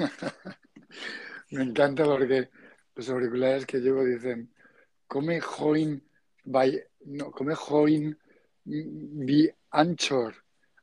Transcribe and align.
Me 1.50 1.62
encanta 1.62 2.04
porque 2.04 2.50
los 2.94 3.08
auriculares 3.08 3.66
que 3.66 3.78
llevo 3.78 4.04
dicen, 4.04 4.52
come 5.06 5.40
join 5.40 6.02
by, 6.44 6.82
no, 7.06 7.30
come 7.30 7.54
join 7.54 8.16
bi 8.64 9.50
anchor. 9.70 10.34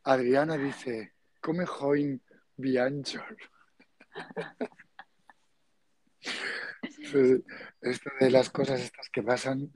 Adriana 0.03 0.57
dice, 0.57 1.13
come 1.41 1.65
join 1.65 2.21
bi 2.55 2.77
anchor. 2.77 3.37
Esto 7.81 8.09
de 8.19 8.29
las 8.31 8.49
cosas 8.49 8.81
estas 8.81 9.09
que 9.09 9.23
pasan 9.23 9.71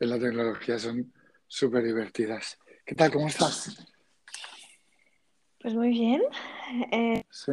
en 0.00 0.10
la 0.10 0.18
tecnología 0.18 0.78
son 0.78 1.12
súper 1.46 1.84
divertidas. 1.84 2.58
¿Qué 2.84 2.94
tal? 2.94 3.12
¿Cómo 3.12 3.28
estás? 3.28 3.86
Pues 5.60 5.74
muy 5.74 5.90
bien. 5.90 6.22
Eh, 6.90 7.22
sí. 7.30 7.52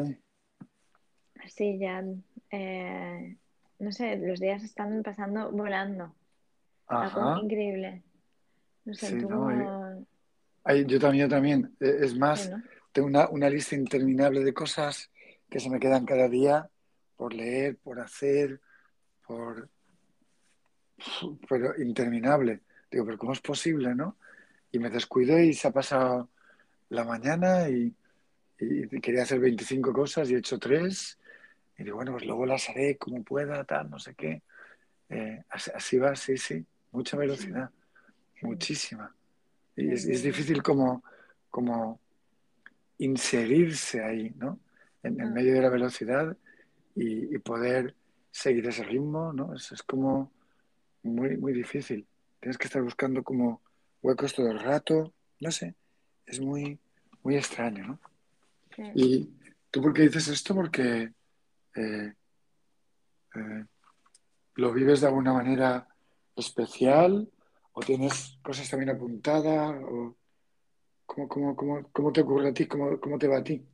Sí, 1.50 1.77
ya. 1.79 2.04
Eh, 2.52 3.38
no 3.80 3.91
sé, 3.91 4.17
los 4.17 4.39
días 4.39 4.63
están 4.63 5.03
pasando 5.03 5.52
volando. 5.52 6.13
Algo 6.88 7.44
increíble. 7.44 8.03
No 8.85 8.94
sé, 8.94 9.16
tú 9.17 9.30
yo 10.88 10.99
también, 10.99 11.25
yo 11.25 11.30
también. 11.30 11.75
E, 11.80 12.05
es 12.05 12.17
más, 12.17 12.52
tengo 12.91 13.08
una, 13.08 13.30
una, 13.30 13.49
lista 13.49 13.75
interminable 13.75 14.44
de 14.44 14.53
cosas 14.53 15.12
que 15.49 15.59
se 15.59 15.70
me 15.70 15.80
quedan 15.80 16.05
cada 16.05 16.27
día 16.27 16.70
por 17.16 17.34
leer, 17.34 17.77
por 17.77 18.00
hacer, 18.00 18.61
por... 19.25 19.70
Pero 21.47 21.81
interminable. 21.81 22.61
Digo, 22.91 23.05
pero 23.05 23.17
¿cómo 23.17 23.34
es 23.34 23.41
posible, 23.41 23.95
no? 23.95 24.17
Y 24.72 24.80
me 24.80 24.89
descuidé 24.89 25.45
y 25.45 25.53
se 25.53 25.67
ha 25.67 25.72
pasado 25.72 26.30
la 26.89 27.03
mañana 27.03 27.70
y, 27.70 27.95
quería 29.02 29.23
hacer 29.23 29.39
25 29.39 29.94
cosas 29.94 30.30
y 30.30 30.36
he 30.36 30.39
hecho 30.39 30.59
tres. 30.59 31.17
Y 31.79 31.85
digo, 31.85 31.95
bueno, 31.95 32.11
pues 32.11 32.25
luego 32.25 32.45
las 32.45 32.69
haré 32.69 32.97
como 32.97 33.23
pueda, 33.23 33.63
tal, 33.63 33.89
no 33.89 33.99
sé 33.99 34.13
qué. 34.13 34.43
Eh, 35.08 35.41
así, 35.49 35.97
va, 35.97 36.13
sí, 36.13 36.38
sí. 36.38 36.66
Mucha 36.91 37.16
velocidad. 37.16 37.71
Muchísima. 38.41 39.16
Y 39.77 39.94
es, 39.94 40.21
difícil 40.21 40.61
como, 40.61 41.02
como 41.49 42.02
inserirse 42.97 44.03
ahí, 44.03 44.33
¿no? 44.36 44.59
En, 45.03 45.21
ah. 45.21 45.25
medio 45.27 45.53
de 45.53 45.61
la 45.61 45.69
velocidad 45.69 46.36
y, 46.95 47.38
poder 47.38 47.95
seguir 48.30 48.67
ese 48.67 48.83
ritmo, 48.83 49.31
¿no? 49.31 49.55
Eso 49.55 49.73
es 49.73 49.81
como 49.81 50.33
muy, 51.03 51.38
muy 51.38 51.53
difícil. 51.53 52.05
Tienes 52.41 52.58
que 52.58 52.67
estar 52.67 52.81
buscando 52.81 53.23
como 53.23 53.61
huecos 54.02 54.33
todo 54.33 54.52
el 54.52 54.59
rato, 54.59 55.14
no 55.39 55.49
sé, 55.49 55.75
es 56.25 56.41
muy, 56.41 56.77
muy 57.23 57.38
extraño, 57.38 57.88
¿no? 57.88 57.99
¿Y 58.95 59.30
tú 59.71 59.81
por 59.81 59.93
qué 59.93 60.03
dices 60.03 60.27
esto? 60.27 60.53
Porque 60.53 61.14
eh, 61.80 62.13
eh, 63.35 63.66
lo 64.55 64.73
vives 64.73 65.02
de 65.02 65.08
alguna 65.08 65.33
manera 65.33 65.88
especial 66.36 67.30
o 67.73 67.80
tienes 67.80 68.38
cosas 68.41 68.69
también 68.69 68.89
apuntadas 68.89 69.81
o 69.83 70.16
cómo, 71.05 72.11
te 72.11 72.21
ocurre 72.21 72.49
a 72.49 72.53
ti, 72.53 72.67
cómo, 72.67 72.99
cómo 72.99 73.17
te 73.17 73.27
va 73.27 73.38
a 73.38 73.44
ti. 73.44 73.66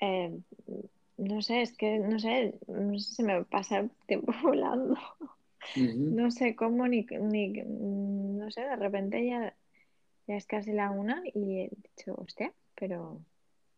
Eh, 0.00 0.38
no 1.18 1.42
sé, 1.42 1.62
es 1.62 1.76
que 1.76 1.98
no 1.98 2.18
sé, 2.18 2.58
no 2.66 2.98
sé, 2.98 3.14
se 3.14 3.22
me 3.22 3.44
pasa 3.44 3.78
el 3.78 3.90
tiempo 4.06 4.32
volando. 4.42 4.96
No 5.76 6.30
sé 6.30 6.54
cómo, 6.54 6.86
ni, 6.88 7.06
ni, 7.20 7.48
no 7.48 8.50
sé, 8.50 8.62
de 8.62 8.76
repente 8.76 9.26
ya, 9.26 9.54
ya 10.26 10.36
es 10.36 10.46
casi 10.46 10.72
la 10.72 10.90
una 10.90 11.22
y 11.32 11.60
he 11.60 11.70
dicho, 11.70 12.14
hostia, 12.16 12.52
pero, 12.74 13.20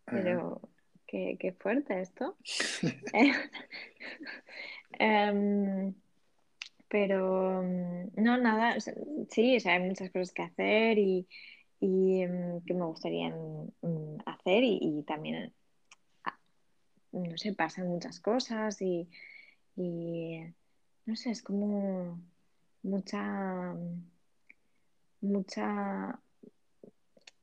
pero 0.04 0.60
qué, 1.06 1.36
qué 1.38 1.52
fuerte 1.52 2.00
esto. 2.00 2.36
Em, 4.98 5.94
pero 6.88 7.62
no, 7.62 8.38
nada, 8.38 8.76
sí, 9.30 9.58
hay 9.64 9.80
muchas 9.80 10.10
cosas 10.10 10.32
que 10.32 10.42
hacer 10.42 10.98
y, 10.98 11.26
y 11.80 12.22
em, 12.22 12.60
que 12.62 12.74
me 12.74 12.84
gustaría 12.86 13.30
mm, 13.30 14.18
hacer 14.24 14.62
y, 14.64 15.02
también, 15.06 15.52
ah, 16.24 16.38
no 17.12 17.36
sé, 17.36 17.52
pasan 17.54 17.88
muchas 17.88 18.20
cosas 18.20 18.80
y, 18.80 19.08
y 19.76 20.40
no 21.06 21.16
sé, 21.16 21.30
es 21.30 21.42
como 21.42 22.20
mucha, 22.82 23.74
mucha 25.20 26.20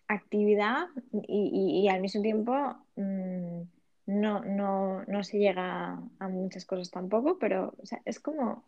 actividad 0.07 0.87
y, 1.27 1.87
al 1.89 2.01
mismo 2.01 2.21
tiempo 2.21 2.53
mm, 2.95 3.61
no, 4.05 4.43
no, 4.43 5.03
no, 5.05 5.23
se 5.23 5.39
llega 5.39 5.99
a 6.19 6.27
muchas 6.27 6.65
cosas 6.65 6.91
tampoco, 6.91 7.37
pero 7.39 7.73
es 8.05 8.19
como, 8.19 8.63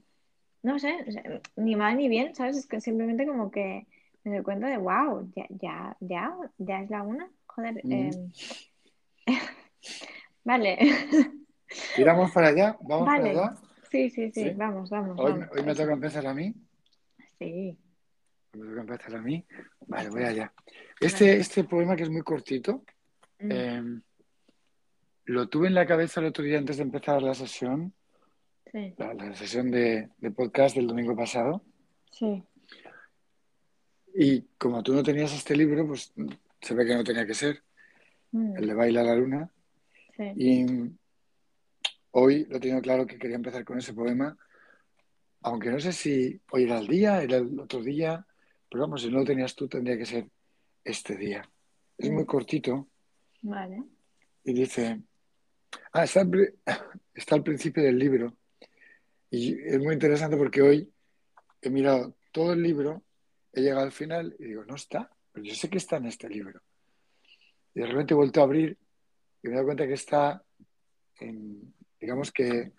no 0.63 0.79
sé, 0.79 0.95
ni 1.57 1.75
mal 1.75 1.97
ni 1.97 2.07
bien, 2.07 2.35
¿sabes? 2.35 2.57
Es 2.57 2.68
que 2.68 2.79
simplemente 2.79 3.25
como 3.25 3.51
que 3.51 3.85
me 4.24 4.35
doy 4.35 4.44
cuenta 4.44 4.68
de, 4.68 4.78
wow, 4.78 5.29
ya, 5.35 5.45
ya, 5.50 5.97
ya, 6.00 6.35
ya 6.57 6.81
es 6.81 6.90
la 6.90 7.03
una, 7.03 7.29
joder. 7.45 7.81
Em, 7.84 8.31
vale. 10.44 10.78
¿Tiramos 11.95 12.31
para 12.31 12.47
allá? 12.47 12.78
¿Vamos 12.81 13.06
para 13.06 13.29
allá? 13.29 13.57
Sí, 13.91 14.09
sí, 14.09 14.31
sí, 14.31 14.51
vamos, 14.51 14.90
vamos. 14.90 15.19
Hoy, 15.19 15.34
hoy 15.51 15.63
me 15.63 15.75
toca 15.75 15.94
empezar 15.94 16.25
a 16.28 16.34
mí. 16.34 16.53
Sí. 17.40 17.78
Me 18.55 18.67
toca 18.67 18.81
empezar 18.81 19.16
a 19.16 19.21
mí. 19.21 19.45
Vale, 19.88 20.09
voy 20.09 20.23
allá. 20.23 20.53
Este, 20.99 21.38
este 21.38 21.63
poema 21.63 21.95
que 21.95 22.03
es 22.03 22.09
muy 22.09 22.21
cortito, 22.21 22.83
mm. 23.39 23.51
em, 23.51 24.01
lo 25.25 25.47
tuve 25.47 25.67
en 25.67 25.73
la 25.73 25.85
cabeza 25.85 26.19
el 26.19 26.27
otro 26.27 26.43
día 26.43 26.57
antes 26.57 26.77
de 26.77 26.83
empezar 26.83 27.21
la 27.21 27.33
sesión. 27.33 27.94
Sí. 28.71 28.94
La, 28.97 29.35
sesión 29.35 29.71
de, 29.71 30.09
podcast 30.35 30.75
del 30.75 30.88
domingo 30.88 31.15
pasado. 31.15 31.63
Sí. 32.11 32.44
Y 34.13 34.41
como 34.57 34.81
tú 34.83 34.94
no 34.94 35.03
tenías 35.03 35.33
este 35.33 35.55
libro, 35.55 35.88
pues 35.88 36.13
se 36.61 36.73
ve 36.73 36.85
que 36.85 36.95
no 36.95 37.03
tenía 37.03 37.25
que 37.25 37.33
ser. 37.33 37.63
Mm. 38.31 38.57
El 38.57 38.67
de 38.67 38.73
Baila 38.73 39.03
la 39.03 39.15
Luna. 39.15 39.49
Sí. 40.15 40.31
Y 40.35 40.65
Hoy 42.17 42.45
lo 42.45 42.61
tengo 42.61 42.81
claro 42.81 43.05
que 43.05 43.19
quería 43.19 43.35
empezar 43.35 43.65
con 43.65 43.77
ese 43.77 43.94
poema, 43.94 44.38
aunque 45.41 45.69
no 45.69 45.81
sé 45.81 45.91
si 45.91 46.39
hoy 46.49 46.63
era 46.63 46.79
el 46.79 46.88
día, 46.88 47.21
era 47.21 47.35
el 47.35 47.59
otro 47.59 47.83
día, 47.83 48.25
pero 48.75 48.88
vamos, 48.88 49.03
si 49.03 49.09
no 49.09 49.19
lo 49.19 49.24
tenías 49.24 49.56
tú, 49.56 49.69
tendría 49.69 49.97
que 49.97 50.06
ser 50.06 50.30
este 50.84 51.16
día. 51.16 51.50
Es 51.97 52.12
muy 52.12 52.25
cortito. 52.25 52.90
Vale. 53.41 53.81
Y 54.44 54.52
dice, 54.52 55.02
ah, 55.94 56.03
está, 56.03 56.28
está 57.13 57.36
al 57.36 57.44
principio 57.44 57.81
del 57.81 57.97
libro. 57.97 58.36
Y 59.30 59.58
es 59.66 59.80
muy 59.80 59.94
interesante 59.94 60.36
porque 60.36 60.62
hoy 60.62 60.94
he 61.62 61.69
mirado 61.69 62.18
todo 62.34 62.52
el 62.52 62.62
libro, 62.62 63.06
he 63.53 63.62
llegado 63.62 63.86
al 63.86 63.94
final 63.94 64.36
y 64.40 64.44
digo, 64.44 64.66
no 64.66 64.75
está, 64.75 65.09
pero 65.31 65.46
yo 65.46 65.56
sé 65.56 65.69
que 65.69 65.78
está 65.78 65.96
en 65.96 66.07
este 66.07 66.28
libro. 66.28 66.59
Y 67.74 67.80
de 67.80 67.86
repente 67.86 68.13
he 68.13 68.18
vuelto 68.18 68.42
a 68.42 68.44
abrir 68.44 68.78
y 69.42 69.47
me 69.47 69.53
he 69.53 69.56
dado 69.56 69.68
cuenta 69.68 69.88
que 69.88 69.94
está 69.94 70.44
en, 71.22 71.74
digamos 71.97 72.30
que, 72.34 72.74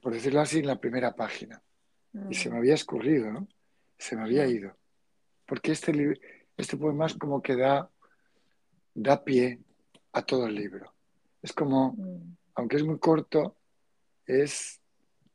por 0.00 0.12
decirlo 0.12 0.40
así, 0.40 0.60
en 0.60 0.68
la 0.68 0.78
primera 0.78 1.16
página. 1.16 1.60
Y 2.30 2.34
se 2.34 2.48
me 2.48 2.54
mm. 2.54 2.58
había 2.58 2.74
escurrido, 2.74 3.32
¿no? 3.32 3.48
Se 3.98 4.16
me 4.16 4.22
había 4.22 4.46
ido. 4.46 4.76
Porque 5.46 5.72
este, 5.72 6.20
este 6.56 6.76
poema 6.76 7.06
es 7.06 7.14
como 7.14 7.42
que 7.42 7.56
da, 7.56 7.90
da 8.94 9.24
pie 9.24 9.60
a 10.12 10.22
todo 10.22 10.46
el 10.46 10.54
libro. 10.54 10.92
Es 11.42 11.52
como, 11.52 11.92
mm. 11.92 12.36
aunque 12.54 12.76
es 12.76 12.84
muy 12.84 12.98
corto, 12.98 13.56
es, 14.26 14.80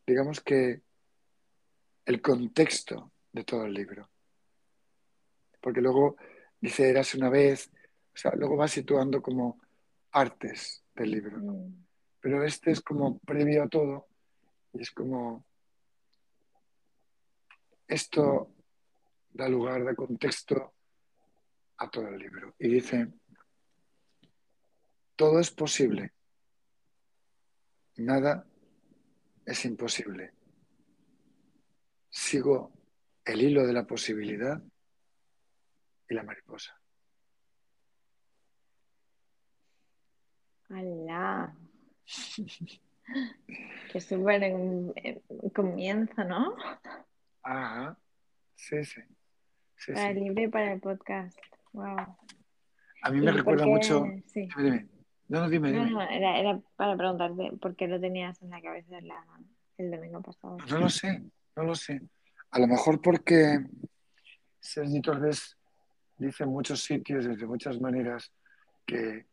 digamos 0.05 0.41
que, 0.41 0.81
el 2.05 2.21
contexto 2.21 3.11
de 3.31 3.43
todo 3.43 3.65
el 3.65 3.73
libro. 3.73 4.09
Porque 5.61 5.81
luego 5.81 6.17
dice, 6.59 6.89
eras 6.89 7.13
una 7.13 7.29
vez, 7.29 7.71
o 8.13 8.17
sea, 8.17 8.33
luego 8.35 8.57
va 8.57 8.67
situando 8.67 9.21
como 9.21 9.61
partes 10.11 10.83
del 10.95 11.11
libro. 11.11 11.37
Mm 11.37 11.81
pero 12.21 12.45
este 12.45 12.71
es 12.71 12.81
como 12.81 13.17
previo 13.19 13.63
a 13.63 13.67
todo 13.67 14.07
y 14.73 14.81
es 14.81 14.91
como 14.91 15.43
esto 17.91 18.55
da 19.33 19.49
lugar, 19.49 19.83
de 19.83 19.95
contexto 19.95 20.73
a 21.77 21.89
todo 21.89 22.07
el 22.07 22.17
libro. 22.17 22.55
Y 22.57 22.69
dice, 22.69 23.07
todo 25.15 25.39
es 25.39 25.51
posible, 25.51 26.13
nada 27.97 28.47
es 29.45 29.65
imposible. 29.65 30.33
Sigo 32.09 32.71
el 33.25 33.41
hilo 33.41 33.67
de 33.67 33.73
la 33.73 33.85
posibilidad 33.85 34.61
y 36.07 36.13
la 36.13 36.23
mariposa. 36.23 36.79
¡Hala! 40.69 41.55
Que 43.91 43.99
súper 43.99 44.41
en, 44.43 44.93
comienzo, 45.53 46.23
¿no? 46.23 46.55
Ajá, 47.43 47.97
sí, 48.55 48.83
sí. 48.83 49.01
para 49.93 50.13
libre 50.13 50.43
y 50.43 50.47
para 50.47 50.73
el 50.73 50.79
podcast. 50.79 51.37
Wow. 51.73 52.17
A 53.03 53.09
mí 53.11 53.19
me 53.21 53.31
recuerda 53.31 53.65
mucho. 53.65 54.05
Sí. 54.27 54.47
No, 55.27 55.39
no, 55.41 55.49
dime, 55.49 55.71
No, 55.71 55.79
dime. 55.85 55.91
no, 55.91 56.01
era, 56.01 56.37
era 56.39 56.59
para 56.75 56.95
preguntarte 56.97 57.51
por 57.57 57.75
qué 57.75 57.87
lo 57.87 57.99
tenías 57.99 58.41
en 58.41 58.49
la 58.49 58.61
cabeza 58.61 58.99
la- 59.01 59.25
el 59.77 59.89
domingo 59.89 60.21
pasado. 60.21 60.57
No 60.69 60.77
lo 60.77 60.89
sé, 60.89 61.23
no 61.55 61.63
lo 61.63 61.73
sé. 61.75 62.01
A 62.51 62.59
lo 62.59 62.67
mejor 62.67 63.01
porque 63.01 63.59
Sergi 64.59 65.01
Torres 65.01 65.57
dice 66.17 66.43
en 66.43 66.49
muchos 66.49 66.81
sitios, 66.83 67.25
desde 67.25 67.47
muchas 67.47 67.79
maneras, 67.81 68.31
que 68.85 69.25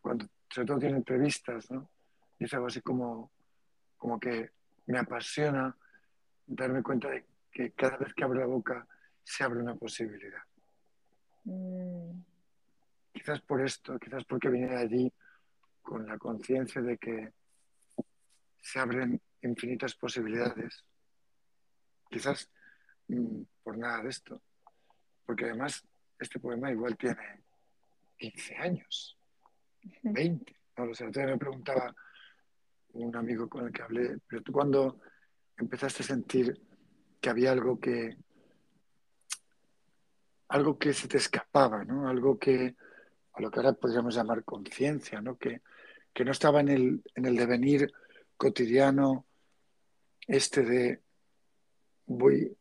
cuando 0.00 0.26
sobre 0.48 0.66
todo 0.66 0.78
tiene 0.78 0.96
entrevistas, 0.96 1.70
¿no? 1.70 1.90
Dice 2.38 2.56
algo 2.56 2.68
así 2.68 2.80
como, 2.80 3.30
como 3.98 4.18
que 4.18 4.50
me 4.86 4.98
apasiona 4.98 5.76
darme 6.50 6.82
cuenta 6.82 7.08
de 7.08 7.24
que 7.50 7.72
cada 7.72 7.96
vez 7.96 8.12
que 8.14 8.24
abro 8.24 8.40
la 8.40 8.46
boca 8.46 8.86
se 9.22 9.44
abre 9.44 9.60
una 9.60 9.74
posibilidad. 9.74 10.42
Mm, 11.44 12.20
Quizás 13.12 13.40
por 13.40 13.60
esto, 13.60 13.98
quizás 13.98 14.24
porque 14.24 14.48
viene 14.48 14.68
de 14.68 14.76
allí 14.76 15.12
con 15.82 16.06
la 16.06 16.16
conciencia 16.16 16.80
de 16.80 16.96
que 16.96 17.32
se 18.60 18.78
abren 18.78 19.20
infinitas 19.42 19.94
posibilidades. 19.94 20.84
Quizás 22.08 22.48
mm, 23.08 23.42
por 23.62 23.76
nada 23.76 24.02
de 24.02 24.10
esto. 24.10 24.40
Porque 25.26 25.46
además 25.46 25.86
este 26.18 26.38
poema 26.38 26.70
igual 26.70 26.96
tiene 26.96 27.42
15 28.16 28.56
años, 28.56 29.18
20. 30.02 30.56
No 30.76 30.86
lo 30.86 30.94
sé. 30.94 31.04
Entonces 31.04 31.32
me 31.32 31.38
preguntaba 31.38 31.94
un 32.92 33.14
amigo 33.16 33.48
con 33.48 33.66
el 33.66 33.72
que 33.72 33.82
hablé, 33.82 34.18
pero 34.28 34.42
tú 34.42 34.52
cuando 34.52 35.00
empezaste 35.60 36.02
a 36.02 36.06
sentir 36.06 36.60
que 37.20 37.30
había 37.30 37.52
algo 37.52 37.78
que 37.78 38.16
algo 40.48 40.78
que 40.78 40.92
se 40.92 41.06
te 41.06 41.18
escapaba, 41.18 41.84
¿no? 41.84 42.08
Algo 42.08 42.38
que 42.38 42.74
a 43.32 43.40
lo 43.40 43.50
que 43.50 43.60
ahora 43.60 43.72
podríamos 43.72 44.14
llamar 44.16 44.44
conciencia, 44.44 45.20
¿no? 45.20 45.38
Que, 45.38 45.62
que 46.12 46.24
no 46.24 46.32
estaba 46.32 46.60
en 46.60 46.68
el, 46.68 47.02
en 47.14 47.26
el 47.26 47.36
devenir 47.36 47.92
cotidiano 48.36 49.26
este 50.26 50.62
de 50.62 51.00
voy 52.06 52.56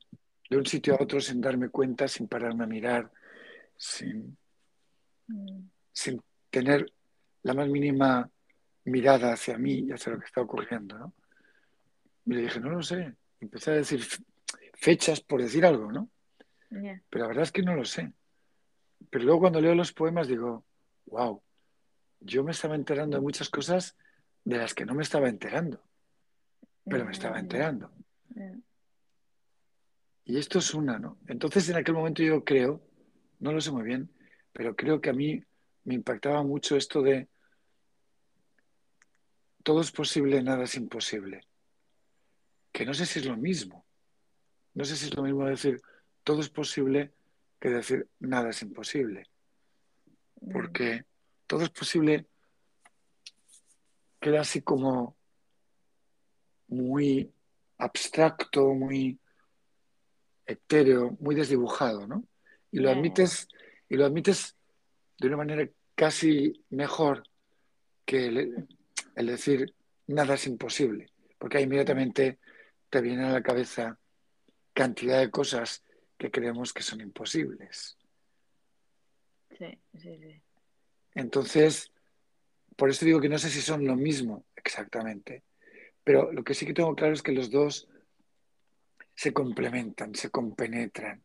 de 0.50 0.58
un 0.58 0.66
sitio 0.66 0.94
a 0.96 1.04
otro 1.04 1.20
sin 1.20 1.42
darme 1.42 1.70
cuenta, 1.70 2.08
sin 2.08 2.28
pararme 2.28 2.64
a 2.64 2.68
mirar, 2.68 3.12
sin, 3.76 4.38
sin 5.92 6.22
tener 6.50 6.92
la 7.44 7.54
más 7.54 7.68
mínima 7.70 8.30
mirada 8.86 9.34
hacia 9.34 9.58
mí 9.58 9.86
y 9.88 9.92
hacia 9.92 10.14
lo 10.14 10.20
que 10.20 10.26
está 10.26 10.42
ocurriendo, 10.42 10.98
¿no? 10.98 11.14
Y 12.30 12.34
le 12.34 12.42
dije, 12.42 12.60
no 12.60 12.70
lo 12.70 12.84
sé. 12.84 13.16
Empecé 13.40 13.72
a 13.72 13.76
decir 13.76 14.02
fechas 14.76 15.20
por 15.20 15.42
decir 15.42 15.66
algo, 15.66 15.92
¿no? 15.92 16.10
Pero 17.10 17.24
la 17.24 17.28
verdad 17.28 17.44
es 17.44 17.52
que 17.52 17.64
no 17.64 17.76
lo 17.76 17.86
sé. 17.86 18.14
Pero 19.10 19.26
luego 19.26 19.40
cuando 19.40 19.60
leo 19.60 19.74
los 19.74 19.94
poemas 19.94 20.28
digo, 20.28 20.64
wow, 21.08 21.42
yo 22.20 22.44
me 22.44 22.52
estaba 22.52 22.76
enterando 22.76 23.18
de 23.18 23.22
muchas 23.22 23.50
cosas 23.50 23.98
de 24.44 24.58
las 24.58 24.76
que 24.76 24.86
no 24.86 24.94
me 24.94 25.02
estaba 25.02 25.28
enterando, 25.28 25.82
pero 26.88 27.04
me 27.06 27.12
estaba 27.12 27.38
Mm, 27.38 27.40
enterando. 27.40 27.92
Y 30.26 30.38
esto 30.38 30.60
es 30.60 30.74
una, 30.76 31.00
¿no? 31.00 31.18
Entonces 31.28 31.68
en 31.70 31.78
aquel 31.78 31.96
momento 31.96 32.22
yo 32.22 32.44
creo, 32.44 32.84
no 33.40 33.52
lo 33.52 33.60
sé 33.60 33.72
muy 33.72 33.84
bien, 33.84 34.12
pero 34.54 34.76
creo 34.76 35.02
que 35.02 35.10
a 35.10 35.14
mí 35.14 35.44
me 35.86 35.96
impactaba 35.96 36.44
mucho 36.44 36.76
esto 36.76 37.02
de 37.02 37.28
todo 39.64 39.82
es 39.82 39.92
posible, 39.92 40.44
nada 40.44 40.66
es 40.66 40.76
imposible. 40.76 41.49
Que 42.72 42.86
no 42.86 42.94
sé 42.94 43.06
si 43.06 43.20
es 43.20 43.26
lo 43.26 43.38
mismo. 43.38 43.86
No 44.74 44.86
sé 44.86 44.96
si 44.96 45.06
es 45.06 45.16
lo 45.16 45.24
mismo 45.24 45.46
decir 45.46 45.82
todo 46.24 46.42
es 46.42 46.50
posible 46.50 47.12
que 47.60 47.70
decir 47.70 48.08
nada 48.20 48.52
es 48.52 48.62
imposible. 48.62 49.26
Mm, 50.42 50.52
Porque 50.52 51.06
todo 51.48 51.64
es 51.64 51.70
posible 51.70 52.28
queda 54.20 54.42
así 54.42 54.62
como 54.62 55.18
muy 56.68 57.34
abstracto, 57.78 58.74
muy 58.76 59.18
etéreo, 60.46 61.18
muy 61.20 61.36
desdibujado, 61.36 62.06
¿no? 62.06 62.26
Y 62.72 62.80
lo 62.80 62.92
admites, 62.92 63.48
y 63.88 63.96
lo 63.96 64.06
admites 64.06 64.56
de 65.18 65.28
una 65.28 65.38
manera 65.38 65.68
casi 65.96 66.64
mejor 66.70 67.24
que 68.06 68.28
el, 68.28 68.68
el 69.16 69.26
decir 69.26 69.74
nada 70.08 70.36
es 70.36 70.46
imposible, 70.46 71.12
porque 71.38 71.58
ahí 71.58 71.64
inmediatamente 71.64 72.38
te 72.90 73.02
viene 73.02 73.26
a 73.26 73.32
la 73.32 73.44
cabeza 73.44 74.00
cantidad 74.74 75.20
de 75.20 75.32
cosas 75.32 75.84
que 76.18 76.32
creemos 76.32 76.74
que 76.74 76.84
son 76.84 77.02
imposibles. 77.02 77.98
Sí, 79.58 79.78
sí, 79.98 80.18
sí. 80.20 80.42
Entonces, 81.16 81.92
por 82.76 82.90
eso 82.90 83.06
digo 83.06 83.20
que 83.20 83.30
no 83.30 83.38
sé 83.38 83.50
si 83.50 83.62
son 83.62 83.86
lo 83.86 83.96
mismo 83.96 84.46
exactamente, 84.56 85.44
pero 86.04 86.32
lo 86.32 86.44
que 86.44 86.54
sí 86.54 86.66
que 86.66 86.74
tengo 86.74 86.96
claro 86.96 87.14
es 87.14 87.22
que 87.22 87.32
los 87.32 87.50
dos 87.50 87.88
se 89.16 89.34
complementan, 89.34 90.16
se 90.16 90.30
compenetran, 90.30 91.22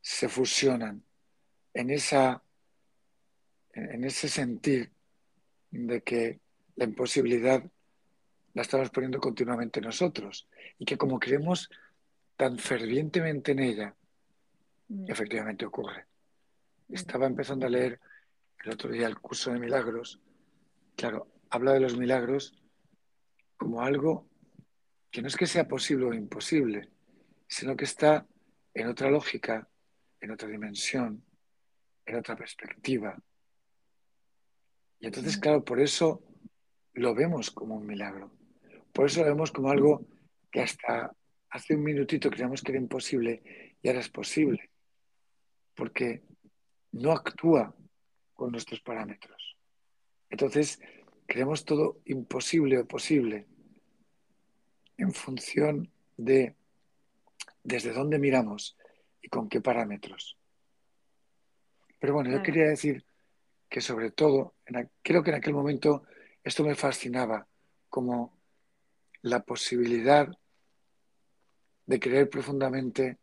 se 0.00 0.28
fusionan 0.28 1.02
en 1.72 1.90
esa 1.90 2.42
en 3.72 4.04
ese 4.04 4.28
sentir 4.28 4.92
de 5.70 6.02
que 6.02 6.40
la 6.74 6.84
imposibilidad 6.84 7.62
la 8.60 8.62
estamos 8.62 8.90
poniendo 8.90 9.18
continuamente 9.20 9.80
nosotros 9.80 10.46
y 10.78 10.84
que 10.84 10.98
como 10.98 11.18
creemos 11.18 11.70
tan 12.36 12.58
fervientemente 12.58 13.52
en 13.52 13.58
ella, 13.60 13.96
Mm, 14.90 15.08
efectivamente 15.08 15.64
ocurre. 15.64 16.06
mm, 16.88 16.94
Estaba 16.94 17.26
empezando 17.26 17.66
a 17.66 17.70
leer 17.70 18.00
el 18.64 18.72
otro 18.72 18.90
día 18.90 19.06
el 19.06 19.18
curso 19.20 19.52
de 19.52 19.60
milagros. 19.60 20.20
Claro, 20.96 21.28
habla 21.48 21.72
de 21.72 21.80
los 21.80 21.96
milagros 21.96 22.60
como 23.56 23.82
algo 23.82 24.26
que 25.10 25.22
no 25.22 25.28
es 25.28 25.36
que 25.36 25.46
sea 25.46 25.68
posible 25.68 26.06
o 26.06 26.14
imposible, 26.14 26.88
sino 27.46 27.76
que 27.76 27.84
está 27.84 28.26
en 28.74 28.88
otra 28.88 29.10
lógica, 29.10 29.68
en 30.20 30.32
otra 30.32 30.48
dimensión, 30.48 31.22
en 32.04 32.16
otra 32.16 32.36
perspectiva. 32.36 33.16
Y 34.98 35.06
entonces, 35.06 35.38
mm, 35.38 35.40
claro, 35.40 35.64
por 35.64 35.80
eso 35.80 36.22
lo 36.94 37.14
vemos 37.14 37.50
como 37.50 37.76
un 37.76 37.86
milagro. 37.86 38.32
Por 38.92 39.06
eso 39.06 39.20
lo 39.20 39.26
vemos 39.26 39.52
como 39.52 39.70
algo 39.70 40.06
que 40.50 40.60
hasta 40.60 41.14
hace 41.50 41.74
un 41.74 41.82
minutito 41.82 42.30
creíamos 42.30 42.62
que 42.62 42.72
era 42.72 42.80
imposible 42.80 43.42
y 43.82 43.88
ahora 43.88 44.00
es 44.00 44.08
posible. 44.08 44.70
Porque 45.74 46.22
no 46.92 47.12
actúa 47.12 47.74
con 48.34 48.52
nuestros 48.52 48.80
parámetros. 48.80 49.56
Entonces, 50.28 50.80
creemos 51.26 51.64
todo 51.64 52.00
imposible 52.04 52.78
o 52.78 52.86
posible 52.86 53.46
en 54.96 55.12
función 55.12 55.90
de 56.16 56.56
desde 57.62 57.92
dónde 57.92 58.18
miramos 58.18 58.76
y 59.22 59.28
con 59.28 59.48
qué 59.48 59.60
parámetros. 59.60 60.36
Pero 61.98 62.14
bueno, 62.14 62.30
yo 62.30 62.42
quería 62.42 62.64
decir 62.64 63.04
que 63.68 63.80
sobre 63.80 64.10
todo, 64.10 64.54
en 64.66 64.90
creo 65.02 65.22
que 65.22 65.30
en 65.30 65.36
aquel 65.36 65.54
momento 65.54 66.02
esto 66.42 66.64
me 66.64 66.74
fascinaba 66.74 67.46
como 67.88 68.39
la 69.22 69.42
posibilidad 69.42 70.28
de 71.86 72.00
creer 72.00 72.28
profundamente 72.28 73.18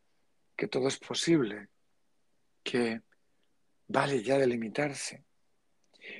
que 0.56 0.68
todo 0.68 0.88
es 0.88 0.98
posible, 0.98 1.70
que 2.64 3.02
vale 3.88 4.22
ya 4.24 4.38
de 4.38 4.48
limitarse. 4.48 5.24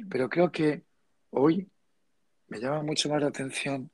Pero 0.10 0.30
creo 0.30 0.52
que 0.52 0.84
hoy 1.32 1.70
me 2.48 2.60
llama 2.60 2.84
mucho 2.84 3.10
más 3.10 3.22
la 3.22 3.28
atención 3.28 3.92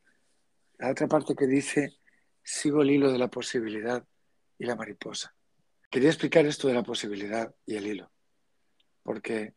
la 0.77 0.91
otra 0.91 1.07
parte 1.07 1.35
que 1.35 1.47
dice, 1.47 1.97
sigo 2.43 2.81
el 2.81 2.91
hilo 2.91 3.11
de 3.11 3.17
la 3.17 3.29
posibilidad 3.29 4.05
y 4.57 4.65
la 4.65 4.75
mariposa. 4.75 5.33
Quería 5.89 6.09
explicar 6.09 6.45
esto 6.45 6.67
de 6.67 6.73
la 6.73 6.83
posibilidad 6.83 7.55
y 7.65 7.75
el 7.75 7.87
hilo, 7.87 8.11
porque 9.01 9.53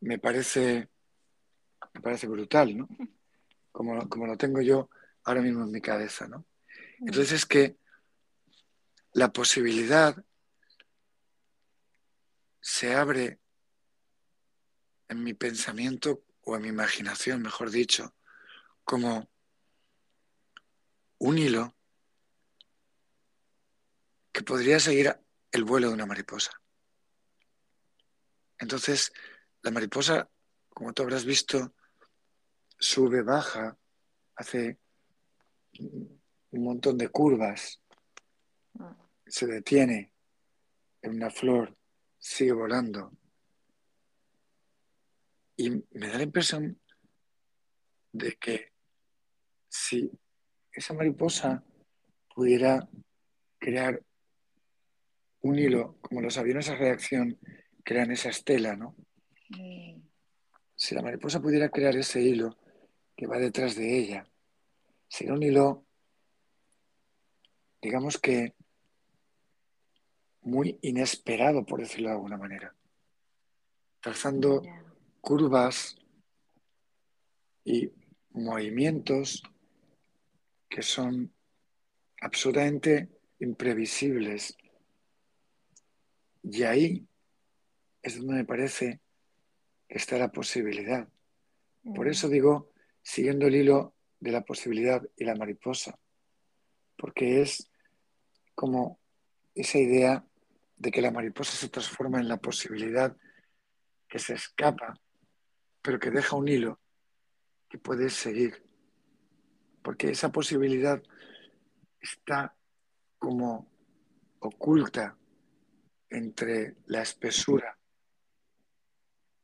me 0.00 0.18
parece, 0.18 0.88
me 1.94 2.00
parece 2.00 2.26
brutal, 2.26 2.76
¿no? 2.76 2.88
Como, 3.78 4.08
como 4.08 4.26
lo 4.26 4.36
tengo 4.36 4.60
yo 4.60 4.90
ahora 5.22 5.40
mismo 5.40 5.62
en 5.62 5.70
mi 5.70 5.80
cabeza, 5.80 6.26
¿no? 6.26 6.38
mm, 6.98 7.06
Entonces 7.06 7.30
es 7.30 7.46
que 7.46 7.76
la 9.12 9.32
posibilidad 9.32 10.16
se 12.60 12.96
abre 12.96 13.38
en 15.06 15.22
mi 15.22 15.32
pensamiento 15.32 16.24
o 16.40 16.56
en 16.56 16.62
mi 16.62 16.68
imaginación, 16.70 17.40
mejor 17.40 17.70
dicho, 17.70 18.16
como 18.82 19.30
un 21.18 21.38
hilo 21.38 21.76
que 24.32 24.42
podría 24.42 24.80
seguir 24.80 25.16
el 25.52 25.62
vuelo 25.62 25.86
de 25.86 25.94
una 25.94 26.06
mariposa. 26.06 26.50
Entonces, 28.58 29.12
la 29.62 29.70
mariposa, 29.70 30.28
como 30.70 30.92
tú 30.92 31.04
habrás 31.04 31.24
visto, 31.24 31.76
sube, 32.78 33.22
baja, 33.22 33.76
hace 34.36 34.78
un 35.78 36.64
montón 36.64 36.96
de 36.96 37.08
curvas, 37.08 37.82
ah, 38.78 38.96
se 39.26 39.46
detiene 39.46 40.12
en 41.02 41.16
una 41.16 41.30
flor, 41.30 41.76
sigue 42.18 42.52
volando. 42.52 43.12
Y 45.56 45.70
me 45.70 46.08
da 46.08 46.18
la 46.18 46.22
impresión 46.22 46.80
de 48.12 48.36
que 48.36 48.72
si 49.68 50.10
esa 50.72 50.94
mariposa 50.94 51.64
pudiera 52.34 52.88
crear 53.58 54.02
un 55.40 55.58
hilo, 55.58 55.98
como 56.00 56.20
los 56.20 56.38
aviones 56.38 56.68
a 56.68 56.76
reacción 56.76 57.38
crean 57.84 58.10
esa 58.12 58.28
estela, 58.28 58.76
¿no? 58.76 58.94
Mm. 59.50 60.00
Si 60.76 60.94
la 60.94 61.02
mariposa 61.02 61.40
pudiera 61.40 61.68
crear 61.70 61.96
ese 61.96 62.20
hilo 62.20 62.56
que 63.18 63.26
va 63.26 63.36
detrás 63.38 63.74
de 63.74 63.98
ella, 63.98 64.30
sería 65.08 65.32
un 65.32 65.42
hilo, 65.42 65.84
digamos 67.82 68.16
que 68.16 68.54
muy 70.42 70.78
inesperado, 70.82 71.66
por 71.66 71.80
decirlo 71.80 72.10
de 72.10 72.14
alguna 72.14 72.36
manera, 72.36 72.76
trazando 73.98 74.62
curvas 75.20 75.98
y 77.64 77.90
movimientos 78.30 79.42
que 80.68 80.82
son 80.82 81.34
absolutamente 82.20 83.08
imprevisibles. 83.40 84.56
Y 86.44 86.62
ahí 86.62 87.08
es 88.00 88.16
donde 88.16 88.34
me 88.34 88.44
parece 88.44 89.00
que 89.88 89.98
está 89.98 90.18
la 90.18 90.30
posibilidad. 90.30 91.08
Por 91.82 92.06
Mm. 92.06 92.10
eso 92.10 92.28
digo, 92.28 92.70
siguiendo 93.02 93.46
el 93.46 93.56
hilo 93.56 93.94
de 94.20 94.32
la 94.32 94.44
posibilidad 94.44 95.02
y 95.16 95.24
la 95.24 95.34
mariposa, 95.34 95.98
porque 96.96 97.42
es 97.42 97.70
como 98.54 99.00
esa 99.54 99.78
idea 99.78 100.24
de 100.76 100.90
que 100.90 101.02
la 101.02 101.10
mariposa 101.10 101.52
se 101.52 101.68
transforma 101.68 102.20
en 102.20 102.28
la 102.28 102.38
posibilidad 102.38 103.16
que 104.08 104.18
se 104.18 104.34
escapa, 104.34 104.94
pero 105.82 105.98
que 105.98 106.10
deja 106.10 106.36
un 106.36 106.48
hilo 106.48 106.80
que 107.68 107.78
puedes 107.78 108.14
seguir. 108.14 108.64
Porque 109.82 110.10
esa 110.10 110.30
posibilidad 110.30 111.02
está 112.00 112.56
como 113.18 113.70
oculta 114.40 115.16
entre 116.10 116.76
la 116.86 117.02
espesura 117.02 117.78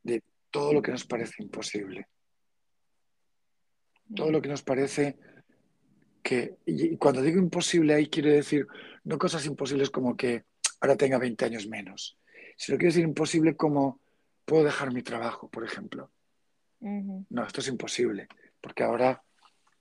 de 0.02 0.22
todo 0.50 0.72
lo 0.72 0.82
que 0.82 0.92
nos 0.92 1.04
parece 1.04 1.42
imposible. 1.42 2.08
Todo 4.14 4.30
lo 4.30 4.42
que 4.42 4.48
nos 4.48 4.62
parece 4.62 5.16
que, 6.22 6.56
y 6.66 6.96
cuando 6.96 7.22
digo 7.22 7.38
imposible 7.38 7.94
ahí 7.94 8.08
quiero 8.08 8.30
decir 8.30 8.66
no 9.04 9.18
cosas 9.18 9.44
imposibles 9.46 9.90
como 9.90 10.16
que 10.16 10.44
ahora 10.80 10.96
tenga 10.96 11.18
20 11.18 11.44
años 11.44 11.68
menos, 11.68 12.18
sino 12.56 12.78
quiero 12.78 12.90
decir 12.90 13.04
imposible 13.04 13.56
como 13.56 14.00
puedo 14.44 14.64
dejar 14.64 14.92
mi 14.92 15.02
trabajo, 15.02 15.48
por 15.48 15.64
ejemplo. 15.64 16.10
No, 16.80 17.46
esto 17.46 17.60
es 17.60 17.68
imposible, 17.68 18.28
porque 18.60 18.82
ahora, 18.82 19.22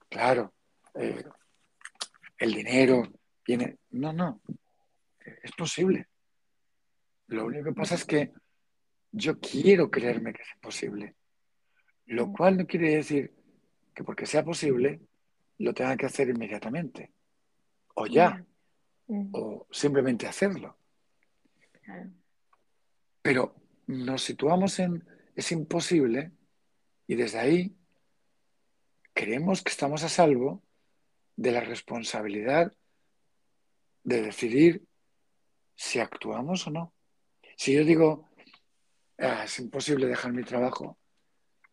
claro, 0.08 0.54
eh, 0.94 1.22
el 2.38 2.54
dinero 2.54 3.12
viene. 3.46 3.76
No, 3.90 4.12
no, 4.12 4.40
es 5.20 5.52
posible. 5.52 6.08
Lo 7.26 7.44
único 7.44 7.64
que 7.64 7.72
pasa 7.72 7.94
es 7.94 8.04
que 8.04 8.32
yo 9.12 9.38
quiero 9.38 9.90
creerme 9.90 10.32
que 10.32 10.42
es 10.42 10.48
imposible, 10.54 11.14
lo 12.06 12.32
cual 12.32 12.56
no 12.56 12.66
quiere 12.66 12.96
decir 12.96 13.34
que 13.94 14.04
porque 14.04 14.26
sea 14.26 14.44
posible 14.44 15.00
lo 15.58 15.72
tenga 15.72 15.96
que 15.96 16.06
hacer 16.06 16.28
inmediatamente, 16.28 17.12
o 17.94 18.06
ya, 18.06 18.44
Ujú. 19.06 19.30
o 19.32 19.66
simplemente 19.70 20.26
hacerlo. 20.26 20.76
Pero 23.22 23.54
nos 23.86 24.22
situamos 24.22 24.78
en 24.78 25.06
es 25.34 25.50
imposible 25.52 26.32
y 27.06 27.16
desde 27.16 27.38
ahí 27.38 27.76
creemos 29.12 29.62
que 29.62 29.70
estamos 29.70 30.02
a 30.04 30.08
salvo 30.08 30.62
de 31.36 31.52
la 31.52 31.60
responsabilidad 31.60 32.72
de 34.04 34.22
decidir 34.22 34.84
si 35.74 35.98
actuamos 35.98 36.66
o 36.66 36.70
no. 36.70 36.92
Si 37.56 37.74
yo 37.74 37.84
digo, 37.84 38.28
"Ah, 39.18 39.44
es 39.44 39.58
imposible 39.58 40.06
dejar 40.06 40.32
mi 40.32 40.44
trabajo, 40.44 40.98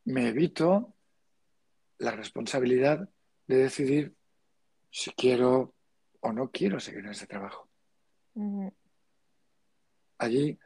me 0.06 0.30
evito 0.30 0.96
la 2.02 2.12
responsabilidad 2.12 3.08
de 3.48 3.58
decidir 3.58 4.16
si 4.90 5.12
quiero 5.12 5.76
o 6.20 6.34
no 6.34 6.50
quiero 6.50 6.80
seguir 6.80 7.06
en 7.06 7.12
ese 7.12 7.28
trabajo. 7.28 7.70
Allí, 10.18 10.58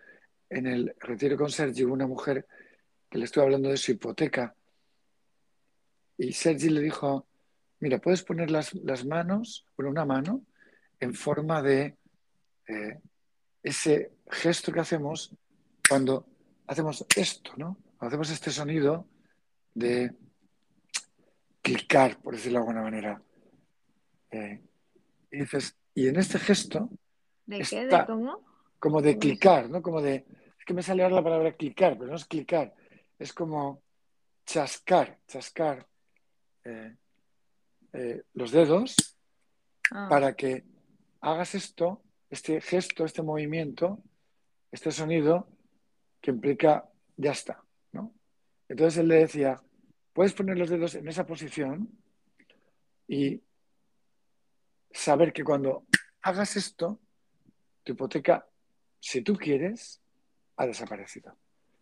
en 0.50 0.68
el 0.68 0.96
retiro 1.00 1.38
con 1.38 1.50
Sergi, 1.50 1.84
hubo 1.84 1.94
una 1.94 2.08
mujer 2.08 2.48
que 3.10 3.18
le 3.18 3.26
estuvo 3.26 3.44
hablando 3.44 3.70
de 3.70 3.78
su 3.78 3.92
hipoteca 3.92 4.56
y 6.18 6.32
Sergi 6.32 6.70
le 6.70 6.80
dijo, 6.80 7.28
mira, 7.80 8.00
puedes 8.00 8.24
poner 8.24 8.50
las, 8.50 8.74
las 8.74 9.06
manos, 9.06 9.66
bueno, 9.76 9.92
una 9.92 10.06
mano, 10.06 10.46
en 11.02 11.14
forma 11.14 11.62
de 11.62 11.98
eh, 12.68 13.02
ese 13.62 14.14
gesto 14.32 14.72
que 14.72 14.80
hacemos 14.80 15.36
cuando 15.88 16.26
hacemos 16.68 17.06
esto, 17.14 17.52
¿no? 17.58 17.78
Cuando 17.98 18.08
hacemos 18.08 18.30
este 18.30 18.52
sonido 18.52 19.06
de 19.74 20.14
clicar, 21.66 22.22
por 22.22 22.36
decirlo 22.36 22.60
de 22.60 22.62
alguna 22.62 22.84
manera. 22.84 23.22
Eh, 24.30 24.62
y 25.32 25.38
dices, 25.40 25.76
y 25.96 26.08
en 26.08 26.18
este 26.18 26.38
gesto, 26.38 26.90
¿De 27.48 27.60
qué? 27.60 27.86
¿De 27.88 28.06
cómo? 28.06 28.46
como 28.78 29.02
de 29.02 29.18
clicar, 29.18 29.70
¿no? 29.70 29.82
Como 29.82 30.00
de, 30.00 30.26
es 30.60 30.66
que 30.66 30.76
me 30.76 30.84
sale 30.84 31.02
ahora 31.02 31.16
la 31.16 31.24
palabra 31.24 31.54
clicar, 31.54 31.98
pero 31.98 32.12
no 32.12 32.18
es 32.18 32.26
clicar, 32.26 32.74
es 33.18 33.34
como 33.34 33.82
chascar, 34.46 35.18
chascar 35.28 35.88
eh, 36.64 36.96
eh, 37.94 38.22
los 38.34 38.52
dedos 38.52 39.16
Ah, 39.92 40.08
para 40.10 40.36
que 40.36 40.64
hagas 41.22 41.56
esto, 41.56 42.02
este 42.30 42.62
gesto, 42.62 43.06
este 43.06 43.22
movimiento, 43.22 44.02
este 44.72 44.92
sonido 44.92 45.48
que 46.22 46.32
implica 46.32 46.90
ya 47.18 47.32
está, 47.32 47.64
¿no? 47.92 48.14
Entonces 48.68 49.00
él 49.00 49.08
le 49.10 49.16
decía, 49.16 49.62
puedes 50.16 50.34
poner 50.34 50.58
los 50.58 50.70
dedos 50.70 50.96
en 50.96 51.10
esa 51.10 51.26
posición 51.26 51.90
y 53.06 53.44
saber 54.90 55.34
que 55.34 55.44
cuando 55.44 55.84
hagas 56.22 56.56
esto, 56.56 57.00
tu 57.84 57.92
hipoteca, 57.92 58.48
si 59.02 59.22
tú 59.22 59.36
quieres, 59.36 60.02
ha 60.56 60.66
desaparecido. 60.66 61.36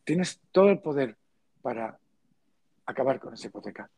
Tienes 0.03 0.41
todo 0.51 0.69
el 0.69 0.79
poder 0.79 1.15
para 1.61 1.99
acabar 2.87 3.19
con 3.19 3.35
esa 3.35 3.47
hipoteca. 3.47 3.91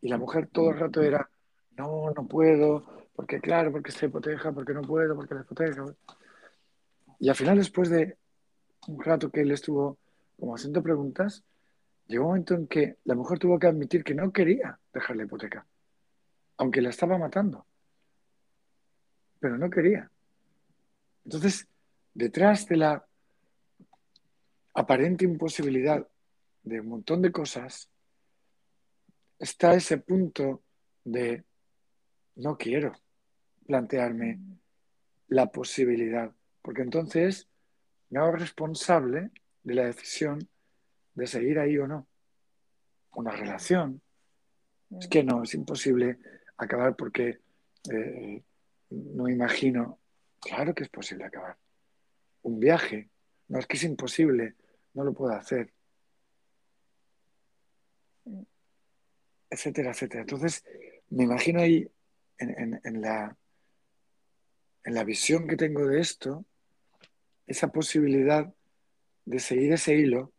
Y 0.00 0.08
la 0.08 0.18
mujer 0.18 0.48
todo 0.48 0.70
el 0.70 0.80
rato 0.80 1.00
era, 1.00 1.30
no, 1.76 2.10
no 2.10 2.26
puedo, 2.26 3.06
porque 3.14 3.40
claro, 3.40 3.70
porque 3.70 3.90
esta 3.90 4.06
hipoteca, 4.06 4.50
porque 4.50 4.74
no 4.74 4.82
puedo, 4.82 5.14
porque 5.14 5.36
la 5.36 5.42
hipoteca. 5.42 5.84
Y 7.20 7.28
al 7.28 7.36
final, 7.36 7.56
después 7.56 7.88
de 7.88 8.18
un 8.88 9.00
rato 9.00 9.30
que 9.30 9.42
él 9.42 9.52
estuvo 9.52 9.96
como 10.36 10.56
haciendo 10.56 10.82
preguntas, 10.82 11.44
llegó 12.10 12.24
un 12.24 12.30
momento 12.30 12.54
en 12.54 12.66
que 12.66 12.96
la 13.04 13.14
mujer 13.14 13.38
tuvo 13.38 13.58
que 13.58 13.68
admitir 13.68 14.02
que 14.02 14.14
no 14.14 14.32
quería 14.32 14.78
dejar 14.92 15.16
la 15.16 15.22
hipoteca, 15.22 15.64
aunque 16.56 16.82
la 16.82 16.90
estaba 16.90 17.16
matando, 17.16 17.64
pero 19.38 19.56
no 19.56 19.70
quería. 19.70 20.10
Entonces, 21.24 21.68
detrás 22.12 22.66
de 22.66 22.76
la 22.78 23.06
aparente 24.74 25.24
imposibilidad 25.24 26.04
de 26.64 26.80
un 26.80 26.88
montón 26.88 27.22
de 27.22 27.30
cosas, 27.30 27.88
está 29.38 29.74
ese 29.74 29.98
punto 29.98 30.64
de 31.04 31.44
no 32.34 32.58
quiero 32.58 32.92
plantearme 33.66 34.40
la 35.28 35.46
posibilidad, 35.46 36.32
porque 36.60 36.82
entonces 36.82 37.48
me 38.08 38.18
hago 38.18 38.32
responsable 38.32 39.30
de 39.62 39.74
la 39.74 39.84
decisión 39.84 40.49
de 41.20 41.26
seguir 41.26 41.58
ahí 41.58 41.78
o 41.78 41.86
no. 41.86 42.06
Una 43.14 43.32
relación. 43.32 44.00
Es 44.98 45.06
que 45.08 45.22
no, 45.22 45.42
es 45.42 45.54
imposible 45.54 46.18
acabar 46.56 46.96
porque 46.96 47.40
eh, 47.92 48.42
no 48.90 49.28
imagino. 49.28 49.98
Claro 50.40 50.74
que 50.74 50.84
es 50.84 50.88
posible 50.90 51.24
acabar. 51.24 51.56
Un 52.42 52.58
viaje. 52.58 53.10
No, 53.48 53.58
es 53.58 53.66
que 53.66 53.76
es 53.76 53.84
imposible. 53.84 54.54
No 54.94 55.04
lo 55.04 55.12
puedo 55.12 55.32
hacer. 55.34 55.72
Etcétera, 59.50 59.90
etcétera. 59.90 60.22
Entonces, 60.22 60.64
me 61.10 61.24
imagino 61.24 61.60
ahí 61.60 61.90
en, 62.38 62.50
en- 62.58 62.80
en 62.84 63.00
la, 63.02 63.36
en 64.84 64.94
la 64.94 65.04
visión 65.04 65.46
que 65.48 65.56
tengo 65.56 65.86
de 65.86 66.00
esto, 66.00 66.44
esa 67.46 67.68
posibilidad 67.72 68.52
de 69.24 69.38
seguir 69.40 69.72
ese 69.72 69.94
hilo, 69.96 70.32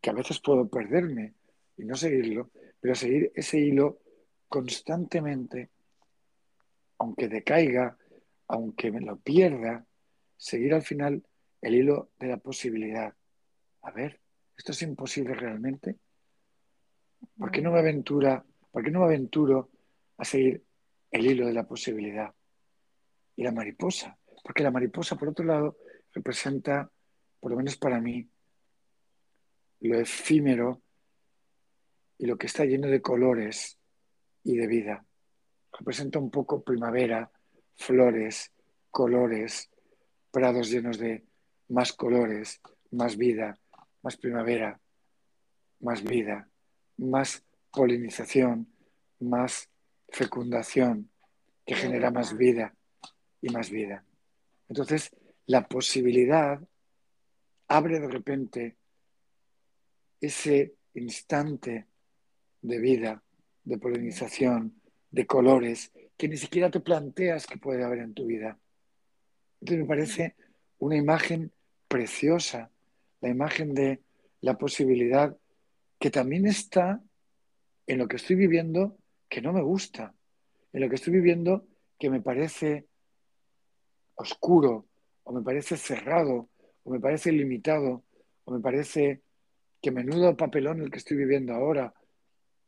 que 0.00 0.10
a 0.10 0.14
veces 0.14 0.40
puedo 0.40 0.68
perderme 0.68 1.34
y 1.76 1.84
no 1.84 1.96
seguirlo, 1.96 2.50
pero 2.80 2.94
seguir 2.94 3.32
ese 3.34 3.58
hilo 3.58 4.00
constantemente, 4.48 5.70
aunque 6.98 7.28
decaiga, 7.28 7.96
aunque 8.48 8.90
me 8.90 9.00
lo 9.00 9.16
pierda, 9.16 9.84
seguir 10.36 10.74
al 10.74 10.82
final 10.82 11.22
el 11.60 11.74
hilo 11.74 12.10
de 12.18 12.28
la 12.28 12.36
posibilidad. 12.38 13.14
A 13.82 13.90
ver, 13.90 14.20
¿esto 14.56 14.72
es 14.72 14.82
imposible 14.82 15.34
realmente? 15.34 15.96
¿Por 17.36 17.50
qué 17.50 17.60
no 17.60 17.72
me 17.72 17.80
aventura, 17.80 18.44
por 18.70 18.82
qué 18.82 18.90
no 18.90 19.00
me 19.00 19.06
aventuro 19.06 19.70
a 20.16 20.24
seguir 20.24 20.64
el 21.10 21.26
hilo 21.26 21.46
de 21.46 21.52
la 21.52 21.66
posibilidad? 21.66 22.32
Y 23.36 23.44
la 23.44 23.52
mariposa, 23.52 24.18
porque 24.42 24.62
la 24.62 24.70
mariposa, 24.70 25.16
por 25.16 25.28
otro 25.28 25.44
lado, 25.44 25.76
representa, 26.12 26.90
por 27.38 27.52
lo 27.52 27.56
menos 27.56 27.76
para 27.76 28.00
mí, 28.00 28.28
lo 29.80 29.98
efímero 29.98 30.82
y 32.18 32.26
lo 32.26 32.36
que 32.36 32.46
está 32.46 32.64
lleno 32.64 32.88
de 32.88 33.00
colores 33.00 33.78
y 34.44 34.56
de 34.56 34.66
vida. 34.66 35.04
Representa 35.72 36.18
un 36.18 36.30
poco 36.30 36.62
primavera, 36.62 37.30
flores, 37.76 38.52
colores, 38.90 39.70
prados 40.30 40.70
llenos 40.70 40.98
de 40.98 41.24
más 41.68 41.92
colores, 41.92 42.60
más 42.90 43.16
vida, 43.16 43.58
más 44.02 44.16
primavera, 44.16 44.80
más 45.80 46.02
vida, 46.02 46.48
más 46.96 47.44
polinización, 47.70 48.72
más 49.20 49.68
fecundación, 50.08 51.10
que 51.64 51.74
genera 51.74 52.10
más 52.10 52.36
vida 52.36 52.74
y 53.42 53.50
más 53.50 53.70
vida. 53.70 54.04
Entonces, 54.68 55.10
la 55.46 55.68
posibilidad 55.68 56.60
abre 57.68 58.00
de 58.00 58.08
repente 58.08 58.76
ese 60.20 60.74
instante 60.94 61.86
de 62.62 62.78
vida, 62.78 63.22
de 63.64 63.78
polinización, 63.78 64.80
de 65.10 65.26
colores, 65.26 65.92
que 66.16 66.28
ni 66.28 66.36
siquiera 66.36 66.70
te 66.70 66.80
planteas 66.80 67.46
que 67.46 67.58
puede 67.58 67.84
haber 67.84 68.00
en 68.00 68.14
tu 68.14 68.26
vida. 68.26 68.58
Entonces 69.60 69.82
me 69.82 69.88
parece 69.88 70.36
una 70.78 70.96
imagen 70.96 71.52
preciosa, 71.86 72.70
la 73.20 73.28
imagen 73.28 73.74
de 73.74 74.02
la 74.40 74.58
posibilidad 74.58 75.36
que 75.98 76.10
también 76.10 76.46
está 76.46 77.02
en 77.86 77.98
lo 77.98 78.06
que 78.06 78.16
estoy 78.16 78.36
viviendo 78.36 78.96
que 79.28 79.40
no 79.40 79.52
me 79.52 79.62
gusta, 79.62 80.14
en 80.72 80.80
lo 80.80 80.88
que 80.88 80.96
estoy 80.96 81.12
viviendo 81.14 81.66
que 81.98 82.10
me 82.10 82.20
parece 82.20 82.86
oscuro, 84.14 84.86
o 85.24 85.32
me 85.32 85.42
parece 85.42 85.76
cerrado, 85.76 86.48
o 86.84 86.90
me 86.90 87.00
parece 87.00 87.32
limitado, 87.32 88.04
o 88.44 88.52
me 88.52 88.60
parece 88.60 89.22
que 89.80 89.90
menudo 89.90 90.36
papelón 90.36 90.80
el 90.80 90.90
que 90.90 90.98
estoy 90.98 91.16
viviendo 91.16 91.54
ahora. 91.54 91.94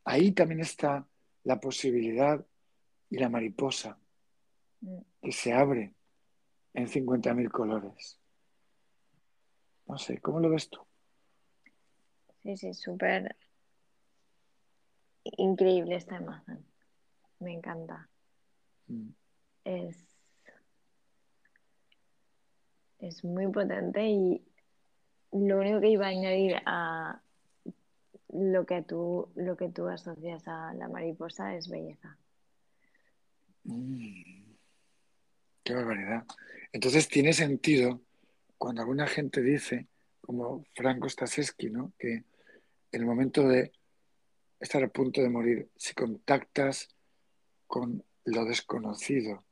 Ahí 0.04 0.32
también 0.32 0.60
está 0.60 1.06
la 1.44 1.60
posibilidad 1.60 2.44
y 3.10 3.18
la 3.18 3.28
mariposa 3.28 3.98
mm. 4.80 4.98
que 5.22 5.32
se 5.32 5.52
abre 5.52 5.94
en 6.74 6.86
50.000 6.86 7.50
colores. 7.50 8.18
No 9.86 9.98
sé, 9.98 10.18
¿cómo 10.18 10.40
lo 10.40 10.50
ves 10.50 10.70
tú? 10.70 10.80
Sí, 12.42 12.56
sí, 12.56 12.74
súper 12.74 13.36
increíble 15.24 15.96
esta 15.96 16.16
imagen. 16.16 16.64
Me 17.40 17.52
encanta. 17.52 18.08
Mm. 18.86 19.10
Es, 19.64 19.96
es 22.98 23.24
muy 23.24 23.48
potente 23.48 24.08
y 24.08 24.42
lo 25.32 25.58
único 25.58 25.80
que 25.80 25.88
iba 25.88 26.06
a 26.06 26.10
añadir 26.10 26.56
a 26.66 27.20
lo 28.32 28.66
que 28.66 28.82
tú, 28.82 29.30
lo 29.34 29.56
que 29.56 29.68
tú 29.68 29.88
asocias 29.88 30.46
a 30.46 30.72
la 30.74 30.88
mariposa 30.88 31.54
es 31.54 31.68
belleza. 31.68 32.16
Mm. 33.64 34.54
qué 35.62 35.74
barbaridad. 35.74 36.24
Entonces 36.72 37.08
tiene 37.08 37.32
sentido 37.32 38.00
cuando 38.56 38.82
alguna 38.82 39.06
gente 39.06 39.42
dice, 39.42 39.86
como 40.20 40.64
Franco 40.74 41.08
Staseski, 41.08 41.70
¿no? 41.70 41.92
que 41.98 42.12
en 42.12 42.24
el 43.00 43.06
momento 43.06 43.46
de 43.46 43.72
estar 44.58 44.82
a 44.82 44.88
punto 44.88 45.20
de 45.20 45.28
morir, 45.28 45.68
si 45.76 45.94
contactas 45.94 46.88
con 47.66 48.04
lo 48.24 48.44
desconocido, 48.44 49.44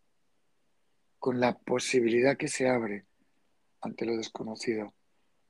con 1.18 1.40
la 1.40 1.58
posibilidad 1.58 2.36
que 2.36 2.48
se 2.48 2.68
abre 2.68 3.06
ante 3.80 4.06
lo 4.06 4.16
desconocido 4.16 4.94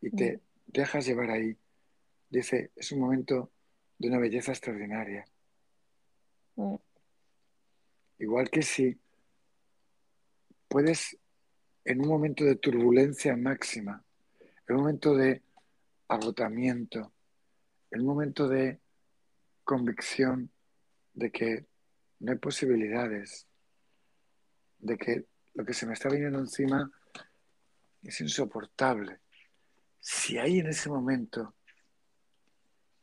y 0.01 0.11
te 0.11 0.41
dejas 0.67 1.07
llevar 1.07 1.31
ahí, 1.31 1.57
dice, 2.31 2.71
es 2.77 2.93
un 2.93 3.01
momento 3.01 3.51
de 3.99 4.09
una 4.09 4.19
belleza 4.19 4.53
extraordinaria. 4.53 5.25
Mm. 6.57 6.77
Igual 8.21 8.51
que 8.51 8.63
si 8.63 8.99
puedes 10.69 11.17
en 11.85 12.01
un 12.01 12.09
momento 12.09 12.45
de 12.45 12.57
turbulencia 12.57 13.37
máxima, 13.37 14.05
en 14.69 14.77
un 14.77 14.83
momento 14.83 15.15
de 15.15 15.43
agotamiento, 16.09 17.13
en 17.91 18.01
un 18.01 18.07
momento 18.07 18.49
de 18.49 18.79
convicción 19.65 20.51
de 21.15 21.31
que 21.31 21.67
no 22.21 22.33
hay 22.33 22.39
posibilidades, 22.39 23.47
de 24.79 24.97
que 24.97 25.27
lo 25.55 25.65
que 25.65 25.75
se 25.75 25.87
me 25.87 25.95
está 25.95 26.09
viniendo 26.09 26.39
encima 26.39 26.91
es 28.03 28.21
insoportable. 28.21 29.21
Si 30.01 30.39
ahí 30.39 30.59
en 30.61 30.69
ese 30.69 30.89
momento 30.89 31.55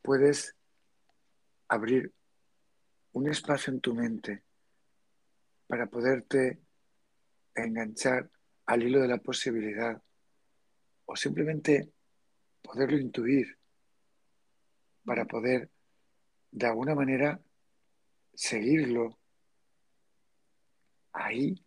puedes 0.02 0.54
abrir 1.68 2.12
un 3.12 3.28
espacio 3.28 3.72
en 3.72 3.80
tu 3.80 3.94
mente 3.94 4.44
para 5.66 5.86
poderte 5.86 6.60
enganchar 7.54 8.30
al 8.66 8.82
hilo 8.82 9.00
de 9.00 9.08
la 9.08 9.18
posibilidad 9.18 10.00
o 11.06 11.16
simplemente 11.16 11.92
poderlo 12.62 12.98
intuir 12.98 13.58
para 15.04 15.24
poder 15.24 15.70
de 16.50 16.66
alguna 16.66 16.94
manera 16.94 17.40
seguirlo. 18.34 19.18
Ahí 21.12 21.64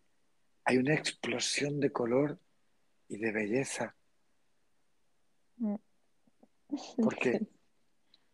hay 0.64 0.76
una 0.76 0.94
explosión 0.94 1.80
de 1.80 1.90
color 1.90 2.38
y 3.08 3.16
de 3.18 3.32
belleza. 3.32 3.96
Mm. 5.60 5.74
Porque 7.02 7.46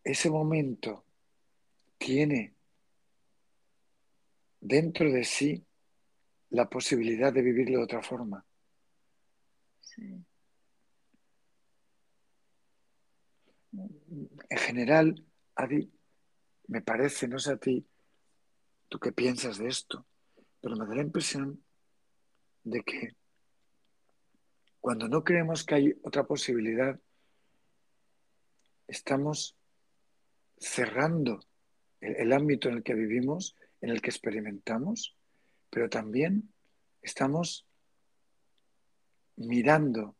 ese 0.03 0.29
momento 0.29 1.03
tiene 1.97 2.55
dentro 4.61 5.11
de 5.11 5.23
sí 5.23 5.65
la 6.49 6.69
posibilidad 6.69 7.33
de 7.33 7.41
vivirlo 7.41 7.79
de 7.79 7.83
otra 7.83 8.01
forma. 8.01 8.45
En 14.49 14.57
general, 14.57 15.25
Adi, 15.55 15.91
me 16.67 16.81
parece, 16.81 17.27
no 17.27 17.39
sé 17.39 17.51
a 17.53 17.57
ti, 17.57 17.85
tú 18.87 18.99
qué 18.99 19.11
piensas 19.11 19.57
de 19.57 19.67
esto, 19.67 20.05
pero 20.61 20.75
me 20.75 20.85
da 20.85 20.95
la 20.95 21.01
impresión 21.01 21.63
de 22.63 22.83
que 22.83 23.15
cuando 24.79 25.09
no 25.09 25.23
creemos 25.23 25.65
que 25.65 25.75
hay 25.75 25.99
otra 26.03 26.25
posibilidad, 26.25 26.99
estamos 28.87 29.55
cerrando 30.57 31.39
el, 32.01 32.15
el, 32.15 32.33
ámbito 32.33 32.69
en 32.69 32.77
el 32.77 32.83
que 32.83 32.93
vivimos, 32.93 33.55
en 33.81 33.89
el 33.89 34.01
que 34.01 34.09
experimentamos, 34.09 35.15
pero 35.69 35.89
también 35.89 36.51
estamos 37.01 37.67
mirando 39.35 40.15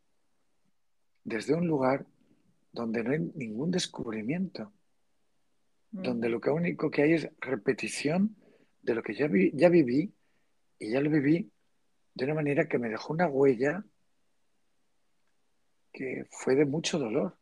desde 1.24 1.54
un 1.54 1.66
lugar 1.66 2.06
donde 2.72 3.02
no 3.02 3.10
hay 3.10 3.18
ningún 3.34 3.70
descubrimiento, 3.70 4.72
donde 5.90 6.28
lo 6.28 6.40
único 6.52 6.90
que 6.90 7.02
hay 7.02 7.12
es 7.14 7.28
repetición 7.40 8.36
de 8.82 8.94
lo 8.94 9.02
que 9.02 9.14
ya, 9.14 9.28
ya 9.52 9.68
viví 9.68 10.12
y 10.78 10.90
ya 10.90 11.00
lo 11.00 11.10
viví 11.10 11.50
de 12.14 12.24
una 12.24 12.34
manera 12.34 12.68
que 12.68 12.78
me 12.78 12.88
dejó 12.88 13.12
una 13.12 13.28
huella 13.28 13.84
que 15.92 16.26
fue 16.30 16.54
de 16.54 16.64
mucho 16.64 16.98
dolor. 16.98 17.36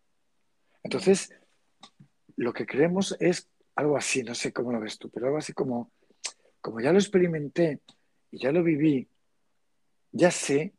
Entonces, 0.87 1.35
lo 2.37 2.53
que 2.53 2.65
creemos 2.65 3.17
es 3.19 3.49
algo 3.75 3.97
así, 3.97 4.23
no 4.23 4.37
sé 4.37 4.53
cómo 4.53 4.71
lo 4.71 4.79
ves 4.79 4.99
tú, 4.99 5.11
pero 5.11 5.27
algo 5.27 5.39
así 5.39 5.53
como, 5.53 5.91
como 6.61 6.79
ya 6.79 6.93
lo 6.93 7.01
experimenté 7.01 7.81
y 8.31 8.39
ya 8.39 8.53
lo 8.53 8.63
viví, 8.63 9.09
ya 10.13 10.31
sé 10.31 10.75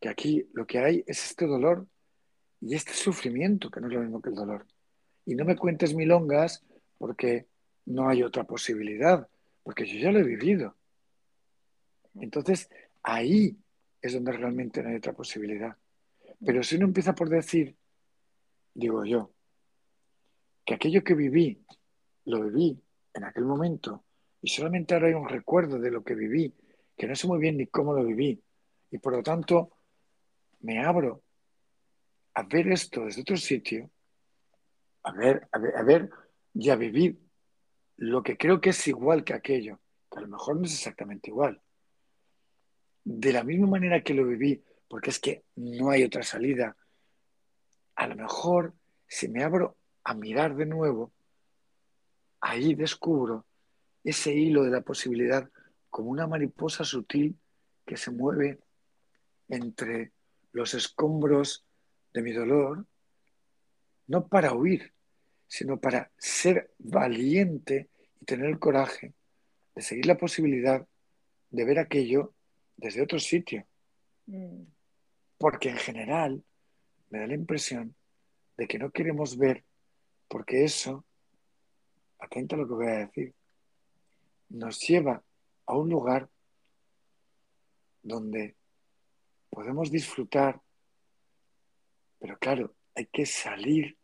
que 0.00 0.08
aquí 0.08 0.44
lo 0.54 0.66
que 0.66 0.80
hay 0.80 1.04
es 1.06 1.24
este 1.24 1.46
dolor 1.46 1.86
y 2.60 2.74
este 2.74 2.94
sufrimiento, 2.94 3.70
que 3.70 3.80
no 3.80 3.86
es 3.86 3.92
lo 3.92 4.00
mismo 4.00 4.20
que 4.20 4.30
el 4.30 4.34
dolor. 4.34 4.66
Y 5.24 5.36
no 5.36 5.44
me 5.44 5.54
cuentes 5.54 5.94
milongas 5.94 6.64
porque 6.98 7.46
no 7.86 8.08
hay 8.08 8.24
otra 8.24 8.42
posibilidad, 8.42 9.28
porque 9.62 9.86
yo 9.86 10.00
ya 10.00 10.10
lo 10.10 10.18
he 10.18 10.24
vivido. 10.24 10.74
Entonces, 12.16 12.68
ahí 13.04 13.56
es 14.02 14.14
donde 14.14 14.32
realmente 14.32 14.82
no 14.82 14.88
hay 14.88 14.96
otra 14.96 15.12
posibilidad. 15.12 15.76
Pero 16.44 16.64
si 16.64 16.74
uno 16.74 16.86
empieza 16.86 17.14
por 17.14 17.28
decir, 17.28 17.76
digo 18.74 19.04
yo, 19.04 19.30
que 20.64 20.74
aquello 20.74 21.04
que 21.04 21.14
viví, 21.14 21.64
lo 22.26 22.42
viví 22.44 22.80
en 23.12 23.24
aquel 23.24 23.44
momento, 23.44 24.04
y 24.40 24.48
solamente 24.48 24.94
ahora 24.94 25.08
hay 25.08 25.14
un 25.14 25.28
recuerdo 25.28 25.78
de 25.78 25.90
lo 25.90 26.02
que 26.02 26.14
viví, 26.14 26.54
que 26.96 27.06
no 27.06 27.14
sé 27.14 27.26
muy 27.26 27.38
bien 27.38 27.56
ni 27.56 27.66
cómo 27.66 27.92
lo 27.92 28.04
viví, 28.04 28.42
y 28.90 28.98
por 28.98 29.12
lo 29.14 29.22
tanto 29.22 29.78
me 30.60 30.84
abro 30.84 31.22
a 32.34 32.42
ver 32.42 32.68
esto 32.68 33.04
desde 33.04 33.22
otro 33.22 33.36
sitio, 33.36 33.90
a 35.04 35.12
ver, 35.12 35.48
a 35.52 35.58
ver, 35.58 36.02
a 36.02 36.24
y 36.54 36.70
a 36.70 36.76
vivir 36.76 37.18
lo 37.96 38.22
que 38.22 38.36
creo 38.36 38.60
que 38.60 38.70
es 38.70 38.88
igual 38.88 39.24
que 39.24 39.34
aquello, 39.34 39.80
que 40.10 40.18
a 40.18 40.22
lo 40.22 40.28
mejor 40.28 40.56
no 40.56 40.64
es 40.64 40.74
exactamente 40.74 41.30
igual. 41.30 41.60
De 43.04 43.32
la 43.32 43.44
misma 43.44 43.66
manera 43.66 44.02
que 44.02 44.14
lo 44.14 44.26
viví, 44.26 44.62
porque 44.88 45.10
es 45.10 45.18
que 45.18 45.44
no 45.56 45.90
hay 45.90 46.04
otra 46.04 46.22
salida, 46.22 46.76
a 47.96 48.06
lo 48.06 48.16
mejor 48.16 48.74
si 49.06 49.28
me 49.28 49.44
abro 49.44 49.76
a 50.04 50.14
mirar 50.14 50.54
de 50.54 50.66
nuevo, 50.66 51.12
ahí 52.40 52.74
descubro 52.74 53.46
ese 54.02 54.32
hilo 54.34 54.62
de 54.64 54.70
la 54.70 54.82
posibilidad 54.82 55.48
como 55.88 56.10
una 56.10 56.26
mariposa 56.26 56.84
sutil 56.84 57.38
que 57.86 57.96
se 57.96 58.10
mueve 58.10 58.58
entre 59.48 60.12
los 60.52 60.74
escombros 60.74 61.64
de 62.12 62.22
mi 62.22 62.32
dolor, 62.32 62.86
no 64.06 64.28
para 64.28 64.52
huir, 64.52 64.92
sino 65.46 65.80
para 65.80 66.10
ser 66.18 66.72
valiente 66.78 67.88
y 68.20 68.24
tener 68.24 68.46
el 68.46 68.58
coraje 68.58 69.14
de 69.74 69.82
seguir 69.82 70.06
la 70.06 70.16
posibilidad 70.16 70.86
de 71.50 71.64
ver 71.64 71.78
aquello 71.78 72.34
desde 72.76 73.02
otro 73.02 73.18
sitio. 73.18 73.66
Mm. 74.26 74.62
Porque 75.38 75.70
en 75.70 75.76
general 75.76 76.42
me 77.10 77.20
da 77.20 77.26
la 77.26 77.34
impresión 77.34 77.94
de 78.56 78.66
que 78.66 78.78
no 78.78 78.90
queremos 78.90 79.36
ver, 79.36 79.64
porque 80.34 80.64
eso, 80.64 81.04
atenta 82.18 82.56
a 82.56 82.58
lo 82.58 82.66
que 82.66 82.74
voy 82.74 82.86
a 82.88 83.06
decir, 83.06 83.32
nos 84.48 84.80
lleva 84.80 85.22
a 85.64 85.76
un 85.76 85.88
lugar 85.88 86.28
donde 88.02 88.56
podemos 89.48 89.92
disfrutar, 89.92 90.60
pero 92.18 92.36
claro, 92.38 92.74
hay 92.96 93.06
que 93.06 93.26
salir 93.26 93.96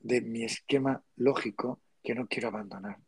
de 0.00 0.20
mi 0.20 0.42
esquema 0.42 1.00
lógico 1.14 1.80
que 2.02 2.16
no 2.16 2.26
quiero 2.26 2.48
abandonar. 2.48 2.98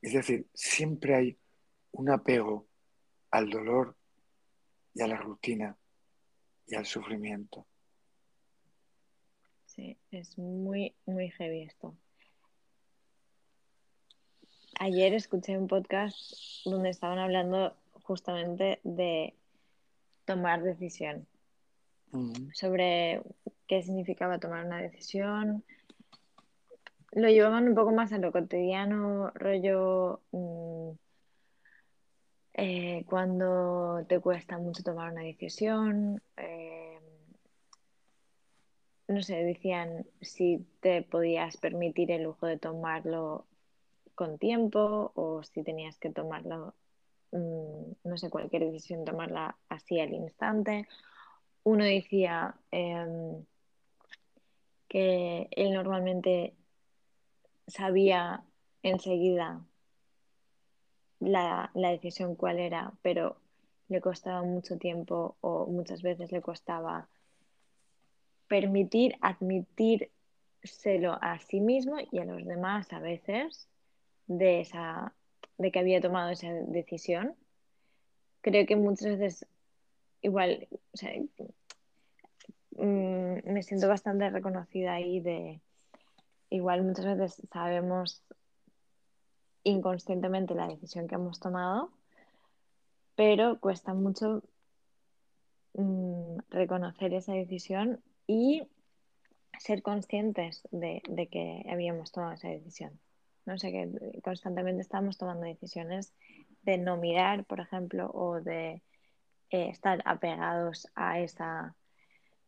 Es 0.00 0.14
decir, 0.14 0.46
siempre 0.54 1.14
hay 1.16 1.38
un 1.90 2.08
apego 2.08 2.66
al 3.30 3.50
dolor 3.50 3.94
y 4.94 5.02
a 5.02 5.06
la 5.06 5.18
rutina 5.18 5.76
y 6.66 6.74
al 6.74 6.86
sufrimiento. 6.86 7.66
Sí, 9.66 9.96
es 10.10 10.36
muy, 10.38 10.94
muy 11.06 11.30
heavy 11.30 11.62
esto. 11.62 11.96
Ayer 14.78 15.14
escuché 15.14 15.56
un 15.56 15.66
podcast 15.66 16.16
donde 16.64 16.90
estaban 16.90 17.18
hablando 17.18 17.74
justamente 18.02 18.80
de 18.82 19.34
tomar 20.24 20.62
decisión, 20.62 21.26
sobre 22.52 23.22
qué 23.66 23.82
significaba 23.82 24.38
tomar 24.38 24.66
una 24.66 24.82
decisión. 24.82 25.64
Lo 27.12 27.28
llevaban 27.28 27.68
un 27.68 27.74
poco 27.74 27.92
más 27.92 28.12
a 28.12 28.18
lo 28.18 28.32
cotidiano, 28.32 29.30
rollo 29.34 30.20
mm, 30.32 30.90
eh, 32.54 33.04
cuando 33.08 34.04
te 34.08 34.20
cuesta 34.20 34.58
mucho 34.58 34.82
tomar 34.82 35.12
una 35.12 35.22
decisión. 35.22 36.22
Eh, 36.36 36.98
no 39.08 39.22
sé, 39.22 39.36
decían 39.44 40.06
si 40.20 40.66
te 40.80 41.02
podías 41.02 41.56
permitir 41.56 42.10
el 42.10 42.24
lujo 42.24 42.46
de 42.46 42.58
tomarlo 42.58 43.46
con 44.14 44.38
tiempo 44.38 45.12
o 45.14 45.42
si 45.42 45.62
tenías 45.62 45.98
que 45.98 46.10
tomarlo, 46.10 46.74
mm, 47.32 47.92
no 48.04 48.16
sé, 48.16 48.30
cualquier 48.30 48.64
decisión, 48.64 49.04
tomarla 49.04 49.56
así 49.68 50.00
al 50.00 50.12
instante. 50.12 50.86
Uno 51.64 51.84
decía 51.84 52.54
em, 52.70 53.44
que 54.88 55.48
él 55.52 55.72
normalmente 55.72 56.54
sabía 57.66 58.44
enseguida 58.82 59.64
la, 61.22 61.70
la, 61.74 61.90
decisión 61.90 62.34
cuál 62.34 62.58
era, 62.58 62.92
pero 63.02 63.36
le 63.88 64.00
costaba 64.00 64.42
mucho 64.42 64.78
tiempo 64.78 65.36
o 65.40 65.66
muchas 65.66 66.02
veces 66.02 66.32
le 66.32 66.40
costaba 66.40 67.08
permitir 68.48 69.16
admitírselo 69.20 71.18
a 71.20 71.38
sí 71.38 71.60
mismo 71.60 71.96
y 72.10 72.18
a 72.18 72.24
los 72.24 72.44
demás 72.44 72.92
a 72.92 72.98
veces 72.98 73.68
de, 74.26 74.60
esa, 74.60 75.14
de 75.58 75.70
que 75.70 75.78
había 75.78 76.00
tomado 76.00 76.30
esa 76.30 76.52
decisión. 76.52 77.34
Creo 78.40 78.66
que 78.66 78.76
muchas 78.76 79.18
veces 79.18 79.46
igual, 80.22 80.68
mm, 82.76 83.52
me 83.52 83.62
siento 83.62 83.88
bastante 83.88 84.30
reconocida 84.30 84.94
ahí 84.94 85.20
de, 85.20 85.60
igual 86.50 86.82
muchas 86.82 87.06
veces 87.06 87.42
sabemos 87.52 88.22
inconscientemente 89.64 90.54
la 90.54 90.68
decisión 90.68 91.06
que 91.06 91.14
hemos 91.14 91.40
tomado, 91.40 91.90
pero 93.14 93.58
cuesta 93.60 93.94
mucho 93.94 94.42
mm, 95.74 96.38
reconocer 96.50 97.14
esa 97.14 97.32
decisión 97.32 98.00
y 98.26 98.62
ser 99.58 99.82
conscientes 99.82 100.66
de, 100.70 101.02
que 101.30 101.64
habíamos 101.70 102.10
tomado 102.12 102.34
esa 102.34 102.48
decisión. 102.48 102.98
No 103.44 103.58
sé, 103.58 103.72
que 103.72 104.20
constantemente 104.22 104.82
estamos 104.82 105.18
tomando 105.18 105.46
decisiones 105.46 106.12
de 106.62 106.78
no 106.78 106.96
mirar, 106.96 107.44
por 107.44 107.60
ejemplo, 107.60 108.10
o 108.12 108.40
de 108.40 108.82
eh, 109.50 109.68
estar 109.68 110.00
apegados 110.04 110.88
a, 110.94 111.20
esa, 111.20 111.74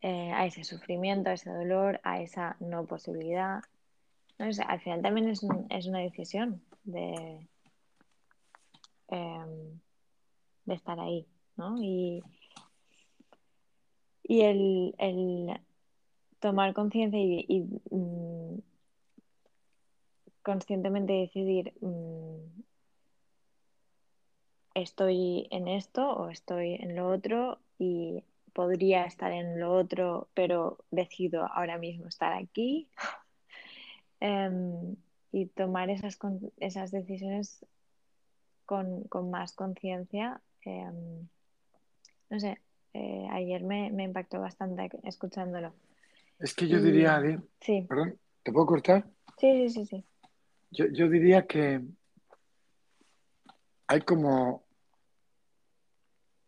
eh, 0.00 0.32
a 0.32 0.46
ese 0.46 0.64
sufrimiento, 0.64 1.30
a 1.30 1.34
ese 1.34 1.50
dolor, 1.50 2.00
a 2.04 2.20
esa 2.20 2.56
no 2.60 2.86
posibilidad. 2.86 3.62
No 4.38 4.46
al 4.66 4.80
final 4.80 5.02
también 5.02 5.28
es, 5.28 5.44
es 5.70 5.86
una 5.86 5.98
decisión 6.00 6.62
de, 6.84 7.48
em, 9.08 9.80
de 10.64 10.74
estar 10.74 10.98
ahí, 11.00 11.26
¿no? 11.56 11.76
Y, 11.82 12.22
y 14.22 14.40
el, 14.42 14.94
el 14.98 15.60
tomar 16.40 16.74
conciencia 16.74 17.18
y, 17.20 17.62
mm, 17.90 18.58
conscientemente 20.42 21.12
decidir 21.14 21.72
mm, 21.80 22.62
estoy 24.74 25.48
en 25.50 25.68
esto 25.68 26.10
o 26.10 26.28
estoy 26.28 26.74
en 26.74 26.96
lo 26.96 27.08
otro 27.08 27.58
y 27.78 28.22
podría 28.52 29.04
estar 29.04 29.32
en 29.32 29.58
lo 29.58 29.74
otro, 29.74 30.28
pero 30.34 30.78
decido 30.90 31.46
ahora 31.52 31.78
mismo 31.78 32.06
estar 32.08 32.32
aquí. 32.32 32.88
Em, 34.20 34.96
y 35.34 35.46
tomar 35.46 35.90
esas, 35.90 36.16
esas 36.58 36.92
decisiones 36.92 37.66
con, 38.66 39.08
más 39.30 39.52
conciencia. 39.52 40.40
Em, 40.62 41.26
no 42.30 42.38
sé, 42.38 42.60
eh, 42.92 43.26
ayer 43.32 43.64
me, 43.64 43.88
impactó 43.88 44.38
bastante 44.38 44.88
escuchándolo. 45.02 45.74
Es 46.38 46.54
que 46.54 46.68
yo 46.68 46.80
diría, 46.80 47.16
Adi, 47.16 47.36
sí. 47.60 47.84
perdón, 47.88 48.16
¿te 48.44 48.52
puedo 48.52 48.66
cortar? 48.66 49.10
Sí, 49.38 49.68
sí, 49.68 49.70
sí, 49.70 49.86
sí. 49.86 50.04
Yo, 50.70 51.08
diría 51.08 51.44
que 51.48 51.80
hay 53.88 54.00
como 54.02 54.62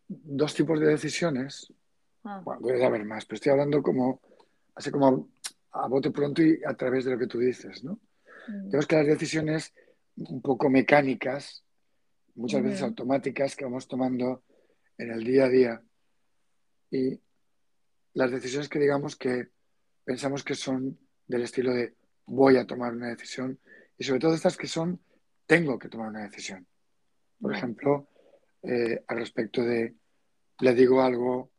dos 0.06 0.54
tipos 0.54 0.78
de 0.78 0.86
decisiones. 0.86 1.72
Ah. 2.22 2.40
Bueno, 2.44 2.60
puede 2.60 2.84
haber 2.84 3.04
más, 3.04 3.24
pero 3.24 3.34
estoy 3.34 3.50
hablando 3.50 3.82
como, 3.82 4.20
así 4.76 4.92
como 4.92 5.28
a 5.72 5.88
bote 5.88 6.12
pronto 6.12 6.40
y 6.40 6.60
a 6.64 6.74
través 6.74 7.04
de 7.04 7.10
lo 7.10 7.18
que 7.18 7.26
tú 7.26 7.40
dices, 7.40 7.82
¿no? 7.82 7.98
Mm. 8.48 8.70
que 8.70 8.96
las 8.96 9.06
decisiones 9.06 9.74
un 10.16 10.40
poco 10.40 10.70
mecánicas, 10.70 11.64
muchas 12.34 12.62
veces 12.62 12.82
automáticas, 12.82 13.56
que 13.56 13.64
vamos 13.64 13.88
tomando 13.88 14.44
en 14.98 15.10
el 15.10 15.24
día 15.24 15.44
a 15.44 15.48
día, 15.48 15.82
y 16.90 17.20
las 18.14 18.30
decisiones 18.30 18.68
que 18.68 18.78
digamos 18.78 19.16
que 19.16 19.48
pensamos 20.04 20.42
que 20.42 20.54
son 20.54 20.98
del 21.26 21.42
estilo 21.42 21.72
de 21.72 21.94
voy 22.26 22.56
a 22.56 22.66
tomar 22.66 22.92
una 22.92 23.08
decisión 23.08 23.58
y 23.98 24.04
sobre 24.04 24.20
todo 24.20 24.34
estas 24.34 24.56
que 24.56 24.66
son, 24.66 25.00
tengo 25.46 25.78
que 25.78 25.88
tomar 25.88 26.08
una 26.08 26.22
decisión. 26.22 26.66
Por 27.40 27.54
ejemplo, 27.54 28.08
eh, 28.62 29.04
al 29.06 29.18
respecto 29.18 29.62
de, 29.62 29.94
le 30.60 30.74
digo 30.74 31.02
algo 31.02 31.50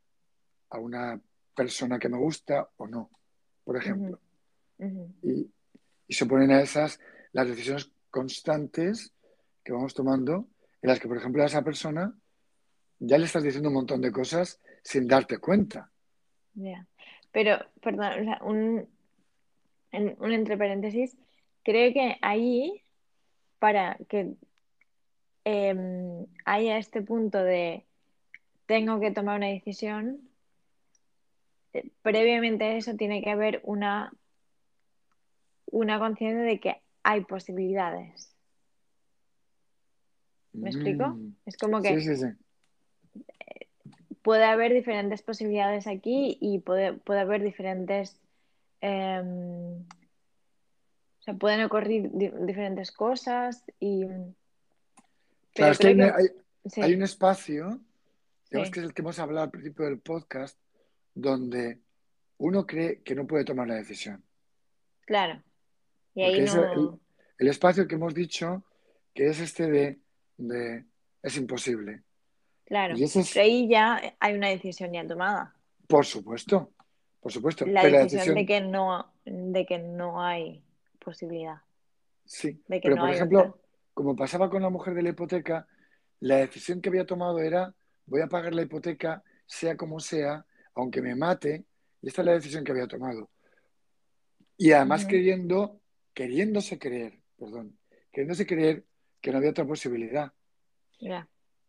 a 0.70 0.80
una 0.80 1.20
persona 1.56 2.00
que 2.00 2.10
me 2.10 2.18
gusta 2.18 2.70
o 2.78 2.88
no, 2.88 3.10
por 3.64 3.78
ejemplo. 3.78 4.20
Y, 5.24 5.50
se 6.14 6.26
ponen 6.26 6.52
a 6.52 6.62
esas 6.62 7.00
las 7.34 7.48
decisiones 7.48 7.92
constantes 8.10 9.14
que 9.64 9.74
vamos 9.74 9.94
tomando, 9.94 10.48
en 10.82 10.90
las 10.90 11.00
que, 11.00 11.08
por 11.08 11.18
ejemplo, 11.18 11.44
a 11.44 11.48
esa 11.48 11.64
persona 11.64 12.14
ya 13.00 13.18
le 13.18 13.26
estás 13.26 13.44
diciendo 13.44 13.70
un 13.70 13.76
montón 13.76 14.02
de 14.02 14.12
cosas 14.12 14.60
sin 14.84 15.08
darte 15.08 15.38
cuenta. 15.38 15.92
Pero, 17.32 17.58
perdón, 17.82 18.30
un, 18.42 18.88
un 19.92 20.32
entre 20.32 20.58
paréntesis, 20.58 21.18
creo 21.64 21.94
que 21.94 22.18
ahí, 22.22 22.84
para 23.60 23.98
que 24.10 24.34
em, 25.44 26.26
haya 26.46 26.78
este 26.78 27.02
punto 27.02 27.44
de 27.44 27.86
tengo 28.66 29.00
que 29.00 29.12
tomar 29.12 29.38
una 29.38 29.48
decisión, 29.48 30.22
eh, 31.74 31.90
previamente 32.02 32.66
a 32.66 32.78
eso 32.78 32.96
tiene 32.96 33.22
que 33.22 33.30
haber 33.30 33.62
una, 33.64 34.12
una 35.72 36.00
conciencia 36.00 36.42
de 36.44 36.60
que 36.60 36.82
hay 37.04 37.24
posibilidades. 37.26 38.34
¿Me 40.54 40.70
explico? 40.70 41.08
Mm. 41.10 41.36
Es 41.46 41.58
como 41.58 41.82
que 41.82 42.00
Sí, 42.00 42.16
sí, 42.16 42.16
sí. 42.16 43.24
puede 44.22 44.44
haber 44.46 44.74
diferentes 44.74 45.22
posibilidades 45.22 45.88
aquí 45.88 46.38
y 46.42 46.60
puede, 46.60 46.94
puede 46.94 47.20
haber 47.22 47.44
diferentes... 47.44 48.20
em, 48.82 49.82
o 51.20 51.22
sea, 51.30 51.34
pueden 51.36 51.62
ocurrir 51.64 52.10
di- 52.12 52.32
diferentes 52.46 52.92
cosas 52.92 53.64
y... 53.80 54.06
Claro, 55.54 55.72
es 55.74 55.80
que 55.80 55.88
hay, 55.88 56.30
hay- 56.84 56.94
un 56.96 57.04
espacio, 57.04 57.80
digamos 58.50 58.70
que 58.72 58.80
es 58.80 58.86
el 58.86 58.94
que 58.94 59.02
hemos 59.02 59.20
hablado 59.20 59.44
al 59.46 59.52
principio 59.52 59.86
del 59.86 60.00
podcast, 60.00 60.58
donde 61.14 61.80
uno 62.38 62.66
cree 62.66 63.02
que 63.02 63.16
no 63.16 63.26
puede 63.28 63.44
tomar 63.46 63.68
la 63.68 63.76
decisión. 63.76 64.24
claro. 65.06 65.42
Y 66.22 66.40
es 66.42 66.56
el, 66.56 67.48
espacio 67.48 67.88
que 67.88 67.96
hemos 67.96 68.14
dicho 68.14 68.64
que 69.14 69.28
es 69.28 69.40
este 69.40 69.70
de, 69.70 70.00
de 70.38 70.86
es 71.22 71.38
imposible. 71.38 72.04
Claro. 72.66 72.98
Y 72.98 73.04
ese 73.04 73.22
es, 73.22 73.34
Pero 73.34 73.46
ahí 73.46 73.68
ya 73.70 74.16
hay 74.20 74.36
una 74.36 74.50
decisión 74.50 74.92
ya 74.94 75.06
tomada. 75.08 75.56
por 75.88 76.06
supuesto, 76.06 76.74
por 77.20 77.32
supuesto. 77.32 77.66
La 77.66 77.82
Pero 77.82 77.94
la 77.94 78.00
decisión 78.00 78.36
de 78.36 78.46
que 78.46 78.62
no, 78.62 79.14
de 79.26 79.66
que 79.66 79.78
no 79.80 80.22
hay 80.22 80.64
posibilidad, 81.00 81.62
sí. 82.26 82.62
de 82.68 82.82
que 82.82 82.90
Pero 82.90 82.96
no 82.96 83.02
por 83.02 83.10
hay 83.10 83.16
ejemplo, 83.16 83.40
otra. 83.40 83.56
como 83.94 84.16
pasaba 84.16 84.50
con 84.50 84.62
la 84.62 84.70
mujer 84.70 84.94
de 84.96 85.04
la 85.04 85.10
hipoteca, 85.10 85.68
la 86.20 86.38
decisión 86.38 86.82
que 86.82 86.90
había 86.90 87.06
tomado 87.06 87.40
era 87.40 87.74
voy 88.08 88.22
a 88.22 88.28
pagar 88.28 88.56
la 88.56 88.64
hipoteca 88.64 89.24
sea 89.46 89.78
como 89.78 90.00
sea, 90.00 90.46
aunque 90.74 91.02
me 91.02 91.16
mate. 91.16 91.66
Y 92.02 92.08
esta 92.08 92.22
es 92.22 92.26
la 92.26 92.34
decisión 92.34 92.64
que 92.64 92.72
había 92.72 92.88
tomado. 92.88 93.30
Y 94.58 94.72
además 94.72 95.04
Ujú, 95.04 95.12
queriendo, 95.12 95.80
queriéndose 96.18 96.80
creer, 96.80 97.14
perdón, 97.38 97.78
queriéndose 98.12 98.48
creer 98.48 98.84
que 99.22 99.32
no 99.32 99.38
había 99.38 99.52
otra 99.52 99.68
posibilidad. 99.68 100.34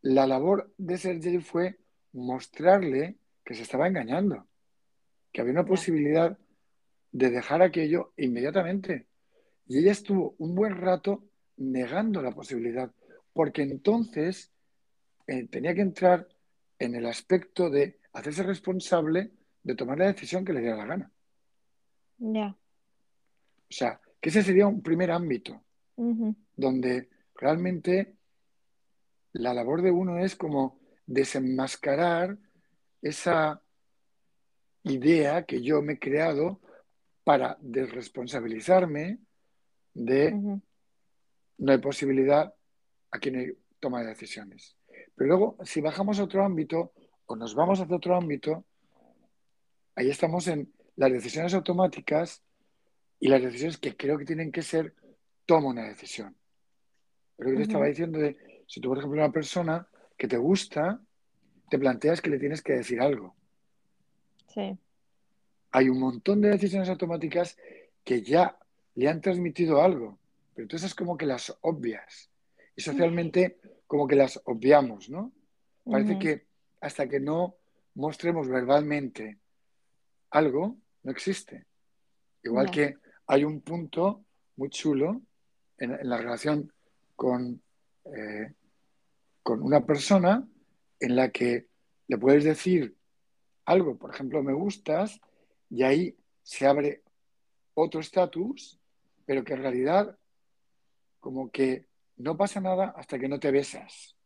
La 0.00 0.26
labor 0.26 0.72
de 0.78 0.96
Sergei 0.96 1.38
fue 1.40 1.78
mostrarle 2.14 3.18
que 3.44 3.52
se 3.52 3.64
estaba 3.64 3.88
engañando, 3.88 4.48
que 5.30 5.42
había 5.42 5.52
una 5.52 5.66
posibilidad 5.66 6.38
de 7.12 7.28
dejar 7.28 7.60
aquello 7.60 8.14
inmediatamente. 8.16 9.08
Y 9.66 9.80
ella 9.80 9.92
estuvo 9.92 10.34
un 10.38 10.54
buen 10.54 10.76
rato 10.76 11.26
negando 11.58 12.22
la 12.22 12.32
posibilidad, 12.32 12.90
porque 13.34 13.60
entonces 13.60 14.50
eh, 15.26 15.46
tenía 15.48 15.74
que 15.74 15.82
entrar 15.82 16.26
en 16.78 16.94
el 16.94 17.04
aspecto 17.04 17.68
de 17.68 17.98
hacerse 18.14 18.44
responsable 18.44 19.30
de 19.62 19.74
tomar 19.74 19.98
la 19.98 20.06
decisión 20.06 20.42
que 20.42 20.54
le 20.54 20.60
diera 20.60 20.78
la 20.78 20.86
gana. 20.86 21.12
ya. 22.16 22.56
O 23.70 23.74
sea, 23.74 24.00
que 24.20 24.30
ese 24.30 24.42
sería 24.42 24.66
un 24.66 24.82
primer 24.82 25.10
ámbito 25.10 25.62
donde 26.56 27.08
realmente 27.34 28.14
la 29.32 29.52
labor 29.52 29.82
de 29.82 29.90
uno 29.90 30.18
es 30.18 30.36
como 30.36 30.78
desenmascarar 31.06 32.38
esa 33.02 33.60
idea 34.84 35.44
que 35.44 35.62
yo 35.62 35.82
me 35.82 35.94
he 35.94 35.98
creado 35.98 36.60
para 37.24 37.58
desresponsabilizarme 37.60 39.18
de 39.94 40.32
no 41.58 41.72
hay 41.72 41.78
posibilidad 41.78 42.54
a 43.10 43.18
quien 43.18 43.56
toma 43.80 44.02
decisiones. 44.02 44.76
Pero 45.14 45.28
luego, 45.28 45.56
si 45.64 45.80
bajamos 45.80 46.18
a 46.18 46.24
otro 46.24 46.44
ámbito 46.44 46.92
o 47.26 47.36
nos 47.36 47.54
vamos 47.54 47.80
hacia 47.80 47.96
otro 47.96 48.16
ámbito, 48.16 48.64
ahí 49.94 50.10
estamos 50.10 50.46
en 50.48 50.72
las 50.96 51.12
decisiones 51.12 51.54
automáticas 51.54 52.42
y 53.20 53.28
las 53.28 53.42
decisiones 53.42 53.78
que 53.78 53.96
creo 53.96 54.18
que 54.18 54.24
tienen 54.24 54.52
que 54.52 54.62
ser, 54.62 54.94
tomo 55.46 55.68
una 55.68 55.84
decisión. 55.84 56.36
Pero 57.36 57.50
yo 57.50 57.56
te 57.56 57.62
estaba 57.62 57.86
diciendo 57.86 58.18
de, 58.18 58.36
si 58.66 58.80
tú, 58.80 58.88
por 58.88 58.98
ejemplo, 58.98 59.20
una 59.20 59.32
persona 59.32 59.88
que 60.16 60.28
te 60.28 60.36
gusta, 60.36 61.00
te 61.70 61.78
planteas 61.78 62.20
que 62.20 62.30
le 62.30 62.38
tienes 62.38 62.62
que 62.62 62.74
decir 62.74 63.00
algo. 63.00 63.34
Sí, 64.48 64.78
Hay 65.70 65.88
un 65.88 66.00
montón 66.00 66.40
de 66.40 66.50
decisiones 66.50 66.88
automáticas 66.88 67.56
que 68.04 68.22
ya 68.22 68.58
le 68.94 69.08
han 69.08 69.20
transmitido 69.20 69.82
algo, 69.82 70.18
pero 70.54 70.66
tú 70.66 70.76
esas 70.76 70.94
como 70.94 71.16
que 71.16 71.26
las 71.26 71.56
obvias. 71.60 72.30
Y 72.74 72.82
socialmente 72.82 73.58
como 73.86 74.06
que 74.06 74.16
las 74.16 74.40
obviamos, 74.44 75.10
¿no? 75.10 75.32
Parece 75.84 76.18
que 76.18 76.46
hasta 76.80 77.08
que 77.08 77.20
no 77.20 77.56
mostremos 77.94 78.48
verbalmente 78.48 79.38
algo, 80.30 80.76
no 81.02 81.10
existe. 81.10 81.66
Igual 82.42 82.70
que 82.70 82.96
hay 83.28 83.44
un 83.44 83.60
punto 83.60 84.24
muy 84.56 84.70
chulo 84.70 85.22
en, 85.76 85.92
en 85.92 86.08
la 86.08 86.16
relación 86.16 86.72
con, 87.14 87.62
eh, 88.04 88.52
con 89.42 89.62
una 89.62 89.84
persona 89.84 90.46
en 90.98 91.16
la 91.16 91.30
que 91.30 91.68
le 92.08 92.18
puedes 92.18 92.44
decir 92.44 92.96
algo, 93.66 93.98
por 93.98 94.14
ejemplo, 94.14 94.42
me 94.42 94.54
gustas, 94.54 95.20
y 95.68 95.82
ahí 95.82 96.16
se 96.42 96.66
abre 96.66 97.02
otro 97.74 98.00
estatus, 98.00 98.80
pero 99.26 99.44
que 99.44 99.52
en 99.52 99.62
realidad 99.62 100.18
como 101.20 101.50
que 101.50 101.86
no 102.16 102.36
pasa 102.36 102.60
nada 102.60 102.94
hasta 102.96 103.18
que 103.18 103.28
no 103.28 103.38
te 103.38 103.50
besas. 103.50 104.16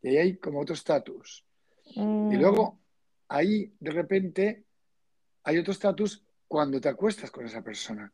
Y 0.00 0.08
ahí 0.08 0.16
hay 0.18 0.36
como 0.36 0.60
otro 0.60 0.74
estatus. 0.74 1.44
Y 1.84 2.00
mm, 2.00 2.40
luego 2.40 2.78
ahí 3.28 3.74
de 3.80 3.90
repente 3.90 4.64
hay 5.42 5.58
otro 5.58 5.72
estatus 5.72 6.24
cuando 6.46 6.80
te 6.80 6.88
acuestas 6.88 7.30
con 7.30 7.44
esa 7.44 7.62
persona. 7.62 8.12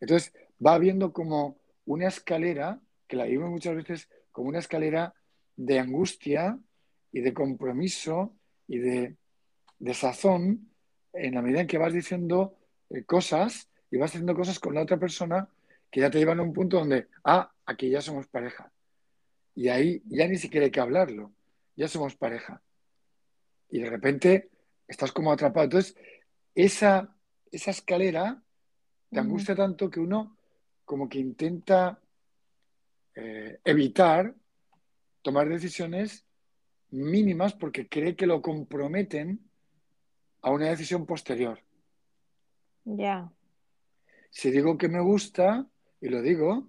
Entonces 0.00 0.32
va 0.64 0.74
habiendo 0.74 1.12
como 1.12 1.58
una 1.84 2.08
escalera, 2.08 2.80
que 3.06 3.16
la 3.16 3.24
vivimos 3.24 3.50
muchas 3.50 3.74
veces 3.74 4.08
como 4.32 4.48
una 4.48 4.58
escalera 4.58 5.14
de 5.56 5.78
angustia 5.78 6.58
y 7.12 7.20
de 7.20 7.34
compromiso 7.34 8.34
y 8.68 8.78
de, 8.78 9.16
de 9.78 9.94
sazón 9.94 10.70
en 11.12 11.34
la 11.34 11.42
medida 11.42 11.60
en 11.60 11.66
que 11.66 11.78
vas 11.78 11.92
diciendo 11.92 12.56
eh, 12.90 13.04
cosas 13.04 13.68
y 13.90 13.96
vas 13.96 14.10
haciendo 14.10 14.34
cosas 14.34 14.58
con 14.58 14.74
la 14.74 14.82
otra 14.82 14.98
persona 14.98 15.48
que 15.90 16.00
ya 16.00 16.10
te 16.10 16.18
llevan 16.18 16.38
a 16.38 16.42
un 16.42 16.52
punto 16.52 16.78
donde, 16.78 17.08
ah, 17.24 17.52
aquí 17.66 17.90
ya 17.90 18.00
somos 18.00 18.28
pareja. 18.28 18.70
Y 19.54 19.68
ahí 19.68 20.02
ya 20.06 20.28
ni 20.28 20.36
siquiera 20.36 20.66
hay 20.66 20.70
que 20.70 20.80
hablarlo, 20.80 21.32
ya 21.76 21.88
somos 21.88 22.14
pareja. 22.14 22.62
Y 23.68 23.80
de 23.80 23.90
repente 23.90 24.50
estás 24.86 25.10
como 25.10 25.32
atrapado. 25.32 25.64
Entonces, 25.64 25.96
esa, 26.54 27.14
esa 27.50 27.72
escalera 27.72 28.42
te 29.10 29.20
angustia 29.20 29.54
tanto 29.54 29.90
que 29.90 30.00
uno 30.00 30.36
como 30.84 31.08
que 31.08 31.18
intenta 31.18 32.00
eh, 33.14 33.60
evitar 33.64 34.34
tomar 35.22 35.48
decisiones 35.48 36.24
mínimas 36.90 37.54
porque 37.54 37.88
cree 37.88 38.16
que 38.16 38.26
lo 38.26 38.40
comprometen 38.40 39.40
a 40.42 40.50
una 40.50 40.70
decisión 40.70 41.06
posterior. 41.06 41.60
ya, 42.84 43.30
Si 44.30 44.50
digo 44.50 44.78
que 44.78 44.88
me 44.88 45.00
gusta 45.00 45.66
y 46.00 46.08
lo 46.08 46.22
digo, 46.22 46.68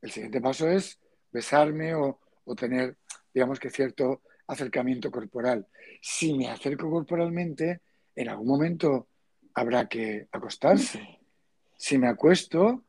el 0.00 0.10
siguiente 0.10 0.40
paso 0.40 0.68
es 0.68 0.98
besarme 1.32 1.94
o, 1.94 2.20
o 2.44 2.54
tener, 2.54 2.96
digamos 3.34 3.58
que 3.58 3.70
cierto 3.70 4.22
acercamiento 4.46 5.10
corporal. 5.10 5.66
Si 6.00 6.34
me 6.34 6.48
acerco 6.48 6.90
corporalmente, 6.90 7.80
en 8.14 8.28
algún 8.28 8.48
momento 8.48 9.08
habrá 9.54 9.88
que 9.88 10.28
acostarse. 10.32 11.18
Si 11.82 11.96
me 11.96 12.08
acuesto, 12.08 12.84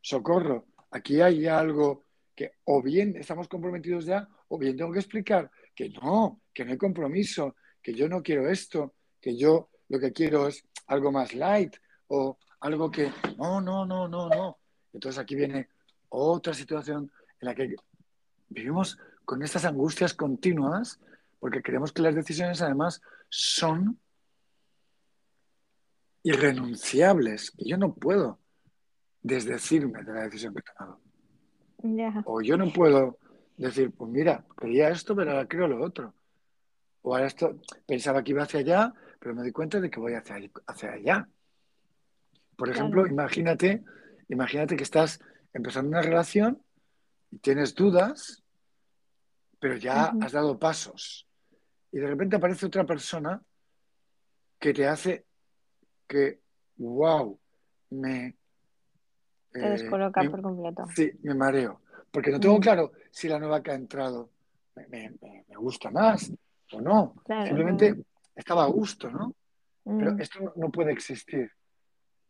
socorro, 0.00 0.66
aquí 0.92 1.20
hay 1.20 1.48
algo 1.48 2.04
que 2.32 2.52
o 2.62 2.80
bien 2.80 3.16
estamos 3.16 3.48
comprometidos 3.48 4.04
ya, 4.06 4.28
o 4.46 4.58
bien 4.58 4.76
tengo 4.76 4.92
que 4.92 5.00
explicar 5.00 5.50
que 5.74 5.88
no, 5.88 6.40
que 6.54 6.64
no 6.64 6.70
hay 6.70 6.78
compromiso, 6.78 7.56
que 7.82 7.94
yo 7.94 8.08
no 8.08 8.22
quiero 8.22 8.48
esto, 8.48 8.94
que 9.20 9.36
yo 9.36 9.70
lo 9.88 9.98
que 9.98 10.12
quiero 10.12 10.46
es 10.46 10.64
algo 10.86 11.10
más 11.10 11.34
light 11.34 11.74
o 12.06 12.38
algo 12.60 12.92
que 12.92 13.10
no, 13.36 13.60
no, 13.60 13.84
no, 13.84 14.06
no, 14.06 14.28
no. 14.28 14.58
Entonces 14.92 15.18
aquí 15.18 15.34
viene 15.34 15.68
otra 16.10 16.54
situación 16.54 17.10
en 17.40 17.48
la 17.48 17.56
que 17.56 17.74
vivimos 18.50 19.00
con 19.24 19.42
estas 19.42 19.64
angustias 19.64 20.14
continuas 20.14 21.00
porque 21.40 21.60
creemos 21.60 21.92
que 21.92 22.02
las 22.02 22.14
decisiones 22.14 22.62
además 22.62 23.02
son 23.28 23.98
irrenunciables, 26.28 27.52
que 27.52 27.64
yo 27.64 27.78
no 27.78 27.94
puedo 27.94 28.38
desdecirme 29.22 30.04
de 30.04 30.12
la 30.12 30.24
decisión 30.24 30.52
que 30.52 30.60
he 30.60 30.74
tomado. 30.74 31.00
O 32.26 32.42
yo 32.42 32.58
no 32.58 32.70
puedo 32.70 33.18
decir, 33.56 33.92
pues 33.92 34.10
mira, 34.10 34.44
quería 34.60 34.90
esto, 34.90 35.16
pero 35.16 35.30
ahora 35.30 35.48
creo 35.48 35.66
lo 35.66 35.82
otro. 35.82 36.14
O 37.00 37.14
ahora 37.14 37.26
esto, 37.26 37.60
pensaba 37.86 38.22
que 38.22 38.32
iba 38.32 38.42
hacia 38.42 38.60
allá, 38.60 38.92
pero 39.18 39.34
me 39.34 39.40
doy 39.40 39.52
cuenta 39.52 39.80
de 39.80 39.88
que 39.88 40.00
voy 40.00 40.12
hacia, 40.14 40.36
hacia 40.66 40.92
allá. 40.92 41.28
Por 42.56 42.68
ejemplo, 42.68 43.04
claro, 43.04 43.14
imagínate, 43.14 43.82
imagínate 44.28 44.76
que 44.76 44.82
estás 44.82 45.20
empezando 45.54 45.88
una 45.88 46.02
relación 46.02 46.62
y 47.30 47.38
tienes 47.38 47.74
dudas, 47.74 48.42
pero 49.58 49.76
ya 49.76 50.12
has 50.20 50.32
dado 50.32 50.58
pasos. 50.58 51.26
Y 51.90 52.00
de 52.00 52.06
repente 52.06 52.36
aparece 52.36 52.66
otra 52.66 52.84
persona 52.84 53.40
que 54.58 54.74
te 54.74 54.86
hace 54.86 55.27
que, 56.08 56.40
wow, 56.78 57.38
me... 57.90 58.36
Te 59.52 59.60
eh, 59.66 59.70
descoloca 59.70 60.22
me- 60.22 60.30
por 60.30 60.42
completo. 60.42 60.84
Sí, 60.96 61.10
me 61.22 61.34
mareo. 61.34 61.82
Porque 62.10 62.30
no 62.30 62.40
tengo 62.40 62.56
Mm. 62.58 62.60
claro 62.60 62.92
si 63.10 63.28
la 63.28 63.38
nueva 63.38 63.62
que 63.62 63.70
ha 63.70 63.74
entrado 63.74 64.30
me, 64.74 64.86
me- 64.88 65.10
me- 65.20 65.56
gusta 65.56 65.90
más 65.90 66.32
o 66.72 66.80
no. 66.80 67.14
Claro, 67.24 67.46
Simplemente 67.46 68.04
estaba 68.34 68.64
a 68.64 68.68
gusto, 68.68 69.10
¿no? 69.10 69.34
Pero 69.84 70.12
Mm, 70.14 70.20
esto 70.20 70.52
no, 70.56 70.70
puede 70.70 70.92
existir. 70.92 71.50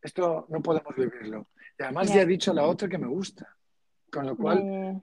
Esto 0.00 0.46
no 0.48 0.62
podemos 0.62 0.94
vivirlo. 0.96 1.48
Y 1.78 1.82
además 1.82 2.08
Ya. 2.08 2.16
ya 2.16 2.22
he 2.22 2.26
dicho 2.26 2.52
a 2.52 2.54
la 2.54 2.66
otra 2.66 2.88
que 2.88 2.98
me 2.98 3.06
gusta. 3.06 3.54
Con 4.10 4.26
lo 4.26 4.36
cual, 4.36 4.64
ya, 4.64 4.92
ya. 4.92 5.00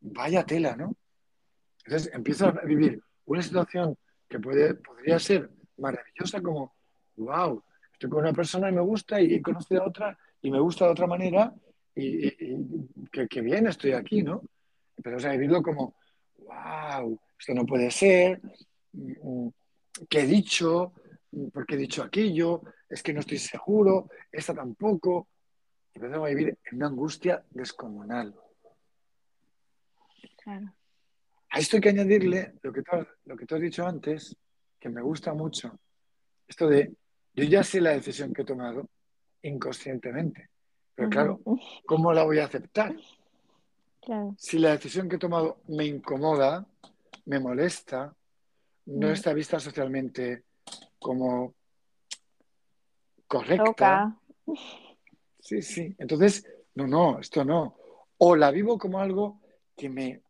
vaya 0.00 0.46
tela, 0.46 0.74
¿no? 0.76 0.96
Entonces 1.84 2.10
empiezo 2.14 2.46
a 2.46 2.52
vivir 2.64 3.02
una 3.26 3.42
situación 3.42 3.96
que 4.28 4.38
puede, 4.38 4.74
podría 4.74 5.18
ser 5.18 5.50
maravillosa 5.76 6.40
como, 6.40 6.74
wow, 7.16 7.62
estoy 7.98 8.10
con 8.10 8.20
una 8.20 8.32
persona 8.32 8.68
y 8.68 8.72
me 8.72 8.80
gusta 8.80 9.20
y 9.20 9.34
he 9.34 9.42
conocido 9.42 9.82
a 9.82 9.88
otra 9.88 10.16
y 10.40 10.52
me 10.52 10.60
gusta 10.60 10.84
de 10.84 10.92
otra 10.92 11.08
manera 11.08 11.52
y, 11.96 12.28
y- 12.28 12.36
y 12.38 13.06
que, 13.10 13.26
que 13.26 13.40
bien 13.40 13.66
estoy 13.66 13.90
aquí, 13.92 14.22
¿no? 14.22 14.40
Empezamos 14.96 15.24
a 15.24 15.32
vivirlo 15.32 15.60
como, 15.62 15.96
wow, 16.38 17.18
esto 17.36 17.54
no 17.54 17.66
puede 17.66 17.90
ser, 17.90 18.40
mm, 18.92 19.48
¿qué 20.08 20.20
he 20.20 20.26
dicho? 20.26 20.92
¿Por 21.52 21.66
qué 21.66 21.74
he 21.74 21.78
dicho 21.78 22.04
aquello? 22.04 22.62
Es 22.88 23.02
que 23.02 23.12
no 23.12 23.18
estoy 23.20 23.38
seguro, 23.38 24.08
esta 24.30 24.54
tampoco. 24.54 25.26
Empezamos 25.92 26.26
a 26.26 26.30
vivir 26.30 26.56
en 26.70 26.76
una 26.76 26.86
angustia 26.86 27.44
descomunal. 27.50 28.32
Claro. 30.44 30.72
A 31.50 31.58
esto 31.58 31.76
hay 31.76 31.80
que 31.80 31.88
añadirle 31.88 32.54
lo 32.62 32.72
que, 32.72 32.82
tú, 32.82 32.92
lo 33.24 33.36
que 33.36 33.44
tú 33.44 33.56
has 33.56 33.60
dicho 33.60 33.84
antes, 33.84 34.36
que 34.78 34.88
me 34.88 35.02
gusta 35.02 35.34
mucho. 35.34 35.80
Esto 36.46 36.68
de, 36.68 36.92
yo 37.38 37.44
ya 37.44 37.62
sé 37.62 37.80
la 37.80 37.90
decisión 37.90 38.32
que 38.32 38.42
he 38.42 38.44
tomado 38.44 38.88
inconscientemente, 39.42 40.50
pero 40.94 41.08
claro. 41.08 41.40
¿cómo 41.86 42.12
la 42.12 42.24
voy 42.24 42.38
a 42.40 42.46
aceptar? 42.46 42.94
Claro. 44.00 44.34
Si 44.38 44.58
la 44.58 44.70
decisión 44.72 45.08
que 45.08 45.16
he 45.16 45.18
tomado 45.18 45.58
me 45.68 45.84
incomoda, 45.84 46.66
me 47.26 47.38
molesta, 47.38 48.14
no 48.86 49.08
Mm. 49.08 49.12
está 49.12 49.32
vista 49.34 49.60
socialmente 49.60 50.44
como 50.98 51.54
correcta. 53.26 54.16
Sí, 55.40 55.62
sí. 55.62 55.94
Entonces, 55.98 56.46
no, 56.74 56.86
no, 56.86 57.20
esto 57.20 57.44
no. 57.44 57.76
O 58.18 58.34
la 58.34 58.50
vivo 58.50 58.78
como 58.78 58.98
algo 58.98 59.40
que 59.76 59.88
me, 59.88 60.22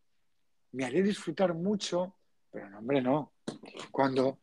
me 0.73 0.85
haría 0.85 1.03
disfrutar 1.03 1.55
mucho, 1.55 2.15
pero 2.51 2.69
no, 2.69 2.79
hombre, 2.79 3.01
no. 3.01 3.33
Cuando 3.91 4.39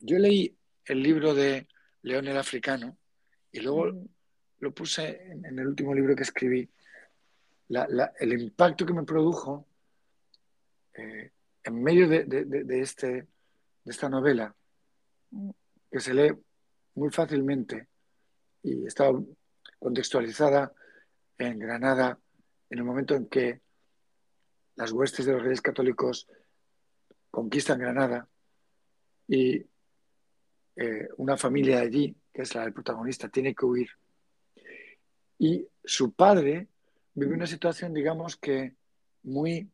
yo 0.00 0.18
leí 0.18 0.54
el 0.84 1.02
libro 1.02 1.34
de 1.34 1.66
León 2.04 2.28
el 2.28 2.36
Africano 2.36 2.96
y 3.52 3.60
luego 3.60 3.86
Mm, 3.92 4.06
lo 4.60 4.72
puse 4.72 5.30
en, 5.30 5.44
en 5.44 5.58
el 5.58 5.66
último 5.66 5.94
libro 5.94 6.14
que 6.16 6.22
escribí, 6.22 6.68
la- 7.68 7.86
la- 7.88 8.12
el 8.18 8.32
impacto 8.40 8.86
que 8.86 8.92
me 8.94 9.02
produjo 9.04 9.66
eh, 10.94 11.32
en 11.64 11.82
medio 11.82 12.08
de, 12.08 12.24
de- 12.24 12.44
de- 12.44 12.64
de 12.64 12.80
este, 12.80 13.06
de 13.08 13.90
esta 13.90 14.08
novela, 14.08 14.54
Mm. 15.30 15.50
que 15.90 16.00
se 16.00 16.14
lee 16.14 16.32
muy 16.94 17.10
fácilmente 17.10 17.88
y 18.62 18.86
está 18.86 19.10
contextualizada 19.80 20.72
en 21.38 21.58
Granada 21.58 22.18
en 22.70 22.78
el 22.78 22.84
momento 22.84 23.14
en 23.16 23.26
que 23.28 23.60
las 24.76 24.92
huestes 24.92 25.26
de 25.26 25.32
los 25.32 25.42
reyes 25.42 25.60
católicos 25.60 26.26
conquistan 27.30 27.78
Granada 27.80 28.28
y 29.28 29.64
eh, 30.76 31.08
una 31.16 31.36
familia 31.36 31.80
allí, 31.80 32.16
que 32.32 32.42
es 32.42 32.54
la 32.54 32.62
del 32.62 32.72
protagonista, 32.72 33.28
tiene 33.28 33.54
que 33.54 33.64
huir. 33.64 33.90
Y 35.38 35.66
su 35.84 36.12
padre 36.12 36.68
vive 37.14 37.34
una 37.34 37.46
situación, 37.46 37.92
digamos 37.94 38.36
que 38.36 38.74
muy, 39.22 39.70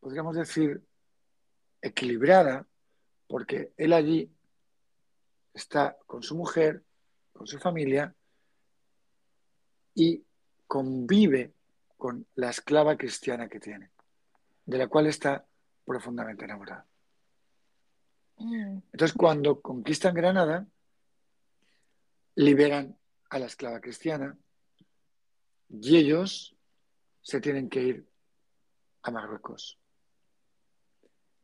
podríamos 0.00 0.36
decir, 0.36 0.82
equilibrada, 1.80 2.66
porque 3.26 3.72
él 3.76 3.92
allí 3.92 4.30
está 5.52 5.96
con 6.06 6.22
su 6.22 6.36
mujer, 6.36 6.82
con 7.32 7.46
su 7.46 7.58
familia, 7.58 8.14
y 9.94 10.24
convive 10.66 11.52
con 11.96 12.26
la 12.34 12.50
esclava 12.50 12.96
cristiana 12.96 13.48
que 13.48 13.60
tiene, 13.60 13.90
de 14.66 14.78
la 14.78 14.88
cual 14.88 15.06
está 15.06 15.46
profundamente 15.84 16.44
enamorado. 16.44 16.84
Mm, 18.36 18.78
Entonces, 18.92 19.16
cuando 19.16 19.60
conquistan 19.60 20.14
Granada, 20.14 20.66
liberan 22.36 22.96
a 23.30 23.38
la 23.38 23.46
esclava 23.46 23.80
cristiana 23.80 24.36
y 25.68 25.96
ellos 25.96 26.56
se 27.22 27.40
tienen 27.40 27.68
que 27.68 27.82
ir 27.82 28.08
a 29.02 29.10
Marruecos. 29.10 29.78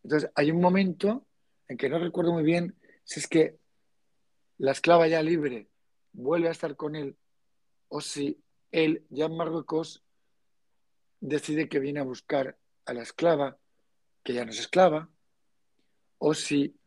Entonces, 0.02 0.30
hay 0.34 0.50
un 0.50 0.60
momento 0.60 1.26
en 1.68 1.76
que 1.76 1.88
no 1.88 1.98
recuerdo 1.98 2.32
muy 2.32 2.42
bien 2.42 2.76
si 3.04 3.20
es 3.20 3.26
que 3.26 3.58
la 4.58 4.72
esclava 4.72 5.08
ya 5.08 5.22
libre 5.22 5.68
vuelve 6.12 6.48
a 6.48 6.52
estar 6.52 6.76
con 6.76 6.96
él 6.96 7.16
o 7.88 8.00
si 8.00 8.42
él 8.72 9.04
ya 9.10 9.26
en 9.26 9.36
Marruecos 9.36 10.04
decide 11.20 11.68
que 11.68 11.80
viene 11.80 12.00
a 12.00 12.04
buscar 12.04 12.56
a 12.86 12.94
la 12.94 13.02
esclava, 13.02 13.58
que 14.22 14.32
ya 14.32 14.44
no 14.44 14.50
es 14.50 14.60
esclava, 14.60 15.10
o 16.18 16.34
si 16.34 16.79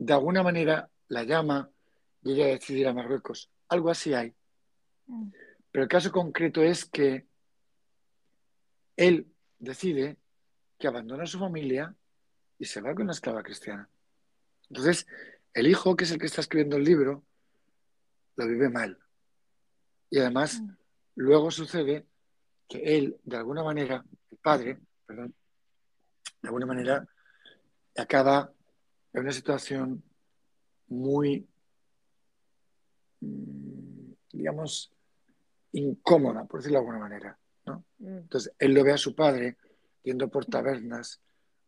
de 0.00 0.12
alguna 0.14 0.42
manera 0.42 0.88
la 1.08 1.24
llama 1.24 1.70
y 2.22 2.32
ella 2.32 2.46
decide 2.46 2.80
ir 2.80 2.88
a 2.88 2.94
Marruecos. 2.94 3.50
Algo 3.68 3.90
así 3.90 4.14
hay. 4.14 4.34
mm. 5.06 5.30
Pero 5.70 5.82
el 5.84 5.88
caso 5.88 6.10
concreto 6.10 6.62
es 6.62 6.84
que 6.86 7.26
él 8.96 9.26
decide 9.58 10.16
que 10.78 10.88
abandona 10.88 11.24
a 11.24 11.26
su 11.26 11.38
familia 11.38 11.94
y 12.58 12.64
se 12.64 12.80
va 12.80 12.94
con 12.94 13.06
la 13.06 13.12
esclava 13.12 13.42
cristiana. 13.42 13.88
Entonces, 14.68 15.06
el 15.54 15.66
hijo, 15.68 15.94
que 15.96 16.04
es 16.04 16.10
el 16.10 16.18
que 16.18 16.26
está 16.26 16.40
escribiendo 16.40 16.76
el 16.76 16.84
libro, 16.84 17.24
lo 18.36 18.48
vive 18.48 18.68
mal. 18.68 18.98
Y 20.10 20.18
además, 20.18 20.60
Mm. 20.60 20.70
luego 21.16 21.50
sucede 21.50 22.06
que 22.68 22.78
él, 22.96 23.20
de 23.22 23.36
alguna 23.36 23.62
manera, 23.62 24.04
el 24.30 24.38
padre, 24.38 24.78
perdón, 25.06 25.34
de 26.42 26.48
alguna 26.48 26.66
manera, 26.66 27.06
acaba 27.96 28.52
en 29.12 29.22
una 29.22 29.32
situación 29.32 30.02
muy, 30.88 31.48
mm, 33.20 34.12
digamos, 34.32 34.92
incómoda, 35.72 36.44
por 36.44 36.60
decirlo 36.60 36.78
de 36.78 36.86
alguna 36.86 36.98
manera. 36.98 37.38
¿no? 37.66 37.84
Mm. 37.98 38.18
Entonces, 38.18 38.52
él 38.58 38.74
lo 38.74 38.84
ve 38.84 38.92
a 38.92 38.98
su 38.98 39.14
padre 39.14 39.56
yendo 40.02 40.28
por 40.28 40.46
tabernas, 40.46 41.20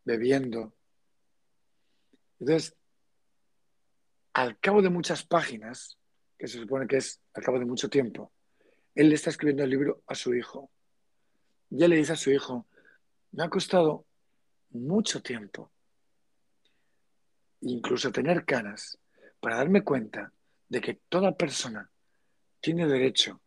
bebiendo. 0.05 0.75
Entonces, 2.41 2.75
al 4.33 4.59
cabo 4.59 4.83
de 4.83 4.91
muchas 4.91 5.25
páginas, 5.25 5.99
que 6.39 6.49
se 6.49 6.59
supone 6.59 6.87
que 6.87 6.97
es 6.97 7.21
al 7.35 7.43
cabo 7.43 7.59
de 7.59 7.65
mucho 7.65 7.89
tiempo, 7.89 8.33
él 8.95 9.09
le 9.09 9.15
está 9.15 9.31
escribiendo 9.31 9.65
el 9.65 9.71
libro 9.71 10.03
a 10.07 10.15
su 10.15 10.35
hijo. 10.35 10.71
Ya 11.71 11.89
le 11.89 11.97
dice 11.97 12.13
a 12.13 12.17
su 12.17 12.31
hijo, 12.31 12.67
me 13.31 13.45
ha 13.45 13.49
costado 13.49 14.05
mucho 14.71 15.23
tiempo, 15.23 15.71
incluso 17.63 18.13
tener 18.13 18.45
canas, 18.45 18.99
para 19.41 19.57
darme 19.57 19.83
cuenta 19.83 20.33
de 20.69 20.81
que 20.81 20.95
toda 21.09 21.37
persona 21.37 21.91
tiene 22.61 22.87
derecho 22.87 23.41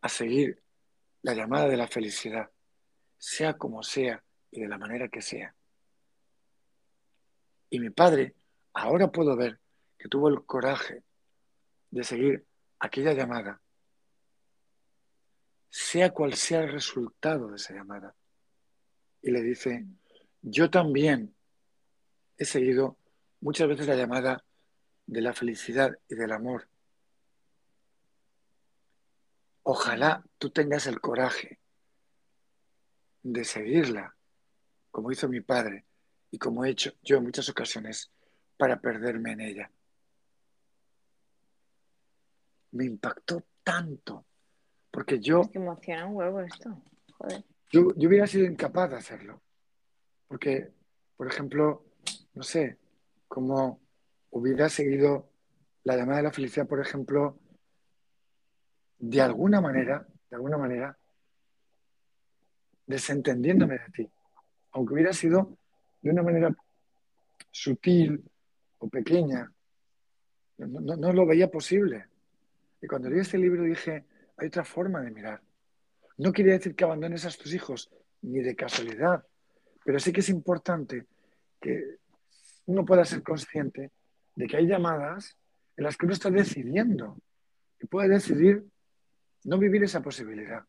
a 0.00 0.08
seguir 0.08 0.62
la 1.22 1.34
llamada 1.34 1.68
de 1.68 1.76
la 1.76 1.88
felicidad, 1.88 2.50
sea 3.16 3.54
como 3.54 3.82
sea 3.82 4.22
y 4.50 4.60
de 4.60 4.68
la 4.68 4.78
manera 4.78 5.08
que 5.08 5.20
sea. 5.20 5.54
Y 7.70 7.80
mi 7.80 7.90
padre, 7.90 8.34
ahora 8.72 9.10
puedo 9.10 9.36
ver 9.36 9.58
que 9.98 10.08
tuvo 10.08 10.28
el 10.28 10.44
coraje 10.44 11.02
de 11.90 12.04
seguir 12.04 12.46
aquella 12.78 13.12
llamada, 13.12 13.60
sea 15.68 16.12
cual 16.12 16.34
sea 16.34 16.60
el 16.60 16.72
resultado 16.72 17.48
de 17.50 17.56
esa 17.56 17.74
llamada. 17.74 18.14
Y 19.20 19.32
le 19.32 19.42
dice, 19.42 19.84
yo 20.42 20.70
también 20.70 21.34
he 22.36 22.44
seguido 22.44 22.97
muchas 23.40 23.68
veces 23.68 23.86
la 23.86 23.96
llamada 23.96 24.44
de 25.06 25.20
la 25.20 25.32
felicidad 25.32 25.96
y 26.08 26.14
del 26.14 26.32
amor. 26.32 26.68
Ojalá 29.62 30.24
tú 30.38 30.50
tengas 30.50 30.86
el 30.86 31.00
coraje 31.00 31.58
de 33.22 33.44
seguirla, 33.44 34.16
como 34.90 35.12
hizo 35.12 35.28
mi 35.28 35.40
padre 35.40 35.84
y 36.30 36.38
como 36.38 36.64
he 36.64 36.70
hecho 36.70 36.92
yo 37.02 37.18
en 37.18 37.24
muchas 37.24 37.48
ocasiones 37.48 38.10
para 38.56 38.80
perderme 38.80 39.32
en 39.32 39.40
ella. 39.40 39.70
Me 42.72 42.84
impactó 42.84 43.44
tanto, 43.62 44.26
porque 44.90 45.20
yo, 45.20 45.42
Es 45.42 45.48
que 45.50 45.58
emociona 45.58 46.06
un 46.06 46.16
huevo 46.16 46.40
esto. 46.40 46.82
Joder. 47.18 47.44
yo, 47.70 47.94
yo 47.94 48.08
hubiera 48.08 48.26
sido 48.26 48.46
incapaz 48.46 48.90
de 48.90 48.96
hacerlo. 48.96 49.42
Porque, 50.28 50.70
por 51.16 51.26
ejemplo, 51.26 51.84
no 52.34 52.42
sé, 52.42 52.78
como 53.28 53.80
hubiera 54.30 54.68
seguido 54.68 55.30
la 55.84 55.96
llamada 55.96 56.18
de 56.18 56.24
la 56.24 56.32
felicidad, 56.32 56.66
por 56.66 56.80
ejemplo, 56.80 57.38
de 58.98 59.20
alguna 59.20 59.60
manera, 59.60 60.06
de 60.28 60.36
alguna 60.36 60.58
manera, 60.58 60.98
desentendiéndome 62.86 63.74
de 63.74 63.90
ti, 63.94 64.10
aunque 64.72 64.94
hubiera 64.94 65.12
sido 65.12 65.56
de 66.00 66.10
una 66.10 66.22
manera 66.22 66.54
sutil 67.50 68.24
o 68.78 68.88
pequeña, 68.88 69.52
no, 70.58 71.12
lo 71.12 71.26
veía 71.26 71.50
posible. 71.50 72.06
Y 72.80 72.86
cuando 72.86 73.08
leí 73.08 73.20
este 73.20 73.38
libro 73.38 73.62
dije, 73.62 74.04
hay 74.36 74.48
otra 74.48 74.64
forma 74.64 75.00
de 75.02 75.10
mirar. 75.10 75.40
No 76.16 76.32
quiere 76.32 76.52
decir 76.52 76.74
que 76.74 76.84
abandones 76.84 77.24
a 77.24 77.30
tus 77.30 77.52
hijos, 77.54 77.90
ni 78.22 78.40
de 78.40 78.56
casualidad, 78.56 79.24
pero 79.84 80.00
sí 80.00 80.12
que 80.12 80.20
es 80.20 80.28
importante 80.28 81.06
que 81.60 81.98
uno 82.68 82.84
pueda 82.84 83.04
ser 83.04 83.22
consciente 83.22 83.92
de 84.34 84.46
que 84.46 84.58
hay 84.58 84.66
llamadas 84.66 85.36
en 85.76 85.84
las 85.84 85.96
que 85.96 86.04
uno 86.04 86.12
está 86.12 86.30
decidiendo 86.30 87.16
y 87.80 87.86
puede 87.86 88.10
decidir 88.10 88.62
no 89.44 89.56
vivir 89.58 89.82
esa 89.84 90.02
posibilidad. 90.02 90.62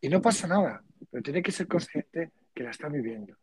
Y 0.00 0.08
no 0.10 0.20
pasa 0.20 0.46
nada, 0.46 0.84
pero 1.10 1.22
tiene 1.22 1.42
que 1.42 1.52
ser 1.52 1.66
consciente 1.66 2.32
que 2.54 2.62
la 2.62 2.70
está 2.70 2.88
viviendo. 2.88 3.34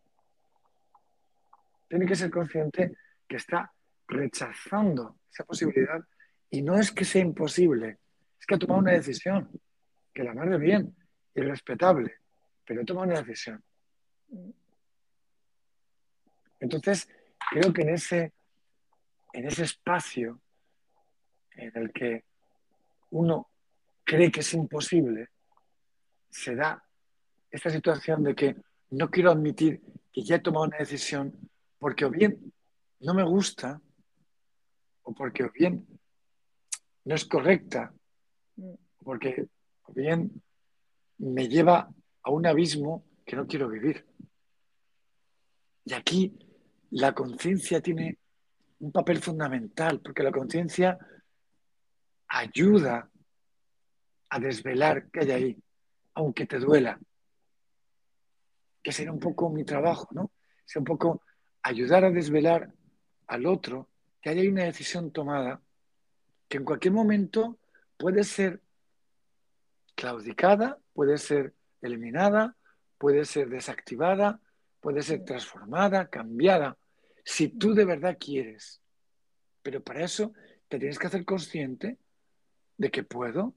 Tiene 1.89 2.05
que 2.05 2.15
ser 2.15 2.29
consciente 2.29 2.95
que 3.27 3.37
está 3.37 3.73
rechazando 4.07 5.17
esa 5.31 5.45
posibilidad 5.45 5.99
y 6.51 6.61
no 6.61 6.77
es 6.77 6.91
que 6.91 7.05
sea 7.05 7.23
imposible, 7.23 7.97
es 8.39 8.45
que 8.45 8.53
ha 8.53 8.59
tomado 8.59 8.81
una 8.81 8.91
decisión, 8.91 9.49
que 10.13 10.23
la 10.23 10.35
madre 10.35 10.59
bien 10.59 10.95
y 11.33 11.41
respetable, 11.41 12.17
pero 12.63 12.83
ha 12.83 12.85
tomado 12.85 13.07
una 13.07 13.19
decisión. 13.19 13.63
Entonces, 16.63 17.09
creo 17.51 17.73
que 17.73 17.81
en 17.81 17.89
ese, 17.89 18.31
en 19.33 19.45
ese 19.45 19.63
espacio 19.63 20.39
en 21.51 21.71
el 21.75 21.91
que 21.91 22.23
uno 23.09 23.49
cree 24.05 24.31
que 24.31 24.39
es 24.39 24.53
imposible, 24.53 25.27
se 26.29 26.55
da 26.55 26.81
esta 27.51 27.69
situación 27.69 28.23
de 28.23 28.33
que 28.33 28.55
no 28.91 29.09
quiero 29.09 29.31
admitir 29.31 29.81
que 30.13 30.23
ya 30.23 30.37
he 30.37 30.39
tomado 30.39 30.65
una 30.65 30.77
decisión 30.77 31.37
porque 31.79 32.05
o 32.05 32.09
bien 32.09 32.53
no 33.01 33.13
me 33.13 33.23
gusta 33.23 33.81
o 35.01 35.13
porque 35.13 35.43
o 35.43 35.51
bien 35.51 35.85
no 37.03 37.13
es 37.13 37.25
correcta 37.25 37.93
o 38.55 38.79
porque 39.03 39.47
o 39.83 39.91
bien 39.91 40.41
me 41.17 41.49
lleva 41.49 41.89
a 42.21 42.31
un 42.31 42.47
abismo 42.47 43.03
que 43.25 43.35
no 43.35 43.47
quiero 43.47 43.67
vivir. 43.67 44.05
Y 45.85 45.93
aquí 45.93 46.33
la 46.93 47.13
conciencia 47.13 47.81
tiene 47.81 48.19
un 48.79 48.91
papel 48.91 49.19
fundamental, 49.19 49.99
porque 50.01 50.21
la 50.21 50.31
conciencia 50.31 50.97
ayuda 52.27 53.09
a 54.29 54.39
desvelar 54.39 55.09
qué 55.09 55.21
hay 55.21 55.31
ahí, 55.31 55.63
aunque 56.13 56.45
te 56.45 56.59
duela. 56.59 56.99
Que 58.83 58.91
será 58.91 59.11
un 59.11 59.19
poco 59.19 59.49
mi 59.49 59.63
trabajo, 59.63 60.07
¿no? 60.11 60.31
Sea 60.65 60.81
un 60.81 60.85
poco 60.85 61.23
ayudar 61.63 62.05
a 62.05 62.11
desvelar 62.11 62.71
al 63.27 63.45
otro 63.47 63.89
que 64.21 64.29
haya 64.29 64.49
una 64.49 64.65
decisión 64.65 65.11
tomada 65.11 65.61
que 66.47 66.57
en 66.57 66.65
cualquier 66.65 66.93
momento 66.93 67.57
puede 67.97 68.23
ser 68.23 68.61
claudicada, 69.95 70.77
puede 70.93 71.17
ser 71.17 71.55
eliminada, 71.81 72.55
puede 72.99 73.25
ser 73.25 73.49
desactivada, 73.49 74.39
puede 74.79 75.01
ser 75.01 75.25
transformada, 75.25 76.09
cambiada, 76.09 76.77
si 77.23 77.49
tú 77.49 77.73
de 77.73 77.85
verdad 77.85 78.17
quieres. 78.19 78.81
Pero 79.61 79.83
para 79.83 80.03
eso 80.03 80.33
te 80.67 80.79
tienes 80.79 80.99
que 80.99 81.07
hacer 81.07 81.25
consciente 81.25 81.97
de 82.77 82.91
que 82.91 83.03
puedo 83.03 83.53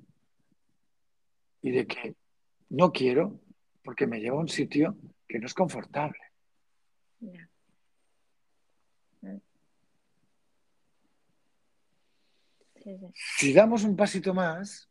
y 1.62 1.70
de 1.72 1.86
que 1.86 2.14
no 2.68 2.92
quiero 2.92 3.40
porque 3.82 4.06
me 4.06 4.20
lleva 4.20 4.36
a 4.36 4.40
un 4.40 4.48
sitio 4.48 4.96
que 5.28 5.38
no 5.38 5.46
es 5.46 5.54
confortable. 5.54 6.20
Si 13.14 13.52
damos 13.52 13.82
un 13.82 13.96
pasito 13.96 14.32
más, 14.32 14.88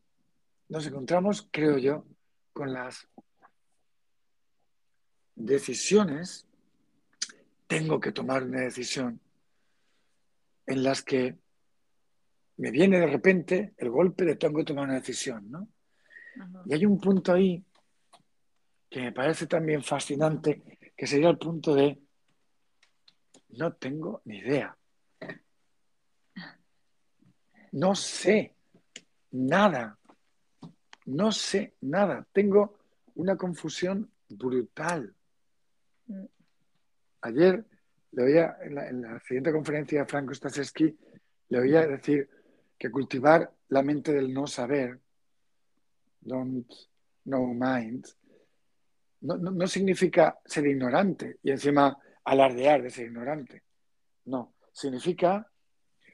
nos 0.68 0.86
encontramos, 0.86 1.48
creo 1.50 1.78
yo, 1.78 2.06
con 2.52 2.74
las 2.74 3.08
decisiones, 5.36 6.45
tengo 7.68 8.00
que 8.00 8.12
tomar 8.12 8.44
una 8.44 8.62
decisión 8.62 9.20
en 10.68 10.84
las 10.84 11.04
que 11.04 11.38
me 12.58 12.72
viene 12.72 13.00
de 13.00 13.08
repente 13.08 13.74
el 13.78 13.90
golpe 13.90 14.26
de 14.26 14.36
tengo 14.36 14.60
que 14.60 14.66
tomar 14.66 14.86
una 14.86 14.96
decisión, 14.96 15.50
¿no? 15.52 15.68
Y 16.66 16.74
hay 16.74 16.86
un 16.86 17.00
punto 17.00 17.34
ahí 17.34 17.64
que 18.90 19.02
me 19.02 19.12
parece 19.12 19.48
también 19.48 19.84
fascinante, 19.84 20.62
que 20.96 21.08
sería 21.08 21.30
el 21.30 21.38
punto 21.38 21.74
de 21.74 22.00
no 23.50 23.74
tengo 23.74 24.22
ni 24.26 24.38
idea. 24.38 24.78
No 27.72 27.96
sé 27.96 28.56
nada. 29.32 29.98
No 31.06 31.32
sé 31.32 31.76
nada. 31.82 32.26
Tengo 32.32 32.78
una 33.16 33.36
confusión 33.36 34.10
brutal. 34.30 35.14
Ayer 37.26 37.66
le 38.12 38.24
oía 38.24 38.56
en 38.62 39.02
la, 39.02 39.20
siguiente 39.22 39.52
conferencia 39.52 40.02
de 40.02 40.06
Franco 40.06 40.36
Stasewski, 40.36 40.96
le 41.50 41.60
oía 41.60 41.88
decir 41.88 42.30
que 42.78 42.92
cultivar 42.92 43.52
la 43.70 43.82
mente 43.82 44.14
del 44.14 44.32
no 44.32 44.46
saber, 44.46 45.00
don't 46.22 46.72
know 47.24 47.48
mind, 47.48 48.06
no, 49.22 49.38
no 49.38 49.66
significa 49.66 50.38
ser 50.46 50.68
ignorante 50.68 51.40
y 51.42 51.50
encima 51.50 51.98
alardear 52.26 52.84
de 52.84 52.92
ser 52.92 53.08
ignorante. 53.08 53.64
No, 54.26 54.54
significa 54.72 55.52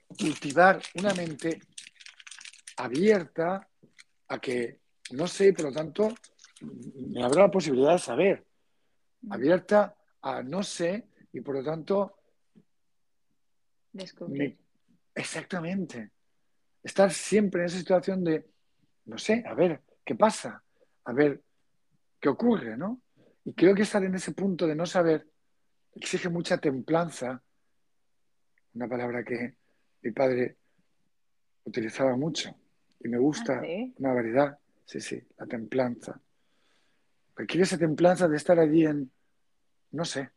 cultivar 0.07 0.81
una 0.95 1.13
mente 1.13 1.59
abierta 2.77 3.67
a 4.29 4.39
que 4.39 4.79
no 5.11 5.27
sé, 5.27 5.51
por 5.51 5.65
lo 5.65 5.71
tanto, 5.73 6.15
me 6.61 7.21
habrá 7.21 7.41
la 7.41 7.51
posibilidad 7.51 7.91
de 7.91 7.99
saber. 7.99 8.45
Abierta 9.29 9.97
a 10.21 10.43
no 10.43 10.63
sé 10.63 11.07
y 11.33 11.41
por 11.41 11.55
lo 11.55 11.63
tanto... 11.63 12.17
Descubrir. 13.91 14.57
Exactamente. 15.13 16.11
Estar 16.83 17.11
siempre 17.11 17.61
en 17.61 17.67
esa 17.67 17.77
situación 17.77 18.23
de, 18.23 18.45
no 19.05 19.17
sé, 19.17 19.43
a 19.45 19.53
ver, 19.53 19.81
¿qué 20.05 20.15
pasa? 20.15 20.63
A 21.05 21.13
ver, 21.13 21.41
¿qué 22.19 22.29
ocurre? 22.29 22.77
¿no? 22.77 23.01
Y 23.43 23.53
creo 23.53 23.75
que 23.75 23.81
estar 23.83 24.03
en 24.03 24.15
ese 24.15 24.31
punto 24.31 24.67
de 24.67 24.75
no 24.75 24.85
saber 24.85 25.27
exige 25.93 26.29
mucha 26.29 26.57
templanza, 26.57 27.41
una 28.73 28.87
palabra 28.87 29.23
que 29.23 29.57
mi 30.01 30.11
padre 30.11 30.57
utilizaba 31.65 32.15
mucho 32.15 32.55
y 32.99 33.09
me 33.09 33.17
gusta 33.17 33.61
ah, 33.61 33.91
una 33.97 34.13
variedad. 34.13 34.57
Sí, 34.85 34.99
sí, 34.99 35.21
la 35.37 35.45
templanza. 35.45 36.19
Requiere 37.35 37.63
esa 37.63 37.77
templanza 37.77 38.27
de 38.27 38.37
estar 38.37 38.59
allí 38.59 38.85
en, 38.85 39.11
no 39.91 40.05
sé, 40.05 40.29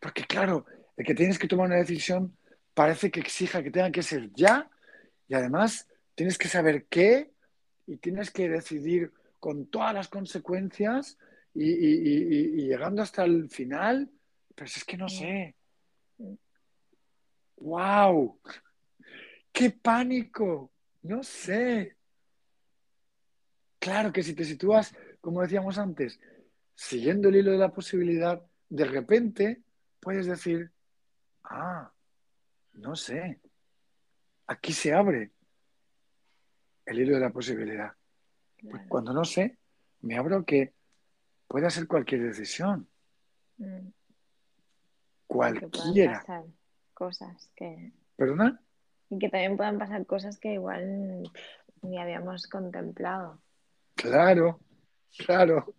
porque 0.00 0.24
claro, 0.24 0.66
el 0.96 1.04
que 1.04 1.14
tienes 1.14 1.38
que 1.38 1.48
tomar 1.48 1.66
una 1.66 1.76
decisión 1.76 2.36
parece 2.74 3.10
que 3.10 3.20
exija 3.20 3.62
que 3.62 3.70
tenga 3.70 3.90
que 3.90 4.02
ser 4.02 4.30
ya 4.34 4.70
y 5.26 5.34
además 5.34 5.88
tienes 6.14 6.38
que 6.38 6.48
saber 6.48 6.86
qué 6.86 7.32
y 7.86 7.96
tienes 7.96 8.30
que 8.30 8.48
decidir 8.48 9.12
con 9.40 9.66
todas 9.66 9.94
las 9.94 10.08
consecuencias 10.08 11.18
y, 11.54 12.66
llegando 12.66 13.02
hasta 13.02 13.24
el 13.24 13.48
final, 13.48 14.10
pero 14.54 14.66
es 14.66 14.84
que 14.84 14.96
no 14.96 15.08
sé. 15.08 15.56
¡Wow! 17.56 18.40
¡Qué 19.52 19.70
pánico! 19.70 20.70
No 21.02 21.22
sé. 21.22 21.96
Claro 23.78 24.12
que 24.12 24.22
si 24.22 24.34
te 24.34 24.44
sitúas, 24.44 24.94
como 25.20 25.42
decíamos 25.42 25.78
antes, 25.78 26.20
siguiendo 26.74 27.28
el 27.28 27.36
hilo 27.36 27.52
de 27.52 27.58
la 27.58 27.72
posibilidad, 27.72 28.44
de 28.68 28.84
repente 28.84 29.62
puedes 30.00 30.26
decir, 30.26 30.70
ah, 31.44 31.92
no 32.74 32.94
sé, 32.96 33.40
aquí 34.46 34.72
se 34.72 34.92
abre 34.92 35.32
el 36.86 37.00
hilo 37.00 37.14
de 37.14 37.20
la 37.20 37.30
posibilidad. 37.30 37.92
Pues 38.70 38.82
cuando 38.88 39.12
no 39.12 39.24
sé, 39.24 39.58
me 40.00 40.16
abro 40.16 40.44
que 40.44 40.74
pueda 41.46 41.70
ser 41.70 41.86
cualquier 41.86 42.22
decisión. 42.22 42.88
Mm. 43.58 43.88
Cualquiera. 45.26 46.24
cosas 46.94 47.50
que... 47.54 47.92
¿Perdona? 48.16 48.60
Y 49.10 49.18
que 49.18 49.28
también 49.28 49.56
puedan 49.56 49.78
pasar 49.78 50.04
cosas 50.06 50.38
que 50.38 50.54
igual 50.54 51.22
ni 51.82 51.98
habíamos 51.98 52.46
contemplado. 52.46 53.40
Claro, 53.94 54.60
claro. 55.18 55.74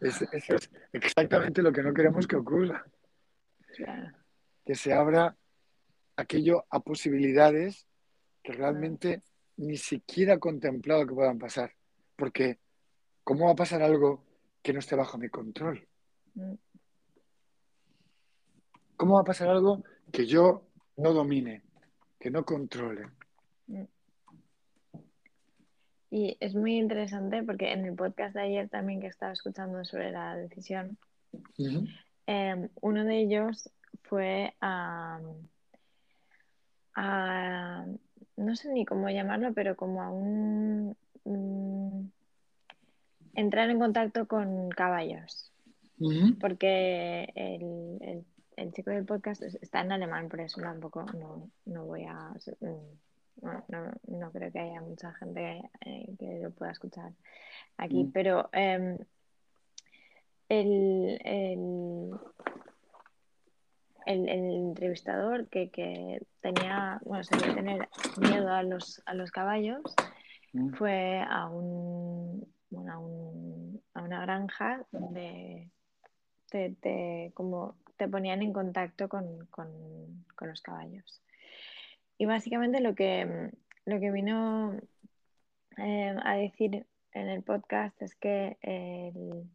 Eso 0.00 0.26
es 0.32 0.70
exactamente 0.92 1.62
lo 1.62 1.72
que 1.72 1.82
no 1.82 1.94
queremos 1.94 2.26
que 2.26 2.36
ocurra. 2.36 2.84
que 4.64 4.74
se 4.74 4.92
abra 4.92 5.36
aquello 6.16 6.64
a 6.70 6.80
posibilidades 6.80 7.86
que 8.42 8.52
realmente 8.52 9.22
ni 9.56 9.76
siquiera 9.76 10.34
he 10.34 10.38
contemplado 10.38 11.06
que 11.06 11.14
puedan 11.14 11.38
pasar. 11.38 11.72
Porque, 12.16 12.58
¿cómo 13.22 13.46
va 13.46 13.52
a 13.52 13.56
pasar 13.56 13.82
algo 13.82 14.24
que 14.62 14.72
no 14.72 14.78
esté 14.78 14.96
bajo 14.96 15.18
mi 15.18 15.28
control? 15.28 15.86
Mm. 16.34 16.54
¿Cómo 18.96 19.14
va 19.14 19.22
a 19.22 19.24
pasar 19.24 19.48
algo 19.48 19.82
que 20.12 20.26
yo 20.26 20.62
no 20.96 21.12
domine, 21.12 21.64
que 22.18 22.30
no 22.30 22.44
controle? 22.44 23.06
Y 26.14 26.36
es 26.38 26.54
muy 26.54 26.76
interesante 26.76 27.42
porque 27.42 27.72
en 27.72 27.84
el 27.84 27.96
podcast 27.96 28.36
de 28.36 28.42
ayer 28.42 28.68
también 28.68 29.00
que 29.00 29.08
estaba 29.08 29.32
escuchando 29.32 29.84
sobre 29.84 30.12
la 30.12 30.36
decisión, 30.36 30.96
em, 32.28 32.68
uno 32.80 33.04
de 33.04 33.18
ellos 33.18 33.68
fue 34.04 34.54
a, 34.60 35.20
no 38.36 38.54
sé 38.54 38.72
ni 38.72 38.84
cómo 38.84 39.10
llamarlo, 39.10 39.52
pero 39.54 39.74
como 39.74 40.02
a 40.02 40.10
un 40.12 40.96
mm, 41.24 42.06
entrar 43.34 43.68
en 43.70 43.80
contacto 43.80 44.28
con 44.28 44.68
caballos. 44.68 45.52
Porque 46.38 47.32
el, 47.34 48.24
el, 48.56 48.72
chico 48.72 48.92
del 48.92 49.04
podcast 49.04 49.42
está 49.42 49.80
en 49.80 49.90
alemán, 49.90 50.28
por 50.28 50.42
eso 50.42 50.60
tampoco 50.60 51.06
no, 51.06 51.50
no 51.64 51.86
voy 51.86 52.04
a... 52.04 52.32
No, 53.42 53.64
no, 54.06 54.32
creo 54.32 54.52
que 54.52 54.58
haya 54.58 54.80
mucha 54.80 55.12
gente 55.14 55.62
eh, 55.84 56.14
que 56.18 56.40
lo 56.40 56.50
pueda 56.50 56.72
escuchar 56.72 57.12
aquí, 57.76 58.10
pero 58.12 58.48
em, 58.52 58.96
el, 60.48 61.18
el, 64.06 64.28
entrevistador 64.28 65.48
que, 65.48 66.20
tenía, 66.40 67.00
bueno, 67.04 67.24
se 67.24 67.36
tener 67.36 67.88
miedo 68.18 68.50
a 68.50 68.62
los, 68.62 69.02
a 69.06 69.14
los 69.14 69.30
caballos, 69.30 69.82
mm. 70.52 70.74
fue 70.74 71.24
a 71.28 71.48
un, 71.48 72.46
bueno, 72.70 72.92
a, 72.92 72.98
un, 72.98 73.82
a 73.94 74.02
una 74.02 74.20
granja 74.22 74.86
donde 74.92 75.70
te, 76.80 77.32
como 77.34 77.76
te 77.96 78.08
ponían 78.08 78.42
en 78.42 78.52
contacto 78.52 79.08
con, 79.08 79.48
los 80.40 80.62
caballos. 80.62 81.22
Y 82.18 82.26
básicamente 82.26 82.80
lo 82.80 82.94
que, 82.94 83.50
lo 83.84 84.00
que 84.00 84.10
vino 84.10 84.76
eh, 85.76 86.16
a 86.22 86.34
decir 86.34 86.86
en 87.12 87.28
el 87.28 87.42
podcast 87.42 88.00
es 88.02 88.14
que 88.14 88.56
el, 88.62 89.48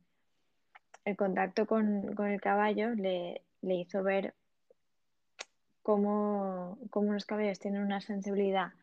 el 1.06 1.18
contacto 1.18 1.66
con, 1.66 2.16
el 2.28 2.42
caballo 2.42 2.94
le, 2.96 3.44
le 3.62 3.76
hizo 3.76 4.04
ver 4.04 4.34
cómo, 5.82 6.78
los 6.94 7.26
caballos 7.26 7.60
tienen 7.60 7.82
una 7.82 8.02
sensibilidad 8.02 8.74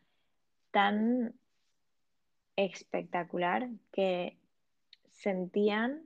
tan 0.71 1.33
espectacular 2.57 3.69
que 3.91 4.37
sentían 5.11 6.03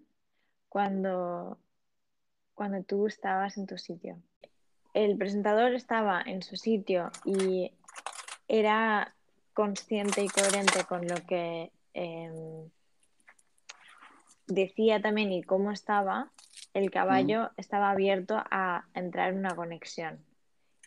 cuando, 0.70 1.58
cuando 2.54 2.84
tú 2.84 3.08
estabas 3.08 3.58
en 3.58 3.66
tu 3.66 3.78
sitio. 3.78 4.22
El 4.94 5.18
presentador 5.18 5.74
estaba 5.74 6.22
en 6.26 6.42
su 6.44 6.56
sitio 6.56 7.12
y 7.26 7.72
era 8.48 9.14
consciente 9.54 10.24
y 10.24 10.28
coherente 10.28 10.84
con 10.86 11.08
lo 11.08 11.16
que 11.28 11.72
em, 11.94 12.70
decía 14.48 15.02
también 15.02 15.32
y 15.32 15.44
cómo 15.44 15.72
estaba, 15.72 16.32
el 16.74 16.92
caballo 16.92 17.52
estaba 17.58 17.92
abierto 17.92 18.36
a 18.38 18.86
entrar 18.94 19.30
en 19.30 19.40
una 19.40 19.56
conexión. 19.56 20.24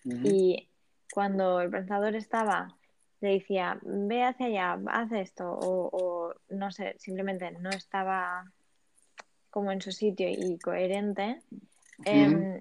Y 0.05 0.69
cuando 1.13 1.61
el 1.61 1.71
pensador 1.71 2.15
estaba, 2.15 2.77
le 3.21 3.35
decía, 3.35 3.79
ve 3.83 4.23
hacia 4.25 4.47
allá, 4.47 4.79
haz 4.89 5.13
esto, 5.13 5.51
o, 5.51 6.35
no 6.51 6.71
sé, 6.71 6.95
simplemente 6.99 7.51
no 7.53 7.71
estaba 7.71 8.53
como 9.49 9.73
en 9.73 9.81
su 9.81 9.93
sitio 9.93 10.29
y 10.29 10.59
coherente, 10.59 11.41
em, 12.05 12.61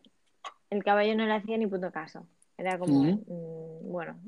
el 0.73 0.83
caballo 0.83 1.15
no 1.15 1.25
le 1.25 1.33
hacía 1.33 1.57
ni 1.57 1.67
punto 1.67 1.91
caso. 1.91 2.25
Era 2.57 2.77
como, 2.77 3.03
mm, 3.03 3.91
bueno, 3.91 4.19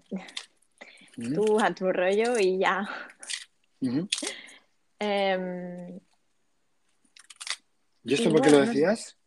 tú 1.34 1.60
a 1.60 1.74
tu 1.74 1.92
rollo 1.92 2.38
y 2.40 2.60
ya. 2.60 2.88
Em, 5.00 6.00
¿Y 8.04 8.14
esto 8.14 8.32
por 8.32 8.42
qué 8.42 8.52
lo 8.52 8.62
decías? 8.62 9.18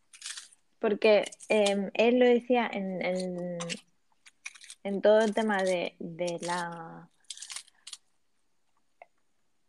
Porque 0.79 1.25
em, 1.49 1.91
él 1.93 2.19
lo 2.19 2.25
decía 2.25 2.69
en, 2.71 3.59
en, 4.83 5.01
todo 5.01 5.19
el 5.19 5.33
tema 5.33 5.61
de, 5.61 5.95
la 6.41 7.09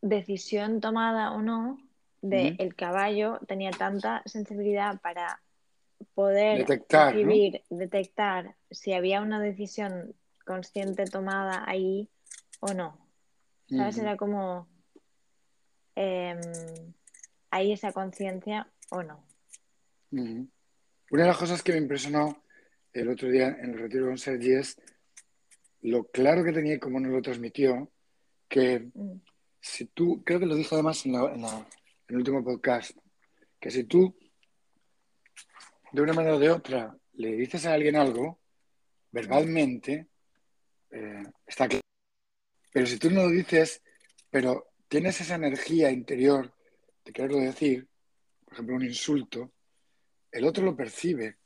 decisión 0.01 0.81
tomada 0.81 1.33
o 1.33 1.43
no 1.43 1.79
de 2.23 2.55
el 2.59 2.75
caballo 2.75 3.39
tenía 3.47 3.71
tanta 3.71 4.23
sensibilidad 4.25 5.01
para 5.01 5.41
poder 6.21 6.59
detectar, 6.59 7.15
detectar 7.71 8.57
si 8.71 8.93
había 8.93 9.23
una 9.23 9.41
decisión 9.41 10.15
consciente 10.45 11.05
tomada 11.07 11.65
ahí 11.67 12.11
o 12.61 12.75
no. 12.75 12.99
¿Sabes? 13.69 13.99
Era 13.99 14.17
como 14.17 14.69
eh, 15.97 16.39
hay 17.51 17.73
esa 17.73 17.93
conciencia 17.93 18.71
o 18.91 19.03
no. 19.03 19.25
Una 20.11 21.23
de 21.23 21.29
las 21.29 21.39
cosas 21.39 21.63
que 21.63 21.73
me 21.73 21.79
impresionó 21.79 22.43
el 22.93 23.09
otro 23.09 23.31
día 23.31 23.57
en 23.61 23.71
el 23.71 23.79
retiro 23.79 24.07
con 24.07 24.19
Sergi 24.19 24.53
es 24.53 24.81
lo 25.83 26.05
claro 26.05 26.45
que 26.45 26.53
tenía 26.53 26.75
y 26.75 26.79
cómo 26.79 27.01
nos 27.01 27.13
lo 27.13 27.23
transmitió, 27.23 27.91
que 28.49 28.91
mm. 28.93 29.21
si 29.61 29.87
tú, 29.87 30.23
creo 30.25 30.39
que 30.39 30.47
lo 30.47 30.55
dijo 30.55 30.75
además 30.75 31.07
en, 31.07 31.15
el 31.15 32.17
último 32.17 32.45
podcast, 32.45 32.91
que 33.59 33.71
si 33.71 33.85
tú 33.85 34.15
de 35.93 36.03
una 36.03 36.13
manera 36.13 36.37
o 36.37 36.39
de 36.39 36.51
otra 36.51 36.97
le 37.15 37.33
dices 37.33 37.67
a 37.67 37.75
alguien 37.75 37.97
algo, 37.97 38.41
verbalmente, 39.11 40.09
eh, 40.91 41.25
está 41.47 41.69
claro. 41.69 41.83
Pero 42.73 42.87
si 42.87 42.99
tú 42.99 43.11
no 43.11 43.23
lo 43.25 43.31
dices, 43.31 43.83
pero 44.31 44.73
tienes 44.89 45.21
esa 45.21 45.35
energía 45.35 45.91
interior 45.91 46.55
de 47.05 47.13
quererlo 47.13 47.39
decir, 47.39 47.89
por 48.45 48.55
ejemplo, 48.55 48.77
un 48.77 48.85
insulto, 48.85 49.53
el 50.31 50.45
otro 50.45 50.65
lo 50.65 50.77
percibe. 50.77 51.39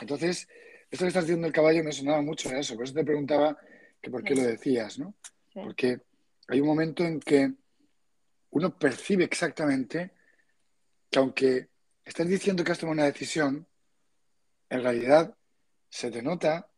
Entonces, 0.00 0.48
esto 0.90 1.04
que 1.04 1.08
estás 1.08 1.24
diciendo 1.24 1.46
el 1.46 1.52
caballo 1.52 1.84
me 1.84 1.92
sonaba 1.92 2.20
mucho 2.22 2.50
a 2.50 2.58
eso, 2.58 2.74
por 2.74 2.84
eso 2.84 2.94
te 2.94 3.04
preguntaba 3.04 3.56
que 4.00 4.10
por 4.10 4.24
qué 4.24 4.34
lo 4.34 4.42
decías, 4.42 4.98
¿no? 4.98 5.14
Porque 5.54 6.00
hay 6.48 6.60
un 6.60 6.66
momento 6.66 7.04
en 7.04 7.20
que 7.20 7.52
uno 8.50 8.76
percibe 8.78 9.24
exactamente 9.24 10.10
que 11.10 11.18
aunque 11.18 11.68
estás 12.04 12.28
diciendo 12.28 12.64
que 12.64 12.72
has 12.72 12.78
tomado 12.78 12.94
una 12.94 13.10
decisión, 13.10 13.66
en 14.68 14.82
realidad 14.82 15.36
se 15.88 16.10
te 16.10 16.22
nota 16.22 16.68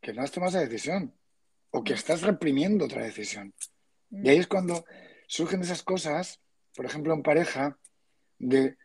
que 0.00 0.12
no 0.12 0.22
has 0.22 0.30
tomado 0.30 0.50
esa 0.50 0.60
decisión 0.60 1.14
o 1.70 1.84
que 1.84 1.94
estás 1.94 2.22
reprimiendo 2.22 2.84
otra 2.84 3.04
decisión. 3.04 3.54
Y 4.10 4.28
ahí 4.28 4.38
es 4.38 4.46
cuando 4.46 4.84
surgen 5.26 5.62
esas 5.62 5.82
cosas, 5.82 6.40
por 6.74 6.86
ejemplo, 6.86 7.14
en 7.14 7.22
pareja, 7.22 7.78
de 8.38 8.76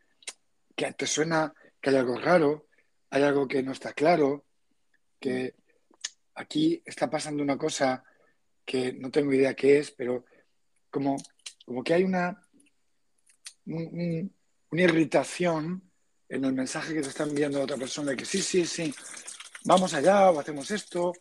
que 0.76 0.92
te 0.94 1.08
suena 1.08 1.54
que 1.82 1.90
hay 1.90 1.96
algo 1.96 2.18
raro, 2.18 2.68
hay 3.10 3.24
algo 3.24 3.48
que 3.48 3.64
no 3.64 3.72
está 3.72 3.94
claro, 3.94 4.46
que 5.20 5.56
aquí 6.36 6.82
está 6.86 7.10
pasando 7.10 7.42
una 7.42 7.58
cosa 7.58 8.04
que 8.66 8.94
no 8.94 9.10
tengo 9.10 9.34
idea 9.34 9.56
qué 9.56 9.80
es, 9.80 9.92
pero 9.92 10.26
como, 10.90 11.18
como 11.66 11.84
que 11.84 11.94
hay 11.94 12.04
una, 12.04 12.42
una 14.72 14.82
irritación 14.82 15.92
en 16.28 16.46
el 16.46 16.54
mensaje 16.54 16.94
que 16.94 17.02
te 17.02 17.10
está 17.10 17.24
enviando 17.24 17.60
la 17.60 17.66
otra 17.66 17.78
persona 17.78 18.12
de 18.12 18.18
que 18.18 18.26
sí, 18.26 18.42
sí, 18.42 18.66
sí, 18.66 18.94
vamos 19.66 19.94
allá 19.94 20.32
o 20.32 20.40
hacemos 20.40 20.70
esto 20.72 21.14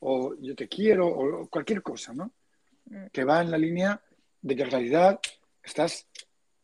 o 0.00 0.34
yo 0.40 0.54
te 0.54 0.68
quiero 0.68 1.06
o 1.06 1.48
cualquier 1.48 1.82
cosa, 1.82 2.12
¿no? 2.12 2.32
Mm. 2.86 3.06
Que 3.12 3.24
va 3.24 3.40
en 3.40 3.50
la 3.50 3.58
línea 3.58 4.00
de 4.40 4.56
que 4.56 4.62
en 4.62 4.70
realidad 4.70 5.20
estás 5.62 6.06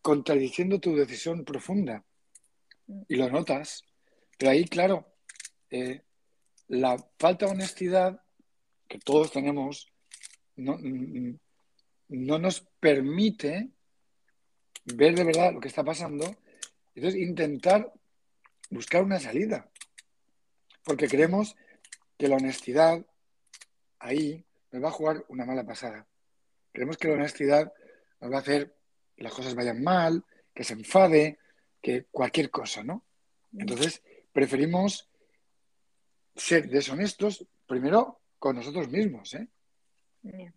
contradiciendo 0.02 0.80
tu 0.80 0.96
decisión 0.96 1.44
profunda 1.44 2.04
y 3.08 3.16
lo 3.16 3.28
notas. 3.30 3.84
Pero 4.36 4.52
ahí, 4.52 4.64
claro, 4.64 5.06
eh, 5.70 6.02
la 6.68 6.96
falta 7.18 7.46
de 7.46 7.52
honestidad 7.52 8.20
que 8.86 8.98
todos 8.98 9.32
tenemos 9.32 9.92
no, 10.56 10.78
no, 12.08 12.38
nos 12.38 12.60
permite 12.80 13.70
ver 14.94 15.14
de 15.14 15.24
verdad 15.24 15.52
lo 15.52 15.60
que 15.60 15.68
está 15.68 15.84
pasando. 15.84 16.36
Entonces, 16.94 17.20
intentar 17.20 17.92
buscar 18.70 19.02
una 19.02 19.20
salida. 19.20 19.68
Porque 20.84 21.08
creemos 21.08 21.56
que 22.16 22.28
la 22.28 22.36
honestidad 22.36 23.04
ahí 23.98 24.44
nos 24.72 24.82
va 24.82 24.88
a 24.88 24.92
jugar 24.92 25.24
una 25.28 25.44
mala 25.44 25.64
pasada. 25.64 26.06
Creemos 26.72 26.96
que 26.96 27.08
la 27.08 27.14
honestidad 27.14 27.72
nos 28.20 28.32
va 28.32 28.36
a 28.36 28.40
hacer 28.40 28.74
que 29.16 29.24
las 29.24 29.34
cosas 29.34 29.54
vayan 29.54 29.82
mal, 29.82 30.24
que 30.54 30.64
se 30.64 30.74
enfade, 30.74 31.38
que 31.80 32.04
cualquier 32.10 32.50
cosa, 32.50 32.82
¿no? 32.82 33.04
Entonces, 33.56 34.02
preferimos 34.32 35.08
ser 36.34 36.68
deshonestos 36.68 37.46
primero 37.66 38.20
con 38.38 38.56
nosotros 38.56 38.88
mismos, 38.88 39.34
¿eh? 39.34 39.48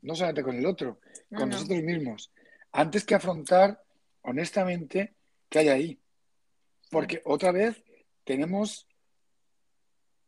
No 0.02 0.16
solamente 0.16 0.44
con 0.44 0.56
el 0.56 0.66
otro, 0.66 1.00
No, 1.30 1.40
con 1.40 1.50
no. 1.50 1.56
nosotros 1.56 1.82
mismos, 1.84 2.32
antes 2.72 3.06
que 3.06 3.16
afrontar 3.16 3.82
honestamente 4.22 5.16
qué 5.50 5.60
hay 5.60 5.70
ahí. 5.70 6.00
Porque 6.90 7.22
otra 7.26 7.52
vez 7.52 7.84
tenemos 8.24 8.88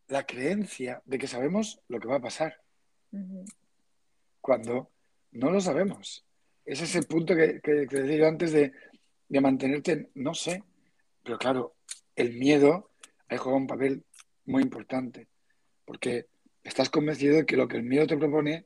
la 0.07 0.25
creencia 0.25 1.01
de 1.05 1.17
que 1.17 1.27
sabemos 1.27 1.81
lo 1.87 1.99
que 1.99 2.07
va 2.07 2.17
a 2.17 2.21
pasar, 2.21 2.61
cuando 4.41 4.91
no 5.31 5.51
lo 5.51 5.59
sabemos. 5.61 6.25
Ese 6.65 6.85
es 6.85 6.95
el 6.95 7.05
punto 7.05 7.35
que, 7.35 7.59
que, 7.61 7.87
que 7.87 8.01
decía 8.01 8.17
yo 8.17 8.27
antes 8.27 8.51
de, 8.51 8.71
de 9.27 9.41
mantenerte, 9.41 9.91
en, 9.91 10.11
no 10.15 10.33
sé, 10.33 10.63
pero 11.23 11.37
claro, 11.37 11.75
el 12.15 12.33
miedo 12.33 12.91
ahí 13.27 13.37
juega 13.37 13.57
un 13.57 13.67
papel 13.67 14.03
muy 14.45 14.61
importante, 14.61 15.27
porque 15.85 16.27
estás 16.63 16.89
convencido 16.89 17.37
de 17.37 17.45
que 17.45 17.57
lo 17.57 17.67
que 17.67 17.77
el 17.77 17.83
miedo 17.83 18.07
te 18.07 18.17
propone 18.17 18.65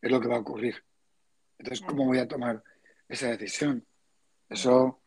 es 0.00 0.10
lo 0.10 0.20
que 0.20 0.28
va 0.28 0.36
a 0.36 0.40
ocurrir. 0.40 0.84
Entonces. 1.58 1.84
¿cómo 1.86 2.06
voy 2.06 2.18
a 2.18 2.28
tomar 2.28 2.62
esa 3.08 3.28
decisión? 3.28 3.86
Eso 4.52 5.02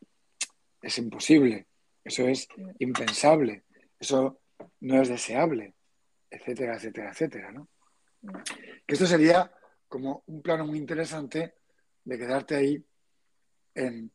es 0.82 0.98
imposible, 0.98 1.68
eso 2.04 2.28
es 2.28 2.48
impensable, 2.80 3.64
eso 4.00 4.42
no 4.82 5.02
es 5.02 5.10
deseable, 5.10 5.76
etcétera, 6.30 6.76
etcétera, 6.76 7.12
etcétera, 7.12 7.52
¿no? 7.52 7.70
Que 8.86 8.94
esto 8.96 9.06
sería 9.06 9.52
como 9.88 10.24
un 10.26 10.42
plano 10.42 10.66
muy 10.66 10.80
interesante 10.80 11.56
de 12.04 12.18
quedarte 12.18 12.56
ahí 12.56 12.86
en 13.76 14.12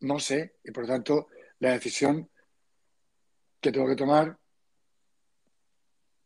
no 0.00 0.18
sé, 0.18 0.56
y 0.64 0.70
por 0.72 0.84
lo 0.84 0.88
tanto 0.88 1.28
la 1.60 1.72
decisión 1.72 2.28
que 3.60 3.70
tengo 3.70 3.86
que 3.86 3.96
tomar, 3.96 4.36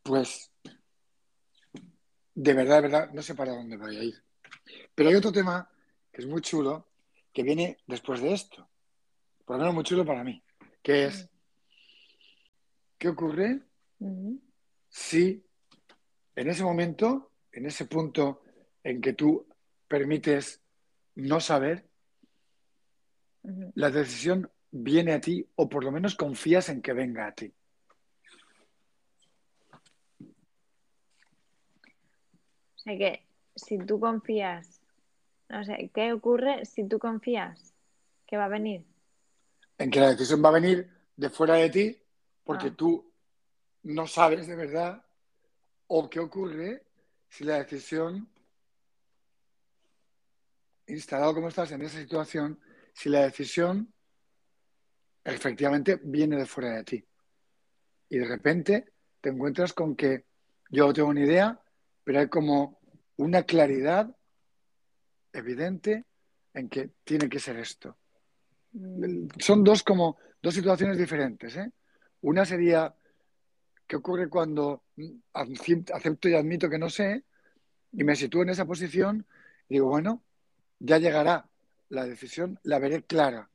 pues 0.02 0.50
de 2.34 2.54
verdad, 2.54 2.76
de 2.76 2.82
verdad, 2.82 3.10
no 3.12 3.22
sé 3.22 3.34
para 3.34 3.52
dónde 3.52 3.76
voy 3.76 3.96
a 3.96 4.02
ir. 4.04 4.22
Pero 4.94 5.08
hay 5.08 5.16
otro 5.16 5.32
tema 5.32 5.68
que 6.12 6.22
es 6.22 6.26
muy 6.26 6.40
chulo, 6.40 6.86
que 7.36 7.42
viene 7.42 7.76
después 7.86 8.22
de 8.22 8.32
esto, 8.32 8.66
por 9.44 9.56
lo 9.56 9.60
menos 9.60 9.74
muy 9.74 9.84
chulo 9.84 10.06
para 10.06 10.24
mí, 10.24 10.42
que 10.82 11.04
es, 11.04 11.28
¿qué 12.96 13.10
ocurre 13.10 13.60
si 14.88 15.44
en 16.34 16.48
ese 16.48 16.62
momento, 16.64 17.32
en 17.52 17.66
ese 17.66 17.84
punto 17.84 18.40
en 18.82 19.02
que 19.02 19.12
tú 19.12 19.46
permites 19.86 20.62
no 21.16 21.38
saber, 21.38 21.86
la 23.74 23.90
decisión 23.90 24.50
viene 24.70 25.12
a 25.12 25.20
ti 25.20 25.46
o 25.56 25.68
por 25.68 25.84
lo 25.84 25.92
menos 25.92 26.14
confías 26.14 26.70
en 26.70 26.80
que 26.80 26.94
venga 26.94 27.26
a 27.26 27.34
ti? 27.34 27.52
O 32.76 32.78
sea 32.78 32.96
que 32.96 33.26
si 33.54 33.76
tú 33.76 34.00
confías, 34.00 34.75
o 35.50 35.64
sea, 35.64 35.76
¿qué 35.94 36.12
ocurre 36.12 36.64
si 36.64 36.86
tú 36.88 36.98
confías 36.98 37.74
que 38.26 38.36
va 38.36 38.46
a 38.46 38.48
venir? 38.48 38.84
En 39.78 39.90
que 39.90 40.00
la 40.00 40.10
decisión 40.10 40.42
va 40.44 40.48
a 40.48 40.52
venir 40.52 40.88
de 41.16 41.30
fuera 41.30 41.54
de 41.54 41.70
ti 41.70 42.02
porque 42.44 42.68
Ah. 42.68 42.74
tú 42.76 43.12
no 43.82 44.06
sabes 44.06 44.46
de 44.46 44.56
verdad 44.56 45.04
o 45.86 46.08
qué 46.10 46.18
ocurre 46.20 46.84
si 47.28 47.44
la 47.44 47.58
decisión, 47.58 48.28
instalado 50.86 51.34
como 51.34 51.48
estás 51.48 51.70
en 51.72 51.82
esa 51.82 51.98
situación, 51.98 52.60
si 52.94 53.08
la 53.08 53.22
decisión 53.22 53.92
efectivamente 55.24 56.00
viene 56.02 56.36
de 56.36 56.46
fuera 56.46 56.70
de 56.76 56.84
ti. 56.84 57.04
Y 58.08 58.18
de 58.18 58.26
repente 58.26 58.92
te 59.20 59.30
encuentras 59.30 59.72
con 59.72 59.96
que 59.96 60.24
yo 60.70 60.92
tengo 60.92 61.12
ni 61.12 61.22
idea, 61.22 61.60
pero 62.04 62.20
hay 62.20 62.28
como 62.28 62.80
una 63.16 63.42
claridad 63.42 64.15
evidente 65.36 66.04
en 66.54 66.68
que 66.68 66.90
tiene 67.04 67.28
que 67.28 67.38
ser 67.38 67.56
esto. 67.58 67.96
Mm, 68.72 69.28
Son 69.38 69.62
dos 69.62 69.82
como 69.82 70.16
dos 70.42 70.54
situaciones 70.54 70.98
diferentes, 70.98 71.56
¿eh? 71.56 71.70
Una 72.22 72.44
sería 72.44 72.94
qué 73.86 73.96
ocurre 73.96 74.28
cuando 74.28 74.84
acep- 75.32 75.92
acepto 75.94 76.28
y 76.28 76.34
admito 76.34 76.68
que 76.68 76.78
no 76.78 76.88
sé 76.90 77.24
y 77.92 78.04
me 78.04 78.16
sitúo 78.16 78.42
en 78.42 78.50
esa 78.50 78.64
posición 78.64 79.26
y 79.68 79.74
digo, 79.74 79.88
bueno, 79.88 80.22
ya 80.78 80.98
llegará 80.98 81.48
la 81.88 82.04
decisión, 82.04 82.58
la 82.62 82.78
veré 82.78 83.02
clara. 83.02 83.48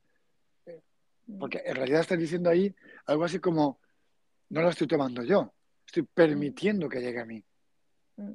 Porque 1.40 1.62
en 1.66 1.76
realidad 1.76 2.02
estás 2.02 2.20
diciendo 2.20 2.50
ahí 2.50 2.74
algo 3.06 3.24
así 3.24 3.40
como, 3.40 3.80
no 4.50 4.62
la 4.62 4.70
estoy 4.70 4.88
tomando 4.88 5.24
yo, 5.24 5.54
estoy 5.86 6.04
permitiendo 6.04 6.90
que 6.90 7.00
llegue 7.02 7.20
a 7.20 7.26
mí. 7.26 7.44
Mm. 8.18 8.34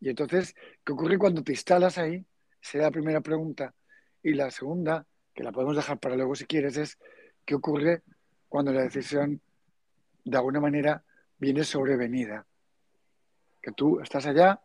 Y 0.00 0.08
entonces, 0.08 0.54
¿qué 0.84 0.92
ocurre 0.92 1.18
cuando 1.18 1.42
te 1.42 1.52
instalas 1.52 1.98
ahí? 1.98 2.24
Será 2.64 2.84
la 2.84 2.90
primera 2.90 3.20
pregunta. 3.20 3.74
Y 4.22 4.32
la 4.32 4.50
segunda, 4.50 5.06
que 5.34 5.42
la 5.42 5.52
podemos 5.52 5.76
dejar 5.76 5.98
para 5.98 6.16
luego 6.16 6.34
si 6.34 6.46
quieres, 6.46 6.78
es 6.78 6.98
¿qué 7.44 7.54
ocurre 7.54 8.02
cuando 8.48 8.72
la 8.72 8.80
decisión 8.80 9.38
de 10.24 10.36
alguna 10.38 10.60
manera 10.60 11.04
viene 11.36 11.62
sobrevenida? 11.62 12.46
Que 13.60 13.72
tú 13.72 14.00
estás 14.00 14.24
allá, 14.24 14.62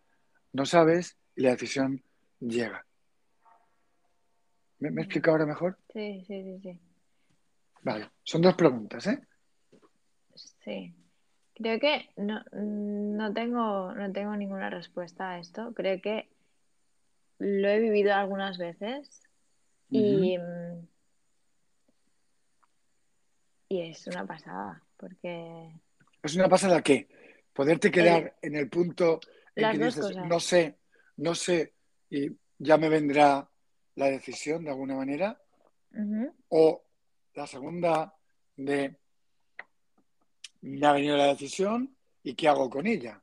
no 0.53 0.65
sabes 0.65 1.17
y 1.35 1.41
la 1.41 1.51
decisión 1.51 2.01
llega. 2.39 2.85
¿Me, 4.79 4.91
me 4.91 5.01
explico 5.01 5.31
ahora 5.31 5.45
mejor? 5.45 5.77
Sí, 5.91 6.23
sí, 6.25 6.41
sí, 6.41 6.59
sí. 6.63 6.79
Vale, 7.81 8.11
son 8.23 8.41
dos 8.41 8.55
preguntas, 8.55 9.07
¿eh? 9.07 9.19
Sí. 10.63 10.95
Creo 11.53 11.77
que 11.81 12.11
no, 12.15 12.45
no 12.53 13.33
tengo, 13.33 13.93
no 13.93 14.09
tengo 14.13 14.37
ninguna 14.37 14.69
respuesta 14.69 15.31
a 15.31 15.39
esto. 15.39 15.73
Creo 15.73 15.99
que 15.99 16.29
lo 17.39 17.69
he 17.69 17.79
vivido 17.79 18.13
algunas 18.13 18.57
veces 18.57 19.21
y, 19.89 20.37
y 23.69 23.81
es 23.81 24.05
una 24.07 24.25
pasada, 24.25 24.83
porque 24.97 25.71
Es 26.21 26.35
una 26.35 26.49
pasada 26.49 26.81
que 26.81 27.07
poderte 27.53 27.89
quedar 27.89 28.37
en 28.41 28.55
el 28.55 28.69
punto 28.69 29.19
en 29.55 29.71
que 29.71 29.77
dices, 29.85 30.01
cosas. 30.01 30.27
no 30.27 30.39
sé, 30.39 30.77
no 31.17 31.33
sé, 31.33 31.73
y 32.09 32.29
ya 32.57 32.77
me 32.77 32.89
vendrá 32.89 33.49
la 33.95 34.05
decisión 34.07 34.63
de 34.63 34.71
alguna 34.71 34.95
manera, 34.95 35.41
o 36.49 36.83
la 37.33 37.47
segunda 37.47 38.13
de 38.55 38.95
me 40.61 40.85
ha 40.85 40.91
venido 40.93 41.15
la 41.15 41.27
decisión 41.27 41.95
y 42.21 42.35
qué 42.35 42.47
hago 42.47 42.69
con 42.69 42.85
ella. 42.85 43.21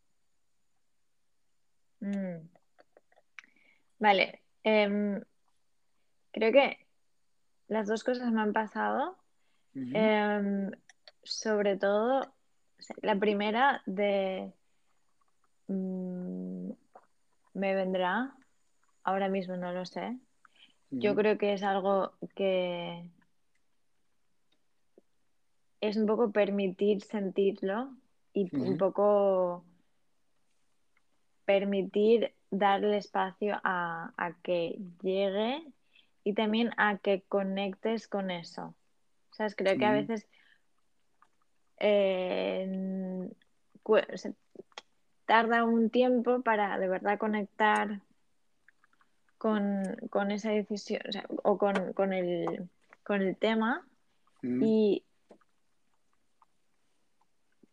mm. 2.00 2.55
Vale. 3.98 4.42
em, 4.62 5.20
creo 6.32 6.52
que 6.52 6.86
las 7.68 7.86
dos 7.86 8.04
cosas 8.04 8.30
me 8.32 8.40
han 8.40 8.52
pasado. 8.52 9.16
Em, 9.74 10.70
sobre 11.22 11.76
todo, 11.76 12.20
o 12.22 12.82
sea, 12.82 12.96
la 13.02 13.16
primera 13.16 13.82
de 13.84 14.52
mm, 15.68 16.70
me 17.54 17.74
vendrá, 17.74 18.34
ahora 19.02 19.28
mismo 19.28 19.56
no 19.56 19.72
lo 19.72 19.84
sé. 19.84 20.18
Yo 20.90 21.14
creo 21.14 21.36
que 21.36 21.52
es 21.52 21.62
algo 21.62 22.12
que 22.34 23.10
es 25.80 25.96
un 25.96 26.06
poco 26.06 26.32
permitir 26.32 27.02
sentirlo 27.02 27.90
y 28.32 28.54
un 28.56 28.78
poco 28.78 29.64
permitir 31.44 32.35
darle 32.50 32.98
espacio 32.98 33.60
a, 33.64 34.12
a 34.16 34.32
que 34.42 34.78
llegue 35.02 35.62
y 36.24 36.34
también 36.34 36.70
a 36.76 36.98
que 36.98 37.22
conectes 37.28 38.08
con 38.08 38.30
eso. 38.30 38.74
¿Sabes? 39.32 39.54
Creo 39.54 39.78
que 39.78 39.84
a 39.84 39.92
veces 39.92 40.26
eh, 41.78 43.28
tarda 45.26 45.64
un 45.64 45.90
tiempo 45.90 46.40
para 46.42 46.78
de 46.78 46.88
verdad 46.88 47.18
conectar 47.18 48.00
con, 49.38 49.84
con 50.10 50.30
esa 50.30 50.50
decisión 50.50 51.02
o, 51.08 51.12
sea, 51.12 51.24
o 51.28 51.58
con, 51.58 51.92
con 51.92 52.12
el, 52.12 52.68
con 53.04 53.22
el 53.22 53.36
tema 53.36 53.86
Ujú. 54.42 54.58
y 54.62 55.04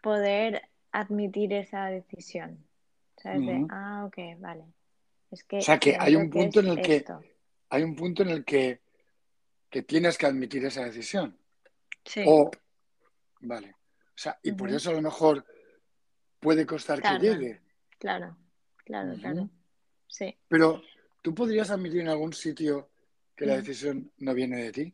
poder 0.01 0.63
admitir 0.91 1.53
esa 1.53 1.85
decisión. 1.85 2.57
¿Sabes? 3.23 3.45
De, 3.45 3.55
Ujú. 3.55 3.67
ah, 3.69 4.03
ok, 4.05 4.17
vale. 4.39 4.65
Es 5.31 5.45
que 5.45 5.59
O 5.59 5.61
sea, 5.61 5.79
que 5.79 5.95
hay 5.97 6.17
un 6.17 6.29
punto 6.29 6.59
en 6.59 6.67
el 6.67 6.81
que 6.81 7.05
hay 7.69 7.83
un 7.83 7.95
punto 7.95 8.21
en 8.21 8.29
el 8.29 8.43
que, 8.43 8.81
que 9.69 9.81
tienes 9.81 10.17
que 10.17 10.25
admitir 10.25 10.63
esa 10.65 10.83
decisión. 10.83 11.37
Sí, 12.03 12.21
O, 12.27 12.51
vale. 13.39 13.69
O 13.69 14.17
sea, 14.17 14.37
y 14.43 14.51
por 14.51 14.69
eso 14.69 14.89
a 14.89 14.93
lo 14.93 15.01
mejor 15.01 15.45
puede 16.41 16.65
costar 16.65 17.01
que 17.01 17.17
llegue. 17.17 17.61
claro, 17.97 18.35
claro, 18.83 19.15
claro. 19.19 19.49
Sí. 20.07 20.37
Pero, 20.49 20.83
¿tú 21.21 21.33
podrías 21.33 21.71
admitir 21.71 22.01
en 22.01 22.09
algún 22.09 22.33
sitio 22.33 22.89
que 23.37 23.45
la 23.45 23.55
decisión 23.55 24.11
no 24.17 24.33
viene 24.33 24.57
de 24.63 24.71
ti? 24.73 24.93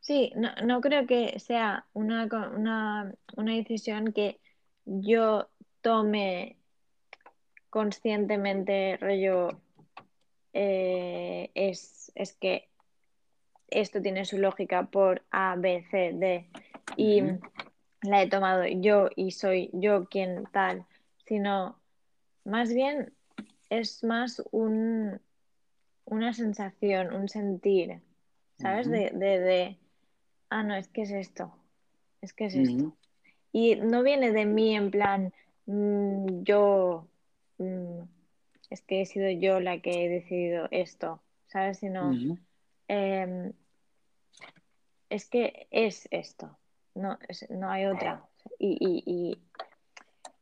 Sí, 0.00 0.32
no, 0.34 0.50
no 0.64 0.80
creo 0.80 1.06
que 1.06 1.38
sea 1.38 1.86
una, 1.92 2.24
una, 2.54 3.14
una 3.36 3.54
decisión 3.54 4.12
que 4.12 4.40
yo 4.84 5.48
tome 5.80 6.58
conscientemente 7.70 8.96
rollo 8.96 9.60
eh, 10.52 11.50
es, 11.54 12.12
es, 12.14 12.32
que 12.34 12.68
esto 13.68 14.00
tiene 14.00 14.24
su 14.24 14.38
lógica 14.38 14.86
por 14.86 15.22
A, 15.30 15.56
B, 15.56 15.84
C, 15.90 16.12
D 16.14 16.48
y 16.96 17.22
la 18.02 18.22
he 18.22 18.28
tomado 18.28 18.64
yo 18.66 19.10
y 19.16 19.32
soy 19.32 19.70
yo 19.72 20.06
quien 20.06 20.44
tal, 20.52 20.86
sino 21.24 21.78
más 22.44 22.72
bien 22.72 23.12
es 23.68 24.04
más 24.04 24.42
un, 24.52 25.20
una 26.04 26.32
sensación, 26.32 27.12
un 27.12 27.28
sentir, 27.28 28.00
¿sabes? 28.58 28.88
de, 28.88 29.10
de, 29.10 29.40
de, 29.40 29.78
ah, 30.50 30.62
no, 30.62 30.74
es 30.76 30.88
que 30.88 31.02
es 31.02 31.10
esto, 31.10 31.52
es 32.20 32.32
que 32.32 32.46
es 32.46 32.54
esto. 32.54 32.96
Y 33.52 33.76
no 33.76 34.02
viene 34.02 34.32
de 34.32 34.44
mí 34.44 34.76
en 34.76 34.90
plan, 34.90 35.32
mm, 35.66 36.42
yo, 36.42 37.08
mm, 37.58 38.02
es 38.70 38.82
que 38.82 39.02
he 39.02 39.06
sido 39.06 39.30
yo 39.30 39.60
la 39.60 39.80
que 39.80 40.04
he 40.04 40.08
decidido 40.08 40.68
esto, 40.70 41.22
¿sabes? 41.46 41.78
Sino, 41.78 42.12
em, 42.88 43.52
es 45.08 45.26
que 45.26 45.66
es 45.70 46.08
esto, 46.10 46.58
no, 46.94 47.18
no 47.50 47.70
hay 47.70 47.86
otra. 47.86 48.24
Y, 48.58 48.78
y, 48.80 49.38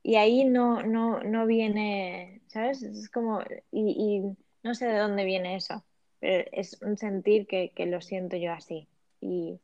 y, 0.02 0.16
ahí 0.16 0.44
no, 0.44 0.82
no, 0.82 1.20
no 1.22 1.46
viene, 1.46 2.42
¿sabes? 2.48 2.82
Es 2.82 3.08
como, 3.10 3.42
y, 3.70 4.22
no 4.62 4.74
sé 4.74 4.86
de 4.86 4.98
dónde 4.98 5.24
viene 5.24 5.56
eso, 5.56 5.84
pero 6.20 6.48
es 6.52 6.80
un 6.82 6.96
sentir 6.96 7.46
que, 7.46 7.72
que 7.74 7.86
lo 7.86 8.00
siento 8.00 8.36
yo 8.36 8.52
así. 8.52 8.88
Y, 9.20 9.60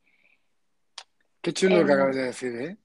Qué 1.41 1.53
chulo 1.53 1.79
lo 1.79 1.85
que 1.85 1.93
acabas 1.93 2.15
de 2.15 2.23
decir, 2.23 2.55
¿eh? 2.55 2.77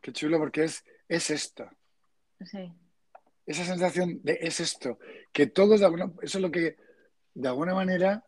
Qué 0.00 0.12
chulo 0.12 0.38
porque 0.38 0.64
es, 0.64 0.82
es 1.08 1.30
esto. 1.30 1.68
Sí. 2.42 2.72
Esa 3.50 3.64
sensación 3.64 4.20
de 4.22 4.38
es 4.40 4.60
esto. 4.60 5.00
Que 5.32 5.48
todos, 5.48 5.80
de 5.80 5.86
alguna, 5.86 6.12
eso 6.22 6.38
es 6.38 6.42
lo 6.42 6.52
que, 6.52 6.76
de 7.34 7.48
alguna 7.48 7.74
manera, 7.74 8.24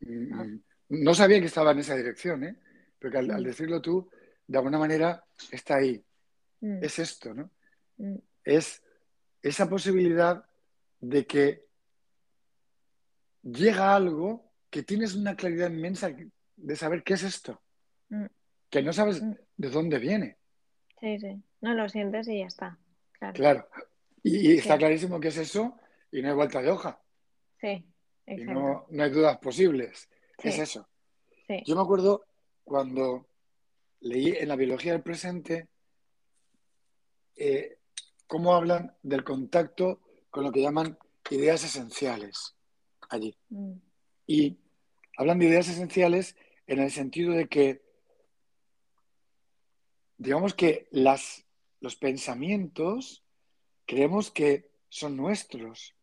mm, 0.00 0.34
ah. 0.34 0.46
no 0.90 1.14
sabía 1.14 1.40
que 1.40 1.46
estaba 1.46 1.70
en 1.70 1.78
esa 1.78 1.96
dirección, 1.96 2.44
¿eh? 2.44 2.56
Pero 2.98 3.20
al, 3.20 3.26
mm. 3.26 3.42
decirlo 3.42 3.80
tú, 3.80 4.10
de 4.46 4.58
alguna 4.58 4.78
manera 4.78 5.24
está 5.50 5.76
ahí. 5.76 6.04
Mm. 6.60 6.84
Es 6.84 6.98
esto, 6.98 7.32
¿no? 7.32 7.50
Es 8.44 8.82
esa 9.40 9.66
posibilidad 9.66 10.44
de 11.00 11.24
que 11.24 11.64
llega 13.42 13.96
algo 13.96 14.52
que 14.68 14.82
tienes 14.82 15.14
una 15.14 15.36
claridad 15.36 15.70
inmensa 15.70 16.14
de 16.56 16.76
saber 16.76 17.02
qué 17.02 17.14
es 17.14 17.22
esto. 17.22 17.62
Que 18.68 18.82
no 18.82 18.92
sabes 18.92 19.22
de 19.22 19.70
dónde 19.70 19.98
viene. 19.98 20.36
Sí, 21.00 21.18
sí. 21.18 21.42
No 21.62 21.72
lo 21.72 21.88
sientes 21.88 22.28
y 22.28 22.40
ya 22.40 22.46
está. 22.46 22.78
Claro. 23.32 23.66
Y, 24.22 24.56
está 24.56 24.76
clarísimo 24.76 25.20
que 25.20 25.28
es 25.28 25.36
eso 25.36 25.78
y 26.12 26.22
no 26.22 26.28
hay 26.28 26.34
vuelta 26.34 26.60
de 26.60 26.70
hoja. 26.70 27.00
Sí, 27.60 27.84
exacto. 28.26 28.86
no, 28.88 29.02
hay 29.02 29.10
dudas 29.10 29.38
posibles. 29.38 30.08
Es 30.38 30.58
eso. 30.58 30.88
Yo 31.66 31.74
me 31.74 31.82
acuerdo 31.82 32.24
cuando 32.64 33.26
leí 34.00 34.34
en 34.36 34.48
la 34.48 34.56
biología 34.56 34.92
del 34.92 35.02
presente 35.02 35.68
eh, 37.36 37.78
cómo 38.26 38.54
hablan 38.54 38.94
del 39.02 39.24
contacto 39.24 40.00
con 40.30 40.44
lo 40.44 40.52
que 40.52 40.62
llaman 40.62 40.96
ideas 41.30 41.64
esenciales 41.64 42.54
allí. 43.08 43.36
Mm. 43.48 43.72
Y 44.26 44.56
hablan 45.16 45.38
de 45.38 45.46
ideas 45.46 45.68
esenciales 45.68 46.36
en 46.66 46.78
el 46.78 46.90
sentido 46.90 47.32
de 47.32 47.48
que 47.48 47.82
digamos 50.16 50.54
que 50.54 50.86
las, 50.90 51.44
los 51.80 51.96
pensamientos 51.96 53.24
creemos 53.90 54.30
que 54.30 54.70
son 54.88 55.16
nuestros, 55.16 55.96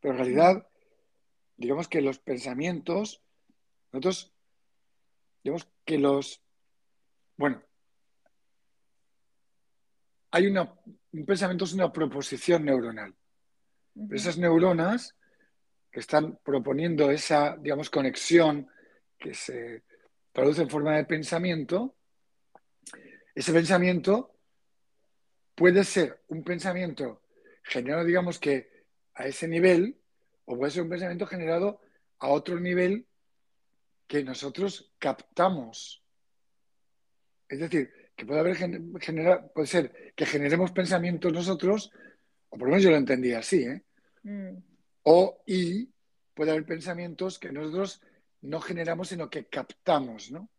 pero 0.00 0.14
en 0.14 0.18
realidad, 0.18 0.68
digamos 1.56 1.86
que 1.86 2.00
los 2.00 2.18
pensamientos, 2.18 3.22
nosotros, 3.92 4.34
digamos 5.44 5.68
que 5.84 5.98
los, 5.98 6.42
bueno, 7.36 7.62
hay 10.32 10.48
una, 10.48 10.74
un 11.12 11.24
pensamiento 11.24 11.64
es 11.64 11.74
una 11.74 11.92
proposición 11.92 12.64
neuronal. 12.64 13.14
esas 14.10 14.36
neuronas 14.36 15.14
que 15.92 16.00
están 16.00 16.38
proponiendo 16.38 17.08
esa, 17.08 17.56
digamos, 17.56 17.88
conexión 17.88 18.68
que 19.16 19.32
se 19.32 19.84
traduce 20.32 20.62
en 20.62 20.70
forma 20.70 20.96
de 20.96 21.04
pensamiento, 21.04 21.94
ese 23.32 23.52
pensamiento 23.52 24.34
puede 25.54 25.84
ser 25.84 26.24
un 26.26 26.42
pensamiento 26.42 27.22
generado, 27.68 28.04
digamos 28.04 28.38
que 28.38 28.68
a 29.14 29.26
ese 29.26 29.46
nivel, 29.46 30.00
o 30.44 30.56
puede 30.56 30.70
ser 30.70 30.82
un 30.82 30.88
pensamiento 30.88 31.26
generado 31.26 31.80
a 32.18 32.28
otro 32.28 32.58
nivel 32.58 33.06
que 34.06 34.24
nosotros 34.24 34.92
captamos. 34.98 36.02
Es 37.48 37.60
decir, 37.60 37.92
que 38.16 38.26
puede 38.26 38.40
haber 38.40 38.56
generar, 38.56 39.52
puede 39.52 39.66
ser 39.66 40.12
que 40.16 40.26
generemos 40.26 40.72
pensamientos 40.72 41.32
nosotros, 41.32 41.92
o 42.48 42.58
por 42.58 42.68
lo 42.68 42.70
menos 42.72 42.82
yo 42.82 42.90
lo 42.90 42.96
entendí 42.96 43.32
así, 43.32 43.62
¿eh? 43.62 43.82
Mm. 44.24 44.56
O 45.04 45.42
y 45.46 45.88
puede 46.34 46.50
haber 46.50 46.66
pensamientos 46.66 47.38
que 47.38 47.52
nosotros 47.52 48.02
no 48.42 48.60
generamos, 48.60 49.08
sino 49.08 49.30
que 49.30 49.46
captamos, 49.46 50.30
¿no? 50.30 50.50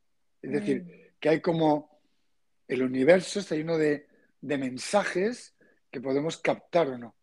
Es 0.41 0.51
decir, 0.51 0.83
mm. 0.83 1.19
que 1.19 1.29
hay 1.29 1.41
como 1.41 1.99
el 2.69 2.83
universo 2.83 3.39
está 3.39 3.55
lleno 3.55 3.77
de, 3.77 4.07
mensajes 4.41 5.55
que 5.91 6.01
podemos 6.01 6.37
captar 6.37 6.87
o 6.89 6.97
no. 6.97 7.15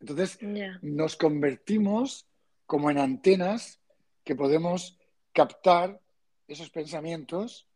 Entonces, 0.00 0.38
nos 0.82 1.16
convertimos 1.16 2.26
como 2.66 2.90
en 2.90 2.98
antenas 2.98 3.80
que 4.24 4.36
podemos 4.36 4.98
captar 5.32 6.00
esos 6.46 6.70
pensamientos. 6.70 7.66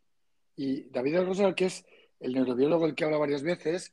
Y 0.56 0.84
David 0.90 1.20
Rosal, 1.20 1.54
que 1.54 1.66
es 1.66 1.84
el 2.20 2.34
neurobiólogo 2.34 2.86
del 2.86 2.94
que 2.94 3.04
habla 3.04 3.18
varias 3.18 3.42
veces, 3.42 3.92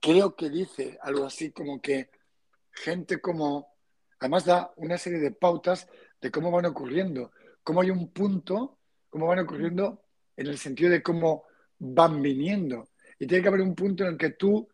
creo 0.00 0.34
que 0.34 0.48
dice 0.48 0.98
algo 1.02 1.26
así 1.26 1.52
como 1.52 1.80
que 1.80 2.10
gente 2.72 3.20
como, 3.20 3.68
además 4.18 4.44
da 4.44 4.72
una 4.76 4.98
serie 4.98 5.18
de 5.18 5.30
pautas 5.30 5.88
de 6.20 6.30
cómo 6.30 6.50
van 6.50 6.66
ocurriendo, 6.66 7.32
cómo 7.62 7.80
hay 7.80 7.90
un 7.90 8.08
punto, 8.08 8.78
cómo 9.08 9.26
van 9.26 9.40
ocurriendo 9.40 10.02
en 10.36 10.46
el 10.46 10.58
sentido 10.58 10.90
de 10.90 11.02
cómo 11.02 11.44
van 11.78 12.22
viniendo. 12.22 12.88
Y 13.18 13.26
tiene 13.26 13.42
que 13.42 13.48
haber 13.48 13.60
un 13.60 13.74
punto 13.74 14.04
en 14.04 14.10
el 14.10 14.18
que 14.18 14.30
tú 14.30 14.66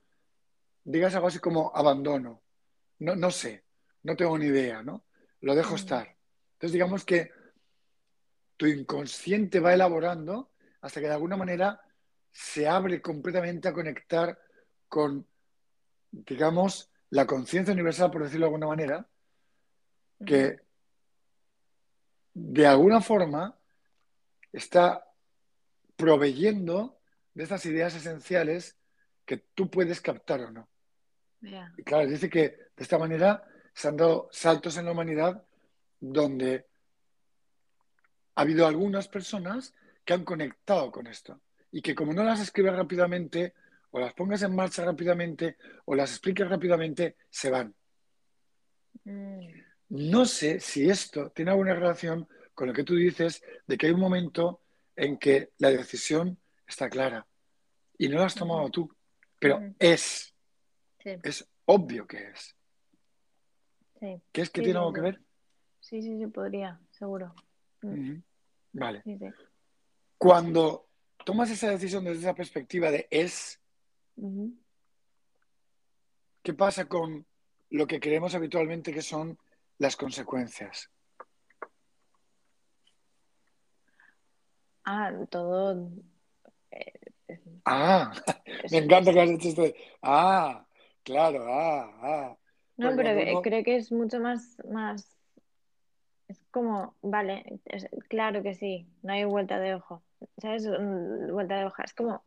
digas 0.87 1.15
algo 1.15 1.27
así 1.27 1.39
como 1.39 1.73
abandono. 1.75 2.43
No, 3.01 3.15
no 3.15 3.31
sé, 3.31 3.65
no 4.05 4.17
tengo 4.17 4.39
ni 4.39 4.47
idea, 4.47 4.83
¿no? 4.83 5.05
Lo 5.41 5.55
dejo 5.55 5.73
mm. 5.73 5.77
estar. 5.77 6.17
Entonces, 6.55 6.73
digamos 6.73 7.05
que 7.05 7.31
tu 8.57 8.67
inconsciente 8.67 9.61
va 9.61 9.75
elaborando 9.75 10.53
hasta 10.81 11.01
que 11.01 11.09
de 11.09 11.13
alguna 11.13 11.37
manera 11.37 11.81
se 12.33 12.69
abre 12.69 13.03
completamente 13.03 13.69
a 13.69 13.73
conectar 13.73 14.39
con, 14.89 15.27
digamos, 16.11 16.91
la 17.11 17.27
conciencia 17.27 17.75
universal, 17.75 18.11
por 18.11 18.23
decirlo 18.23 18.47
de 18.47 18.49
alguna 18.49 18.67
manera, 18.69 19.09
que 20.25 20.61
de 22.33 22.67
alguna 22.67 23.01
forma 23.01 23.59
está 24.53 25.07
proveyendo 25.97 26.99
de 27.35 27.43
estas 27.43 27.67
ideas 27.67 27.95
esenciales 27.95 28.79
que 29.27 29.39
tú 29.39 29.71
puedes 29.71 30.01
captar 30.01 30.41
o 30.41 30.51
no. 30.51 30.69
Y 31.77 31.83
claro, 31.83 32.09
dice 32.09 32.29
que 32.29 32.41
de 32.41 32.69
esta 32.77 32.99
manera 32.99 33.45
se 33.73 33.89
han 33.89 33.97
dado 33.97 34.29
saltos 34.33 34.77
en 34.77 34.87
la 34.87 34.93
humanidad 34.93 35.43
donde 36.01 36.67
ha 38.35 38.43
habido 38.43 38.67
algunas 38.67 39.09
personas 39.09 39.75
que 40.05 40.15
han 40.15 40.25
conectado 40.25 40.91
con 40.91 41.07
esto 41.07 41.41
y 41.73 41.83
que 41.83 41.95
como 41.95 42.13
no 42.13 42.23
las 42.23 42.41
escribes 42.41 42.75
rápidamente 42.75 43.55
o 43.91 44.01
las 44.01 44.13
pongas 44.15 44.43
en 44.43 44.55
marcha 44.55 44.85
rápidamente 44.85 45.57
o 45.85 45.95
las 45.95 46.11
expliques 46.11 46.49
rápidamente, 46.49 47.17
se 47.31 47.51
van. 47.51 47.75
Mm. 49.05 49.47
No 49.89 50.25
sé 50.25 50.61
si 50.61 50.89
esto 50.89 51.31
tiene 51.31 51.53
alguna 51.53 51.75
relación 51.75 52.29
con 52.55 52.69
lo 52.69 52.75
que 52.75 52.85
tú 52.85 52.97
dices 52.97 53.43
de 53.67 53.79
que 53.79 53.87
hay 53.87 53.93
un 53.93 54.01
momento 54.01 54.63
en 54.97 55.19
que 55.19 55.51
la 55.59 55.71
decisión 55.71 56.39
está 56.67 56.89
clara. 56.91 57.27
Y 57.99 58.09
no 58.09 58.19
la 58.19 58.27
has 58.27 58.35
tomado 58.35 58.69
tú, 58.71 58.95
pero 59.39 59.75
es. 59.79 60.35
Es 61.23 61.49
obvio 61.67 62.07
que 62.07 62.31
es. 62.31 62.57
Sí. 64.01 64.21
¿Qué 64.33 64.43
es 64.43 64.51
que 64.51 64.63
tiene 64.63 64.79
algo 64.79 64.93
que 64.93 65.01
ver? 65.01 65.21
Sí, 65.81 66.03
sí, 66.03 66.19
sí, 66.19 66.27
podría, 66.27 66.81
seguro. 66.91 67.35
Mm. 67.83 68.17
Vale. 68.73 69.03
Cuando 70.19 70.89
tomas 71.25 71.51
esa 71.51 71.71
decisión 71.71 72.05
desde 72.05 72.21
esa 72.21 72.35
perspectiva 72.35 72.91
de 72.91 73.07
es, 73.11 73.61
¿qué 76.43 76.55
pasa 76.55 76.87
con 76.87 77.25
lo 77.71 77.87
que 77.87 78.01
creemos 78.01 78.35
habitualmente 78.35 78.93
que 78.93 79.03
son 79.03 79.39
las 79.79 79.97
consecuencias? 79.97 80.91
Ah, 84.85 85.13
todo 85.31 85.91
Ah, 87.65 88.13
me 88.71 88.79
encanta 88.79 89.13
que 89.13 89.21
has 89.21 89.31
hecho 89.31 89.49
esto. 89.49 89.65
Ah, 90.03 90.67
claro, 91.07 91.47
ah, 91.49 91.99
ah. 92.03 92.37
No, 92.77 92.95
pero 92.95 93.41
creo 93.41 93.65
que 93.65 93.77
es 93.77 93.91
mucho 93.91 94.21
más, 94.21 94.59
más. 94.69 95.17
Es 96.29 96.45
como, 96.51 96.95
vale, 97.01 97.61
claro 98.09 98.43
que 98.43 98.55
sí, 98.55 98.87
no 99.03 99.13
hay 99.15 99.25
vuelta 99.25 99.59
de 99.59 99.75
ojo. 99.75 100.03
¿Sabes? 100.39 100.69
Vuelta 100.69 101.59
de 101.59 101.65
hoja. 101.65 101.85
Es 101.85 101.95
como. 101.95 102.23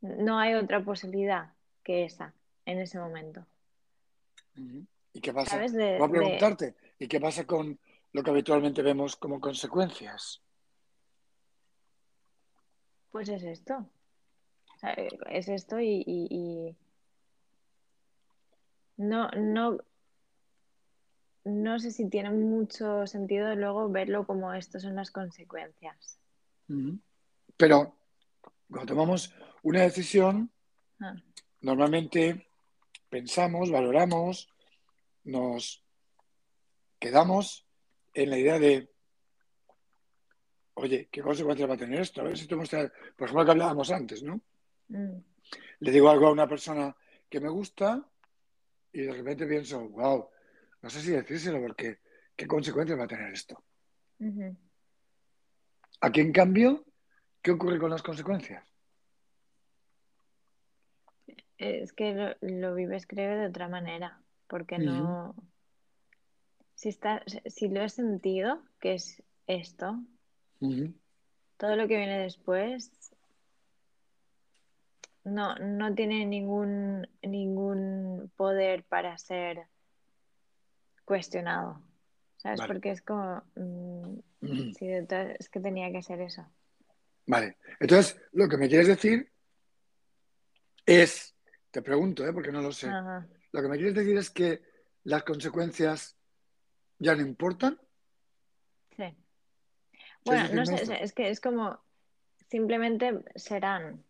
No 0.00 0.38
hay 0.38 0.54
otra 0.54 0.82
posibilidad 0.82 1.52
que 1.82 2.04
esa 2.04 2.32
en 2.64 2.78
ese 2.78 2.98
momento. 2.98 3.44
¿Y 5.12 5.20
qué 5.20 5.32
pasa? 5.32 5.58
Voy 5.58 6.02
a 6.02 6.08
preguntarte, 6.08 6.76
¿y 6.98 7.08
qué 7.08 7.20
pasa 7.20 7.44
con 7.44 7.78
lo 8.12 8.22
que 8.22 8.30
habitualmente 8.30 8.82
vemos 8.82 9.16
como 9.16 9.40
consecuencias? 9.40 10.40
Pues 13.10 13.28
es 13.28 13.42
esto. 13.42 13.86
Es 15.30 15.48
esto 15.48 15.80
y, 15.80 16.76
No, 18.96 19.28
no, 19.30 19.78
no 21.44 21.78
sé 21.78 21.90
si 21.90 22.08
tiene 22.08 22.30
mucho 22.30 23.06
sentido 23.06 23.54
luego 23.54 23.88
verlo 23.88 24.26
como 24.26 24.52
esto 24.52 24.80
son 24.80 24.96
las 24.96 25.10
consecuencias. 25.10 26.18
Pero 27.56 27.96
cuando 28.68 28.86
tomamos 28.86 29.34
una 29.62 29.82
decisión, 29.82 30.50
ah. 31.00 31.14
normalmente 31.60 32.48
pensamos, 33.08 33.70
valoramos, 33.70 34.48
nos 35.24 35.82
quedamos 36.98 37.66
en 38.14 38.30
la 38.30 38.38
idea 38.38 38.58
de, 38.58 38.90
oye, 40.74 41.08
¿qué 41.10 41.22
consecuencias 41.22 41.70
va 41.70 41.74
a 41.74 41.78
tener 41.78 42.00
esto? 42.00 42.20
A 42.20 42.24
ver 42.24 42.36
si 42.36 42.46
por 42.46 42.64
ejemplo, 42.64 43.44
que 43.44 43.50
hablábamos 43.50 43.90
antes, 43.90 44.22
¿no? 44.22 44.40
Mm. 44.88 45.18
Le 45.80 45.92
digo 45.92 46.10
algo 46.10 46.26
a 46.26 46.32
una 46.32 46.48
persona 46.48 46.94
que 47.28 47.40
me 47.40 47.48
gusta 47.48 48.04
y 48.92 49.02
de 49.02 49.12
repente 49.12 49.46
pienso, 49.46 49.88
wow, 49.88 50.28
no 50.82 50.90
sé 50.90 51.00
si 51.00 51.10
decírselo 51.12 51.60
porque 51.60 51.98
¿qué 52.34 52.46
consecuencias 52.46 52.98
va 52.98 53.04
a 53.04 53.08
tener 53.08 53.32
esto? 53.32 53.62
Aquí, 56.00 56.20
en 56.20 56.32
cambio, 56.32 56.84
¿qué 57.42 57.52
ocurre 57.52 57.78
con 57.78 57.90
las 57.90 58.02
consecuencias? 58.02 58.64
Es 61.56 61.92
que 61.92 62.36
lo, 62.40 62.74
vives, 62.74 63.06
creo, 63.06 63.38
de 63.38 63.46
otra 63.46 63.68
manera, 63.68 64.20
porque 64.46 64.78
no... 64.78 65.34
Si, 66.74 66.88
está, 66.88 67.24
si 67.46 67.68
lo 67.68 67.82
he 67.82 67.88
sentido, 67.88 68.62
que 68.78 68.94
es 68.94 69.20
esto, 69.48 69.98
todo 71.56 71.74
lo 71.74 71.88
que 71.88 71.96
viene 71.96 72.20
después 72.20 73.12
no, 75.32 75.54
no 75.56 75.94
tiene 75.94 76.26
ningún, 76.26 77.08
ningún 77.22 78.30
poder 78.36 78.84
para 78.84 79.16
ser 79.18 79.66
cuestionado. 81.04 81.82
¿Sabes? 82.36 82.60
Porque 82.66 82.90
es 82.90 83.02
como. 83.02 83.42
Mm, 83.56 84.18
es 85.38 85.48
que 85.48 85.60
tenía 85.60 85.90
que 85.90 86.02
ser 86.02 86.20
eso. 86.20 86.46
Vale. 87.26 87.56
Entonces, 87.80 88.20
lo 88.32 88.48
que 88.48 88.56
me 88.56 88.68
quieres 88.68 88.86
decir 88.86 89.30
es 90.86 91.34
te 91.70 91.82
pregunto, 91.82 92.26
¿eh? 92.26 92.32
porque 92.32 92.52
no 92.52 92.62
lo 92.62 92.72
sé. 92.72 92.88
Lo 93.52 93.62
que 93.62 93.68
me 93.68 93.76
quieres 93.76 93.94
decir 93.94 94.16
es 94.16 94.30
que 94.30 94.62
las 95.04 95.22
consecuencias 95.22 96.16
ya 96.98 97.14
no 97.14 97.22
importan. 97.22 97.78
Sí. 98.96 99.14
Bueno, 100.24 100.54
no 100.54 100.66
sé, 100.66 101.02
es 101.02 101.12
que 101.12 101.28
es 101.28 101.40
como 101.40 101.78
simplemente 102.50 103.22
serán. 103.36 104.04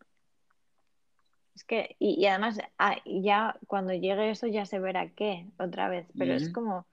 Es 1.59 1.65
que, 1.65 1.97
y, 1.99 2.25
además, 2.27 2.61
ah, 2.79 2.99
ya 3.05 3.59
cuando 3.67 3.93
llegue 3.93 4.31
eso 4.31 4.47
ya 4.47 4.65
se 4.65 4.79
verá 4.79 5.09
qué 5.09 5.45
otra 5.59 5.89
vez, 5.89 6.07
pero 6.17 6.35
es 6.35 6.53
como. 6.53 6.87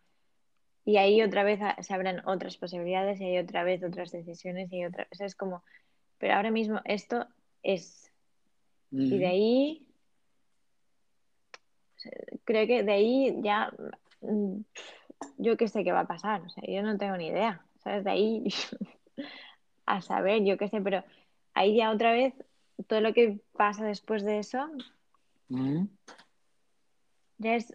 Y 0.85 0.97
ahí 0.97 1.21
otra 1.21 1.43
vez 1.43 1.59
se 1.81 1.93
abren 1.93 2.27
otras 2.27 2.57
posibilidades 2.57 3.21
y 3.21 3.25
hay 3.25 3.37
otra 3.37 3.63
vez 3.63 3.83
otras 3.83 4.11
decisiones 4.11 4.73
y 4.73 4.83
otra 4.83 5.05
vez. 5.11 5.21
es 5.21 5.35
como. 5.35 5.63
Pero 6.17 6.33
ahora 6.33 6.49
mismo 6.49 6.81
esto 6.83 7.27
es. 7.61 8.11
Y 8.89 9.19
de 9.19 9.27
ahí 9.27 9.87
creo 12.43 12.65
que 12.65 12.81
de 12.81 12.91
ahí 12.91 13.37
ya 13.43 13.71
mm, 14.21 14.61
yo 15.37 15.57
qué 15.57 15.67
sé 15.67 15.83
qué 15.83 15.91
va 15.91 16.01
a 16.01 16.07
pasar, 16.07 16.41
o 16.41 16.49
sea, 16.49 16.63
yo 16.67 16.81
no 16.81 16.97
tengo 16.97 17.17
ni 17.17 17.27
idea, 17.27 17.63
¿sabes? 17.83 18.03
De 18.03 18.09
ahí 18.09 18.47
a 19.85 20.01
saber, 20.01 20.43
yo 20.43 20.57
qué 20.57 20.69
sé, 20.69 20.81
pero 20.81 21.03
ahí 21.53 21.75
ya 21.75 21.91
otra 21.91 22.13
vez 22.13 22.33
todo 22.87 23.01
lo 23.01 23.13
que 23.13 23.39
pasa 23.53 23.85
después 23.85 24.23
de 24.23 24.39
eso 24.39 24.69
mm. 25.49 25.85
ya 27.37 27.55
es 27.55 27.73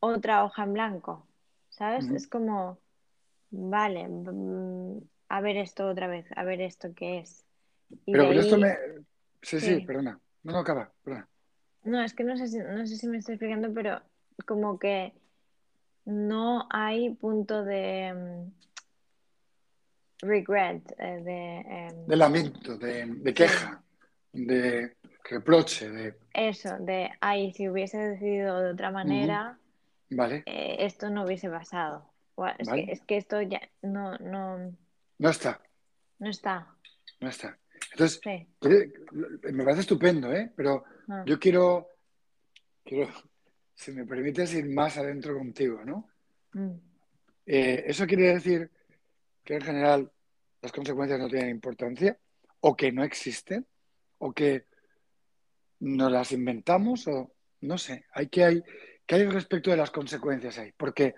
otra 0.00 0.44
hoja 0.44 0.64
en 0.64 0.72
blanco, 0.72 1.26
¿sabes? 1.68 2.08
Mm. 2.08 2.16
Es 2.16 2.26
como, 2.26 2.78
vale, 3.50 4.08
a 5.28 5.40
ver 5.40 5.56
esto 5.56 5.88
otra 5.88 6.08
vez, 6.08 6.26
a 6.36 6.42
ver 6.42 6.60
esto 6.60 6.92
qué 6.94 7.20
es. 7.20 7.44
pero 8.06 8.32
esto 8.32 8.58
me... 8.58 8.76
Sí, 9.40 9.60
sí, 9.60 9.80
perdona. 9.80 10.20
No, 10.42 10.52
no, 10.52 10.58
acaba, 10.58 10.92
perdona. 11.04 11.28
No, 11.84 12.02
es 12.02 12.14
que 12.14 12.24
no 12.24 12.36
sé 12.36 12.48
si, 12.48 12.58
no 12.58 12.86
sé 12.86 12.96
si 12.96 13.08
me 13.08 13.18
estoy 13.18 13.34
explicando, 13.34 13.72
pero 13.72 14.00
como 14.46 14.78
que 14.78 15.12
no 16.04 16.66
hay 16.70 17.14
punto 17.14 17.64
de 17.64 18.12
mm, 18.14 18.52
regret, 20.26 20.94
eh, 20.98 21.20
de, 21.22 21.60
em, 21.60 22.06
de 22.06 22.16
lamento, 22.16 22.76
de, 22.76 23.34
queja, 23.34 23.81
de 24.32 24.96
reproche, 25.24 25.90
de... 25.90 26.14
Eso, 26.32 26.76
de, 26.78 27.10
ay, 27.20 27.52
si 27.52 27.68
hubiese 27.68 27.98
decidido 27.98 28.60
de 28.60 28.70
otra 28.72 28.90
manera, 28.90 29.58
vale. 30.10 30.42
Eh, 30.46 30.76
esto 30.80 31.10
no 31.10 31.24
hubiese 31.24 31.48
pasado. 31.48 32.10
Es, 32.58 32.68
que, 32.68 32.86
es 32.90 33.00
que 33.02 33.16
esto 33.18 33.40
ya 33.42 33.60
no, 33.82 34.16
no... 34.18 34.76
No 35.18 35.28
está. 35.28 35.60
No 36.18 36.30
está. 36.30 36.66
No 37.20 37.28
está. 37.28 37.58
Entonces, 37.92 38.20
me 39.52 39.64
parece 39.64 39.82
estupendo, 39.82 40.32
¿eh? 40.32 40.50
Pero 40.56 40.84
ah. 41.08 41.24
yo 41.26 41.38
quiero, 41.38 41.88
quiero, 42.84 43.12
si 43.74 43.92
me 43.92 44.06
permites, 44.06 44.54
ir 44.54 44.68
más 44.70 44.96
adentro 44.96 45.36
contigo, 45.36 45.84
¿no? 45.84 46.08
Mm. 46.54 46.74
Eh, 47.46 47.84
¿Eso 47.86 48.06
quiere 48.06 48.34
decir 48.34 48.70
que 49.44 49.54
en 49.54 49.60
general 49.60 50.12
las 50.62 50.72
consecuencias 50.72 51.20
no 51.20 51.28
tienen 51.28 51.50
importancia? 51.50 52.18
¿O 52.60 52.76
que 52.76 52.92
no 52.92 53.02
existen? 53.04 53.66
¿O 54.24 54.32
que 54.32 54.66
nos 55.80 56.12
las 56.12 56.30
inventamos? 56.30 57.08
O 57.08 57.34
no 57.62 57.76
sé, 57.76 58.06
hay 58.12 58.28
que 58.28 58.44
hay, 58.44 58.62
¿qué 59.04 59.16
hay 59.16 59.24
respecto 59.26 59.72
de 59.72 59.76
las 59.76 59.90
consecuencias 59.90 60.58
ahí? 60.58 60.72
Porque 60.76 61.16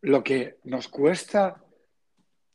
lo 0.00 0.24
que 0.24 0.58
nos 0.64 0.88
cuesta 0.88 1.62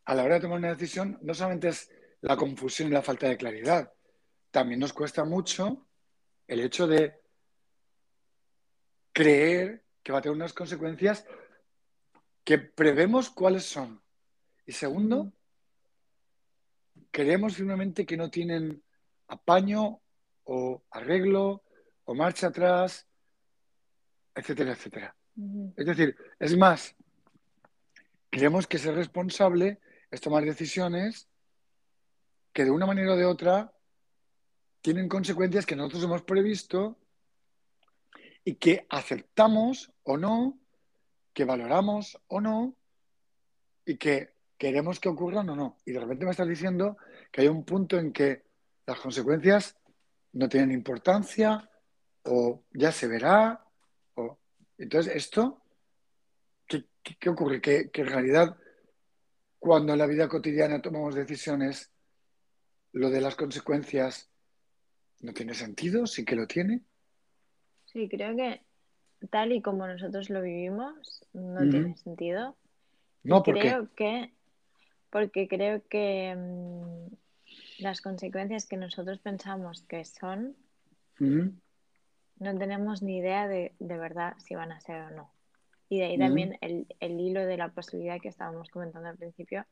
a 0.05 0.15
la 0.15 0.23
hora 0.23 0.35
de 0.35 0.41
tomar 0.41 0.57
una 0.57 0.73
decisión 0.73 1.19
no 1.21 1.35
solamente 1.35 1.67
es 1.67 1.91
la 2.21 2.35
confusión 2.37 2.87
y 2.87 2.91
la 2.91 3.03
falta 3.03 3.29
de 3.29 3.37
claridad. 3.37 3.93
También 4.49 4.79
nos 4.79 4.93
cuesta 4.93 5.25
mucho 5.25 5.85
el 6.47 6.61
hecho 6.61 6.87
de 6.87 7.19
creer 9.13 9.85
que 10.01 10.11
va 10.11 10.17
a 10.17 10.21
tener 10.23 10.35
unas 10.35 10.53
consecuencias 10.53 11.23
que 12.43 12.57
prevemos 12.57 13.29
cuáles 13.29 13.65
son. 13.65 14.01
Y 14.65 14.71
segundo, 14.71 15.31
creemos 17.11 17.55
firmemente 17.55 18.07
que 18.07 18.17
no 18.17 18.31
tienen 18.31 18.83
apaño 19.31 20.01
o 20.43 20.83
arreglo 20.91 21.63
o 22.05 22.13
marcha 22.13 22.47
atrás, 22.47 23.07
etcétera, 24.35 24.73
etcétera. 24.73 25.15
Es 25.77 25.85
decir, 25.85 26.15
es 26.39 26.57
más, 26.57 26.95
creemos 28.29 28.67
que 28.67 28.77
ser 28.77 28.95
responsable 28.95 29.79
es 30.11 30.19
tomar 30.19 30.43
decisiones 30.43 31.29
que 32.51 32.65
de 32.65 32.71
una 32.71 32.85
manera 32.85 33.13
o 33.13 33.15
de 33.15 33.25
otra 33.25 33.73
tienen 34.81 35.07
consecuencias 35.07 35.65
que 35.65 35.75
nosotros 35.75 36.03
hemos 36.03 36.23
previsto 36.23 36.97
y 38.43 38.55
que 38.55 38.85
aceptamos 38.89 39.93
o 40.03 40.17
no, 40.17 40.59
que 41.33 41.45
valoramos 41.45 42.19
o 42.27 42.41
no, 42.41 42.75
y 43.85 43.95
que 43.95 44.33
queremos 44.57 44.99
que 44.99 45.07
ocurran 45.07 45.49
o 45.49 45.55
no. 45.55 45.77
Y 45.85 45.93
de 45.93 45.99
repente 46.01 46.25
me 46.25 46.31
estás 46.31 46.47
diciendo 46.47 46.97
que 47.31 47.41
hay 47.41 47.47
un 47.47 47.63
punto 47.63 47.97
en 47.97 48.11
que 48.11 48.50
las 48.85 48.99
consecuencias 48.99 49.77
no 50.33 50.49
tienen 50.49 50.71
importancia 50.71 51.69
o 52.23 52.63
ya 52.73 52.91
se 52.91 53.07
verá. 53.07 53.65
O... 54.15 54.37
Entonces, 54.77 55.15
esto, 55.15 55.61
¿qué, 56.67 57.29
ocurre? 57.29 57.61
Que, 57.61 57.89
que 57.89 58.01
en 58.01 58.07
realidad, 58.07 58.57
cuando 59.59 59.93
en 59.93 59.99
la 59.99 60.07
vida 60.07 60.27
cotidiana 60.27 60.81
tomamos 60.81 61.15
decisiones 61.15 61.91
lo 62.93 63.09
de 63.09 63.21
las 63.21 63.35
consecuencias 63.35 64.29
no 65.21 65.33
tiene 65.33 65.53
sentido, 65.53 66.07
sí 66.07 66.25
que 66.25 66.35
lo 66.35 66.47
tiene. 66.47 66.81
Sí, 67.85 68.09
creo 68.09 68.35
que 68.35 68.61
tal 69.29 69.51
y 69.51 69.61
como 69.61 69.87
nosotros 69.87 70.29
lo 70.29 70.41
vivimos, 70.41 71.25
no 71.33 71.69
tiene 71.69 71.95
sentido. 71.95 72.55
No, 73.23 73.43
porque 73.43 73.61
creo 73.61 73.89
que 73.95 74.31
porque 75.09 75.47
creo 75.47 75.81
que 75.89 76.35
mm, 76.35 77.13
las 77.81 78.01
consecuencias 78.01 78.65
que 78.65 78.77
nosotros 78.77 79.19
pensamos 79.19 79.83
que 79.83 80.05
son, 80.05 80.55
no 82.39 82.57
tenemos 82.57 83.01
ni 83.01 83.17
idea 83.17 83.47
de, 83.47 83.73
de 83.79 83.97
verdad 83.97 84.35
si 84.39 84.55
van 84.55 84.71
a 84.71 84.79
ser 84.79 85.01
o 85.01 85.11
no. 85.11 85.31
Y 85.89 85.99
de 85.99 86.05
ahí 86.05 86.17
también 86.17 86.57
el, 86.61 86.87
el 86.99 87.19
hilo 87.19 87.45
de 87.45 87.57
la 87.57 87.69
posibilidad 87.69 88.19
que 88.21 88.29
estábamos 88.29 88.69
comentando 88.69 89.09
al 89.09 89.17
principio, 89.17 89.65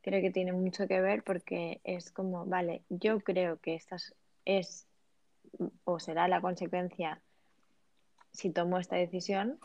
creo 0.00 0.20
que 0.20 0.30
tiene 0.30 0.52
mucho 0.52 0.86
que 0.86 1.00
ver 1.00 1.24
porque 1.24 1.80
es 1.82 2.12
como, 2.12 2.44
vale, 2.44 2.82
yo 2.88 3.20
creo 3.20 3.58
que 3.58 3.74
esta 3.74 3.96
es, 4.44 4.86
o 5.84 5.98
será 5.98 6.28
la 6.28 6.40
consecuencia 6.40 7.20
si 8.30 8.50
tomo 8.50 8.78
esta 8.78 8.96
decisión, 8.96 9.58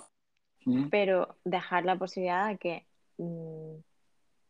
pero 0.92 1.38
dejar 1.44 1.86
la 1.86 1.98
posibilidad 1.98 2.48
de 2.48 2.58
que, 2.58 2.86
mm, 3.18 3.76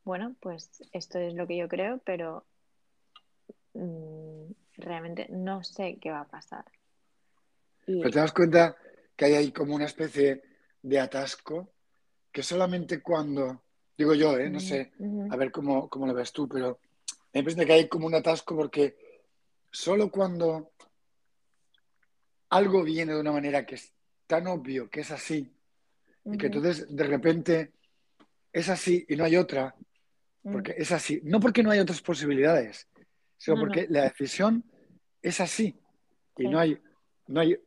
bueno, 0.03 0.35
pues 0.39 0.83
esto 0.91 1.19
es 1.19 1.33
lo 1.33 1.47
que 1.47 1.57
yo 1.57 1.67
creo, 1.67 1.99
pero 2.05 2.45
mm, 3.79 4.51
realmente 4.77 5.27
no 5.29 5.63
sé 5.63 5.97
qué 6.01 6.11
va 6.11 6.21
a 6.21 6.27
pasar. 6.27 6.65
Pero 7.85 8.09
te 8.11 8.19
das 8.19 8.31
cuenta 8.31 8.75
que 9.15 9.25
hay 9.25 9.33
ahí 9.33 9.51
como 9.51 9.75
una 9.75 9.85
especie 9.85 10.43
de 10.81 10.99
atasco 10.99 11.71
que 12.31 12.43
solamente 12.43 13.01
cuando, 13.01 13.63
digo 13.97 14.13
yo, 14.13 14.37
¿eh? 14.37 14.49
no 14.49 14.59
mm, 14.59 14.61
sé, 14.61 14.91
a 15.29 15.35
ver 15.35 15.51
cómo, 15.51 15.89
cómo 15.89 16.05
lo 16.05 16.13
ves 16.13 16.31
tú, 16.31 16.47
pero 16.47 16.79
me 17.33 17.43
parece 17.43 17.65
que 17.65 17.73
hay 17.73 17.87
como 17.87 18.07
un 18.07 18.15
atasco 18.15 18.55
porque 18.55 18.97
solo 19.71 20.09
cuando 20.11 20.71
algo 22.49 22.83
viene 22.83 23.13
de 23.13 23.19
una 23.19 23.31
manera 23.31 23.65
que 23.65 23.75
es 23.75 23.93
tan 24.27 24.47
obvio 24.47 24.89
que 24.89 25.01
es 25.01 25.11
así, 25.11 25.51
y 26.25 26.37
que 26.37 26.47
entonces 26.47 26.85
de 26.95 27.03
repente 27.03 27.71
es 28.53 28.69
así 28.69 29.05
y 29.07 29.15
no 29.15 29.23
hay 29.23 29.35
otra, 29.37 29.75
mm, 30.43 30.51
porque 30.51 30.75
es 30.77 30.91
así, 30.91 31.21
no 31.23 31.39
porque 31.39 31.63
no 31.63 31.71
hay 31.71 31.79
otras 31.79 32.01
posibilidades, 32.01 32.87
sino 33.39 33.55
no, 33.55 33.61
no, 33.63 33.67
porque 33.67 33.87
la 33.89 34.03
decisión 34.03 34.63
es 35.23 35.39
así. 35.39 35.81
Y 36.37 36.47
no 36.47 36.59
hay, 36.59 36.79
no 37.27 37.41
hay, 37.41 37.57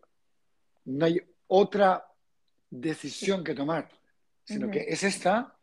no 0.85 1.05
hay 1.05 1.21
otra 1.49 2.07
decisión 2.71 3.43
que 3.43 3.55
tomar, 3.55 3.91
sino 4.45 4.71
que 4.71 4.85
es 4.89 5.03
esta 5.03 5.59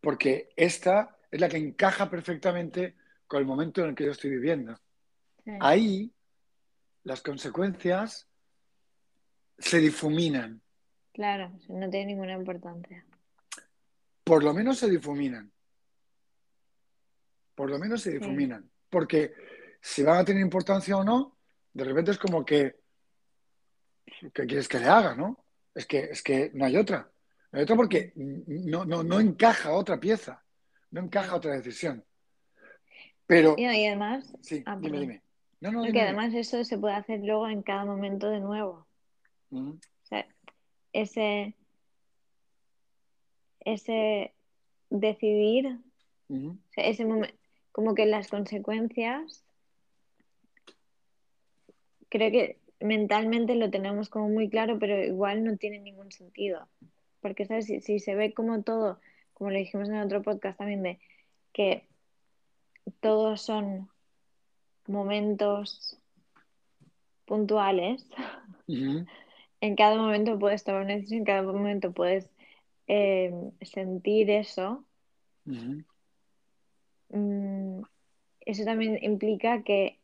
porque 0.00 0.48
esta 0.56 1.16
es 1.30 1.40
la 1.40 1.48
que 1.48 1.56
encaja 1.58 2.08
perfectamente 2.08 2.96
con 3.26 3.40
el 3.40 3.46
momento 3.46 3.82
en 3.82 3.90
el 3.90 3.94
que 3.94 4.04
yo 4.06 4.12
estoy 4.12 4.30
viviendo. 4.30 4.78
sí, 5.44 5.50
Ahí 5.60 6.12
las 7.04 7.20
consecuencias 7.20 8.28
se 9.58 9.78
difuminan, 9.78 10.62
claro, 11.12 11.52
no 11.68 11.90
tiene 11.90 12.06
ninguna 12.06 12.34
importancia. 12.34 13.04
por 14.24 14.44
lo 14.44 14.54
menos 14.54 14.78
se 14.78 14.88
difuminan, 14.88 15.50
por 17.54 17.70
lo 17.70 17.78
menos 17.78 18.02
se 18.02 18.12
difuminan, 18.12 18.70
porque 18.90 19.32
si 19.80 20.02
van 20.02 20.18
a 20.18 20.24
tener 20.24 20.42
importancia 20.42 20.96
o 20.96 21.04
no, 21.04 21.36
de 21.72 21.84
repente 21.84 22.10
es 22.10 22.18
como 22.18 22.44
que, 22.44 22.76
¿qué 24.32 24.46
quieres 24.46 24.68
que 24.68 24.78
le 24.78 24.86
haga, 24.86 25.14
no? 25.14 25.44
Es 25.74 25.86
que, 25.86 26.00
es 26.00 26.22
que 26.22 26.50
no 26.54 26.64
hay 26.64 26.76
otra. 26.76 27.10
No 27.52 27.58
hay 27.58 27.62
otra 27.62 27.76
porque 27.76 28.12
no, 28.16 28.84
no, 28.84 29.02
no 29.02 29.20
encaja 29.20 29.72
otra 29.72 29.98
pieza, 30.00 30.44
no 30.90 31.00
encaja 31.02 31.36
otra 31.36 31.52
decisión. 31.52 32.04
Pero, 33.26 33.54
y 33.58 33.66
además, 33.66 34.34
sí, 34.40 34.62
ah, 34.66 34.78
dime, 34.80 35.00
dime. 35.00 35.22
No, 35.60 35.70
no, 35.70 35.78
no, 35.78 35.82
dime, 35.82 35.92
que 35.92 35.98
dime. 35.98 36.18
además 36.18 36.34
eso 36.34 36.64
se 36.64 36.78
puede 36.78 36.94
hacer 36.94 37.20
luego 37.20 37.48
en 37.48 37.62
cada 37.62 37.84
momento 37.84 38.28
de 38.28 38.40
nuevo. 38.40 38.86
O 39.50 39.78
sea, 40.02 40.26
ese, 40.92 41.54
ese 43.60 44.34
decidir, 44.90 45.78
o 46.28 46.56
sea, 46.70 46.84
ese 46.84 47.04
momento, 47.04 47.37
como 47.78 47.94
que 47.94 48.06
las 48.06 48.26
consecuencias, 48.26 49.44
creo 52.08 52.32
que 52.32 52.58
mentalmente 52.80 53.54
lo 53.54 53.70
tenemos 53.70 54.08
como 54.08 54.28
muy 54.28 54.50
claro, 54.50 54.80
pero 54.80 55.00
igual 55.04 55.44
no 55.44 55.56
tiene 55.58 55.78
ningún 55.78 56.10
sentido. 56.10 56.66
Porque, 57.20 57.46
¿sabes? 57.46 57.66
Si, 57.66 57.80
si 57.80 58.00
se 58.00 58.16
ve 58.16 58.34
como 58.34 58.64
todo, 58.64 58.98
como 59.32 59.50
lo 59.50 59.58
dijimos 59.58 59.88
en 59.88 60.00
otro 60.00 60.22
podcast 60.22 60.58
también, 60.58 60.82
de 60.82 60.98
que 61.52 61.86
todos 62.98 63.42
son 63.42 63.88
momentos 64.88 65.96
puntuales, 67.26 68.04
en 69.60 69.76
cada 69.76 69.96
momento 69.98 70.36
puedes 70.36 70.64
tomar 70.64 70.82
una 70.82 70.94
decisión, 70.94 71.20
en 71.20 71.24
cada 71.26 71.42
momento 71.44 71.92
puedes 71.92 72.28
eh, 72.88 73.32
sentir 73.62 74.30
eso. 74.30 74.84
Mm, 77.10 77.82
eso 78.40 78.64
también 78.64 78.98
implica 79.02 79.62
que 79.62 79.98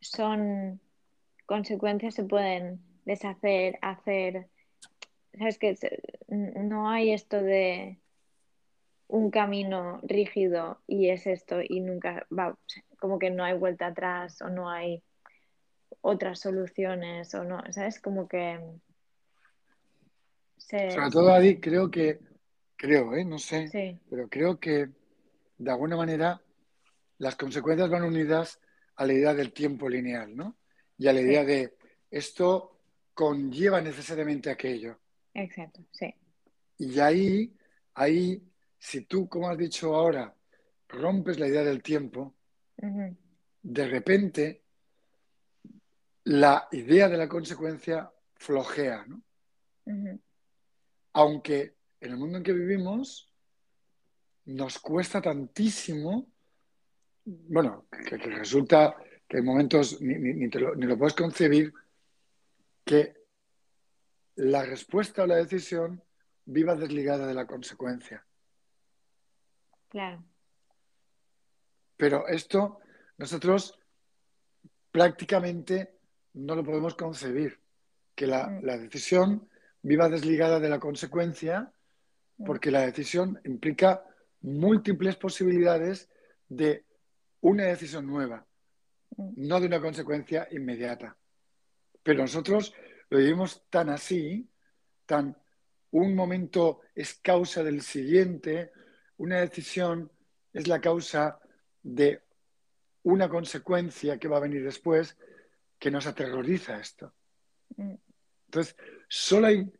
son 0.00 0.80
consecuencias 1.46 2.14
se 2.14 2.24
pueden 2.24 2.80
deshacer, 3.04 3.78
hacer. 3.82 4.48
Sabes 5.38 5.58
que 5.58 5.76
se- 5.76 6.02
no 6.28 6.88
hay 6.90 7.12
esto 7.12 7.42
de 7.42 7.98
un 9.08 9.30
camino 9.30 10.00
rígido 10.02 10.80
y 10.86 11.10
es 11.10 11.26
esto 11.26 11.60
y 11.62 11.80
nunca 11.80 12.26
va, 12.36 12.58
como 12.98 13.18
que 13.18 13.30
no 13.30 13.44
hay 13.44 13.56
vuelta 13.56 13.86
atrás 13.88 14.42
o 14.42 14.48
no 14.48 14.68
hay 14.68 15.02
otras 16.00 16.40
soluciones 16.40 17.34
o 17.34 17.44
no, 17.44 17.60
¿sabes? 17.72 18.00
Como 18.00 18.28
que 18.28 18.58
se, 20.56 20.90
Sobre 20.90 21.10
todo, 21.10 21.32
Adi, 21.32 21.60
creo 21.60 21.90
que, 21.90 22.18
creo, 22.76 23.14
¿eh? 23.14 23.24
No 23.24 23.38
sé, 23.38 23.68
sí, 23.68 23.98
pero 24.10 24.28
creo 24.28 24.58
que 24.58 24.88
de 25.58 25.70
alguna 25.70 25.96
manera 25.96 26.40
las 27.18 27.36
consecuencias 27.36 27.88
van 27.88 28.04
unidas 28.04 28.60
a 28.96 29.06
la 29.06 29.12
idea 29.12 29.34
del 29.34 29.52
tiempo 29.52 29.88
lineal, 29.88 30.36
¿no? 30.36 30.56
Y 30.98 31.08
a 31.08 31.12
la 31.12 31.20
idea 31.20 31.44
de 31.44 31.76
esto 32.10 32.80
conlleva 33.14 33.80
necesariamente 33.80 34.50
aquello. 34.50 34.98
exacto, 35.34 35.84
sí. 35.92 36.14
Y 36.78 36.98
ahí, 37.00 37.56
ahí, 37.94 38.42
si 38.78 39.02
tú, 39.02 39.28
como 39.28 39.48
has 39.48 39.56
dicho 39.56 39.94
ahora, 39.94 40.34
rompes 40.88 41.38
la 41.38 41.48
idea 41.48 41.64
del 41.64 41.82
tiempo, 41.82 42.34
de 43.62 43.88
repente 43.88 44.62
la 46.24 46.68
idea 46.72 47.08
de 47.08 47.16
la 47.16 47.28
consecuencia 47.28 48.10
flojea, 48.34 49.06
¿no? 49.06 49.22
Aunque 51.14 51.76
en 52.00 52.10
el 52.10 52.16
mundo 52.18 52.38
en 52.38 52.44
que 52.44 52.52
vivimos 52.52 53.32
nos 54.46 54.78
cuesta 54.78 55.20
tantísimo, 55.20 56.26
bueno, 57.24 57.86
que, 57.90 58.16
que 58.18 58.30
resulta 58.30 58.96
que 59.28 59.38
en 59.38 59.44
momentos 59.44 60.00
ni, 60.00 60.14
ni- 60.14 60.34
ni 60.34 60.48
te 60.48 60.60
lo, 60.60 60.74
ni 60.74 60.86
lo 60.86 60.96
puedes 60.96 61.14
concebir, 61.14 61.72
que 62.84 63.16
la 64.36 64.64
respuesta 64.64 65.22
o 65.22 65.26
la 65.26 65.36
decisión 65.36 66.02
viva 66.44 66.74
desligada 66.76 67.26
de 67.26 67.34
la 67.34 67.46
consecuencia. 67.46 68.24
claro. 69.88 70.22
Pero 71.96 72.28
esto 72.28 72.78
nosotros 73.18 73.78
prácticamente 74.92 75.98
no 76.34 76.54
lo 76.54 76.62
podemos 76.64 76.94
concebir, 76.94 77.58
que 78.14 78.26
la, 78.26 78.46
Mm, 78.46 78.64
la 78.64 78.78
decisión 78.78 79.48
viva 79.82 80.08
desligada 80.08 80.60
de 80.60 80.68
la 80.68 80.78
consecuencia, 80.78 81.72
porque 82.44 82.70
la 82.70 82.82
decisión 82.82 83.40
implica 83.44 84.04
múltiples 84.40 85.16
posibilidades 85.16 86.08
de 86.48 86.84
una 87.40 87.64
decisión 87.64 88.06
nueva, 88.06 88.46
no 89.16 89.60
de 89.60 89.66
una 89.66 89.80
consecuencia 89.80 90.48
inmediata. 90.50 91.16
Pero 92.02 92.22
nosotros 92.22 92.74
lo 93.10 93.18
vivimos 93.18 93.64
tan 93.70 93.88
así, 93.88 94.48
tan 95.06 95.36
un 95.90 96.14
momento 96.14 96.80
es 96.94 97.14
causa 97.14 97.62
del 97.62 97.82
siguiente, 97.82 98.72
una 99.18 99.40
decisión 99.40 100.10
es 100.52 100.68
la 100.68 100.80
causa 100.80 101.38
de 101.82 102.22
una 103.04 103.28
consecuencia 103.28 104.18
que 104.18 104.28
va 104.28 104.38
a 104.38 104.40
venir 104.40 104.64
después, 104.64 105.16
que 105.78 105.90
nos 105.90 106.06
aterroriza 106.06 106.78
esto. 106.78 107.14
Entonces, 108.46 108.76
solo 109.08 109.46
hay 109.46 109.70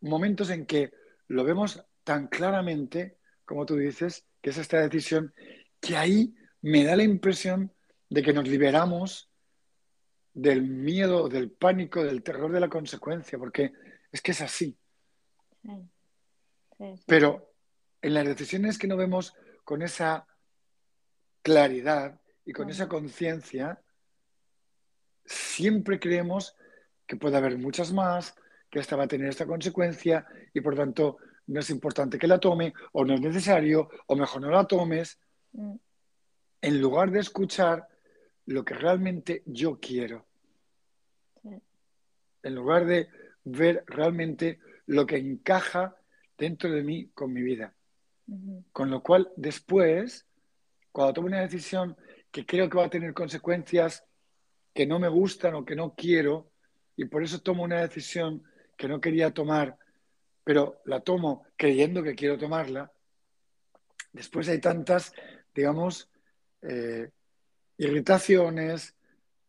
momentos 0.00 0.50
en 0.50 0.66
que 0.66 0.92
lo 1.28 1.44
vemos 1.44 1.84
tan 2.04 2.28
claramente, 2.28 3.18
como 3.46 3.64
tú 3.64 3.76
dices, 3.76 4.26
que 4.42 4.50
es 4.50 4.58
esta 4.58 4.80
decisión, 4.80 5.32
que 5.80 5.96
ahí 5.96 6.34
me 6.60 6.84
da 6.84 6.96
la 6.96 7.04
impresión 7.04 7.72
de 8.10 8.22
que 8.22 8.32
nos 8.32 8.46
liberamos 8.46 9.30
del 10.34 10.62
miedo, 10.62 11.28
del 11.28 11.50
pánico, 11.50 12.04
del 12.04 12.22
terror 12.22 12.52
de 12.52 12.60
la 12.60 12.68
consecuencia, 12.68 13.38
porque 13.38 13.72
es 14.12 14.20
que 14.20 14.32
es 14.32 14.40
así. 14.42 14.76
sí, 15.62 15.68
sí, 15.70 15.80
sí, 16.78 16.96
sí. 16.96 17.04
Pero 17.06 17.54
en 18.02 18.14
las 18.14 18.26
decisiones 18.26 18.78
que 18.78 18.86
no 18.86 18.96
vemos 18.96 19.34
con 19.64 19.82
esa 19.82 20.26
claridad 21.42 22.20
y 22.44 22.52
con 22.52 22.68
esa 22.68 22.88
conciencia, 22.88 23.80
siempre 25.24 25.98
creemos 25.98 26.56
que 27.06 27.16
puede 27.16 27.36
haber 27.36 27.56
muchas 27.58 27.92
más, 27.92 28.34
que 28.70 28.80
esta 28.80 28.96
va 28.96 29.04
a 29.04 29.08
tener 29.08 29.28
esta 29.28 29.46
consecuencia 29.46 30.26
y 30.52 30.60
por 30.60 30.76
tanto 30.76 31.18
no 31.46 31.60
es 31.60 31.70
importante 31.70 32.18
que 32.18 32.26
la 32.26 32.38
tome 32.38 32.74
o 32.92 33.04
no 33.04 33.14
es 33.14 33.20
necesario 33.20 33.88
o 34.06 34.16
mejor 34.16 34.42
no 34.42 34.50
la 34.50 34.66
tomes. 34.66 35.18
mm. 35.52 35.74
en 36.62 36.80
lugar 36.80 37.10
de 37.10 37.20
escuchar 37.20 37.86
lo 38.46 38.64
que 38.64 38.74
realmente 38.74 39.42
yo 39.46 39.78
quiero. 39.78 40.26
En 42.42 42.54
lugar 42.54 42.86
de 42.86 43.08
ver 43.44 43.84
realmente 43.86 44.60
lo 44.86 45.06
que 45.06 45.16
encaja 45.16 45.96
dentro 46.38 46.70
de 46.70 46.82
mí 46.82 47.10
con 47.14 47.32
mi 47.32 47.42
vida. 47.42 47.74
Con 48.72 48.90
lo 48.90 49.02
cual, 49.02 49.30
después, 49.36 50.26
cuando 50.90 51.14
tomo 51.14 51.28
una 51.28 51.42
decisión 51.42 51.96
que 52.30 52.44
creo 52.44 52.68
que 52.68 52.78
va 52.78 52.86
a 52.86 52.90
tener 52.90 53.14
consecuencias 53.14 54.04
que 54.74 54.86
no 54.86 54.98
me 54.98 55.08
gustan 55.08 55.54
o 55.54 55.64
que 55.64 55.76
no 55.76 55.94
quiero, 55.94 56.50
y 56.96 57.04
por 57.04 57.22
eso 57.22 57.40
tomo 57.40 57.62
una 57.62 57.82
decisión 57.82 58.42
que 58.76 58.88
no 58.88 59.00
quería 59.00 59.32
tomar, 59.32 59.78
pero 60.46 60.80
la 60.84 61.00
tomo 61.00 61.44
creyendo 61.56 62.04
que 62.04 62.14
quiero 62.14 62.38
tomarla, 62.38 62.92
después 64.12 64.48
hay 64.48 64.60
tantas, 64.60 65.12
digamos, 65.52 66.08
eh, 66.62 67.10
irritaciones, 67.78 68.94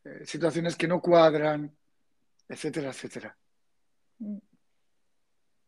eh, 0.04 0.26
situaciones 0.26 0.76
que 0.76 0.88
no 0.88 1.00
cuadran, 1.00 1.72
etcétera, 2.50 2.90
etcétera. 2.90 3.38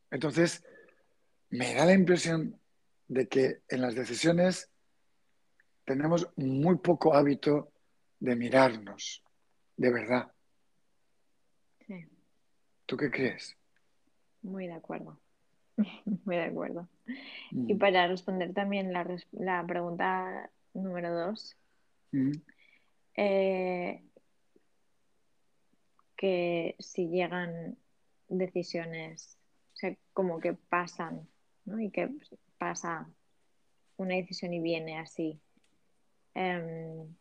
Entonces, 0.10 0.66
me 1.52 1.76
da 1.76 1.86
la 1.86 1.94
impresión 1.94 2.60
de 3.08 3.28
que 3.28 3.62
en 3.68 3.82
las 3.82 3.94
decisiones 3.94 4.72
tenemos 5.86 6.28
muy 6.38 6.80
poco 6.80 7.14
hábito 7.14 7.72
de 8.20 8.36
mirarnos, 8.36 9.24
de 9.78 9.94
verdad. 9.94 10.32
Sí. 11.86 12.04
¿Tú 12.88 12.98
qué 12.98 13.12
crees? 13.12 13.59
Muy 14.42 14.68
de 14.68 14.74
acuerdo. 14.74 15.20
Muy 16.26 16.36
de 16.36 16.44
acuerdo. 16.44 16.88
Y 17.52 17.74
mm. 17.74 17.78
para 17.78 18.08
responder 18.08 18.54
también 18.54 18.94
la, 18.94 19.08
la 19.32 19.66
pregunta 19.66 20.50
número 20.74 21.14
dos, 21.14 21.58
mm. 22.12 22.32
eh, 23.16 24.04
que 26.16 26.76
si 26.80 27.08
llegan 27.08 27.78
decisiones, 28.28 29.38
o 29.74 29.78
sea, 29.78 29.96
como 30.14 30.40
que 30.40 30.54
pasan, 30.54 31.28
¿no? 31.66 31.80
Y 31.80 31.90
que 31.92 32.10
pasa 32.58 33.10
una 33.98 34.16
decisión 34.16 34.54
y 34.54 34.60
viene 34.60 34.98
así. 34.98 35.40
Em, 36.36 37.16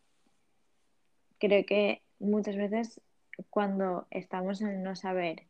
creo 1.39 1.65
que 1.65 2.03
muchas 2.19 2.55
veces 2.55 3.01
cuando 3.49 4.07
estamos 4.11 4.61
en 4.61 4.67
el 4.67 4.83
no 4.83 4.95
saber 4.95 5.43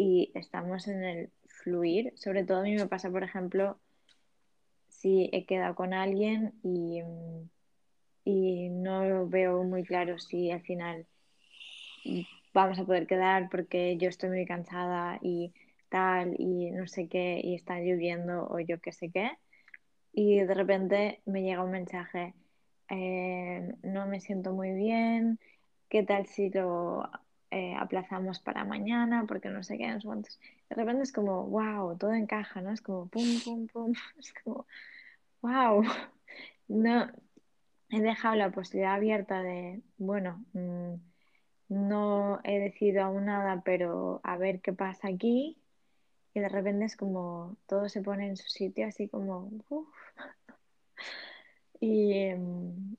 y 0.00 0.32
estamos 0.34 0.88
en 0.88 1.04
el 1.04 1.30
fluir, 1.46 2.14
sobre 2.16 2.44
todo 2.44 2.60
a 2.60 2.62
mí 2.62 2.74
me 2.74 2.86
pasa, 2.86 3.10
por 3.10 3.22
ejemplo, 3.22 3.78
si 4.88 5.28
he 5.30 5.44
quedado 5.44 5.74
con 5.74 5.92
alguien 5.92 6.54
y, 6.62 7.02
y 8.24 8.70
no 8.70 9.26
veo 9.28 9.62
muy 9.62 9.84
claro 9.84 10.18
si 10.18 10.50
al 10.50 10.62
final 10.62 11.06
vamos 12.54 12.78
a 12.78 12.86
poder 12.86 13.06
quedar 13.06 13.50
porque 13.50 13.98
yo 13.98 14.08
estoy 14.08 14.30
muy 14.30 14.46
cansada 14.46 15.18
y 15.20 15.52
tal 15.90 16.34
y 16.38 16.70
no 16.70 16.86
sé 16.86 17.06
qué 17.06 17.38
y 17.44 17.54
está 17.54 17.78
lloviendo 17.78 18.46
o 18.48 18.58
yo 18.58 18.80
qué 18.80 18.92
sé 18.92 19.10
qué. 19.10 19.32
Y 20.14 20.40
de 20.40 20.54
repente 20.54 21.20
me 21.26 21.42
llega 21.42 21.62
un 21.62 21.72
mensaje 21.72 22.32
eh, 22.88 23.74
no 23.82 24.06
me 24.06 24.18
siento 24.20 24.52
muy 24.52 24.72
bien 24.72 25.38
qué 25.90 26.04
tal 26.04 26.26
si 26.26 26.48
lo 26.48 27.08
eh, 27.50 27.74
aplazamos 27.78 28.40
para 28.40 28.64
mañana 28.64 29.24
porque 29.26 29.48
no 29.48 29.62
sé 29.62 29.78
qué 29.78 29.88
no 29.88 30.16
de 30.16 30.76
repente 30.76 31.02
es 31.02 31.12
como 31.12 31.46
wow 31.46 31.96
todo 31.98 32.12
encaja 32.14 32.60
no 32.60 32.70
es 32.70 32.80
como 32.80 33.06
pum 33.08 33.40
pum 33.44 33.66
pum 33.66 33.92
es 34.18 34.32
como 34.44 34.66
wow 35.42 35.82
no 36.68 37.10
he 37.90 38.00
dejado 38.00 38.36
la 38.36 38.50
posibilidad 38.50 38.94
abierta 38.94 39.42
de 39.42 39.82
bueno 39.98 40.44
mm, 40.52 40.94
no 41.70 42.40
he 42.42 42.58
decidido 42.58 43.04
aún 43.04 43.26
nada, 43.26 43.62
pero 43.64 44.20
a 44.24 44.36
ver 44.36 44.60
qué 44.60 44.72
pasa 44.72 45.08
aquí. 45.08 45.56
Y 46.34 46.40
de 46.40 46.48
repente 46.48 46.84
es 46.84 46.96
como 46.96 47.56
todo 47.66 47.88
se 47.88 48.02
pone 48.02 48.26
en 48.26 48.36
su 48.36 48.48
sitio, 48.48 48.86
así 48.86 49.08
como... 49.08 49.50
Y 51.82 52.12
em, 52.12 52.94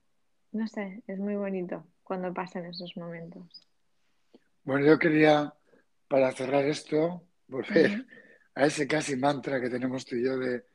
no 0.53 0.67
sé, 0.67 1.03
es 1.05 1.19
muy 1.19 1.35
bonito 1.35 1.85
cuando 2.03 2.33
pasan 2.33 2.65
esos 2.65 2.97
momentos. 2.97 3.70
Bueno, 4.63 4.85
yo 4.85 4.99
quería, 4.99 5.53
para 6.07 6.31
cerrar 6.31 6.65
esto, 6.65 7.23
volver 7.47 8.05
a 8.55 8.65
ese 8.65 8.87
casi 8.87 9.15
mantra 9.15 9.59
que 9.59 9.69
tenemos 9.69 10.05
tú 10.05 10.15
y 10.15 10.23
yo 10.23 10.37
de, 10.37 10.65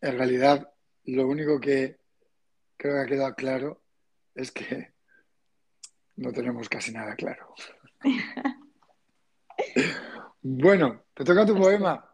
en 0.00 0.18
realidad, 0.18 0.72
lo 1.04 1.26
único 1.26 1.60
que 1.60 1.98
creo 2.76 2.94
que 2.94 3.00
ha 3.00 3.06
quedado 3.06 3.34
claro 3.34 3.82
es 4.34 4.50
que 4.50 4.92
no 6.16 6.32
tenemos 6.32 6.68
casi 6.68 6.92
nada 6.92 7.14
claro. 7.14 7.54
bueno, 10.42 11.02
te 11.14 11.24
toca 11.24 11.44
tu 11.44 11.56
poema. 11.56 12.08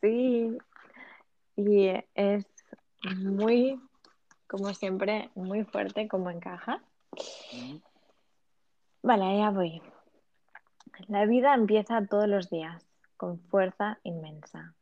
Sí, 0.00 0.56
y 1.56 1.88
es 2.14 2.44
muy, 3.02 3.80
como 4.46 4.72
siempre, 4.72 5.30
muy 5.34 5.64
fuerte 5.64 6.06
como 6.06 6.30
encaja. 6.30 6.80
Vale, 9.02 9.38
ya 9.38 9.50
voy. 9.50 9.82
La 11.08 11.26
vida 11.26 11.54
empieza 11.54 12.04
todos 12.06 12.28
los 12.28 12.50
días 12.50 12.86
con 13.16 13.40
fuerza 13.40 13.98
inmensa. 14.02 14.74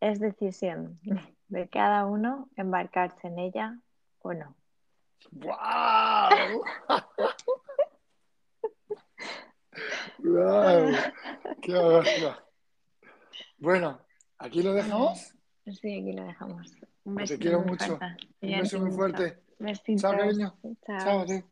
Es 0.00 0.18
decisión 0.18 0.98
de 1.48 1.68
cada 1.68 2.06
uno 2.06 2.48
embarcarse 2.56 3.28
en 3.28 3.38
ella 3.38 3.78
o 4.22 4.32
no. 4.32 4.56
¡Wow! 5.32 6.62
¡Wow! 10.18 10.92
¡Qué 11.62 12.34
Bueno, 13.58 14.00
¿aquí 14.38 14.62
lo 14.62 14.72
dejamos? 14.72 15.34
Sí, 15.66 16.00
aquí 16.00 16.12
lo 16.12 16.24
dejamos. 16.24 16.74
Un 17.04 17.14
beso. 17.14 17.34
Te 17.34 17.40
quiero 17.40 17.60
mucho. 17.60 17.98
Un 18.40 18.60
beso 18.60 18.80
muy 18.80 18.90
fuerte. 18.90 19.42
Chao, 19.98 20.12
cariño. 20.12 20.58
Chao. 20.86 21.26
Chao 21.26 21.42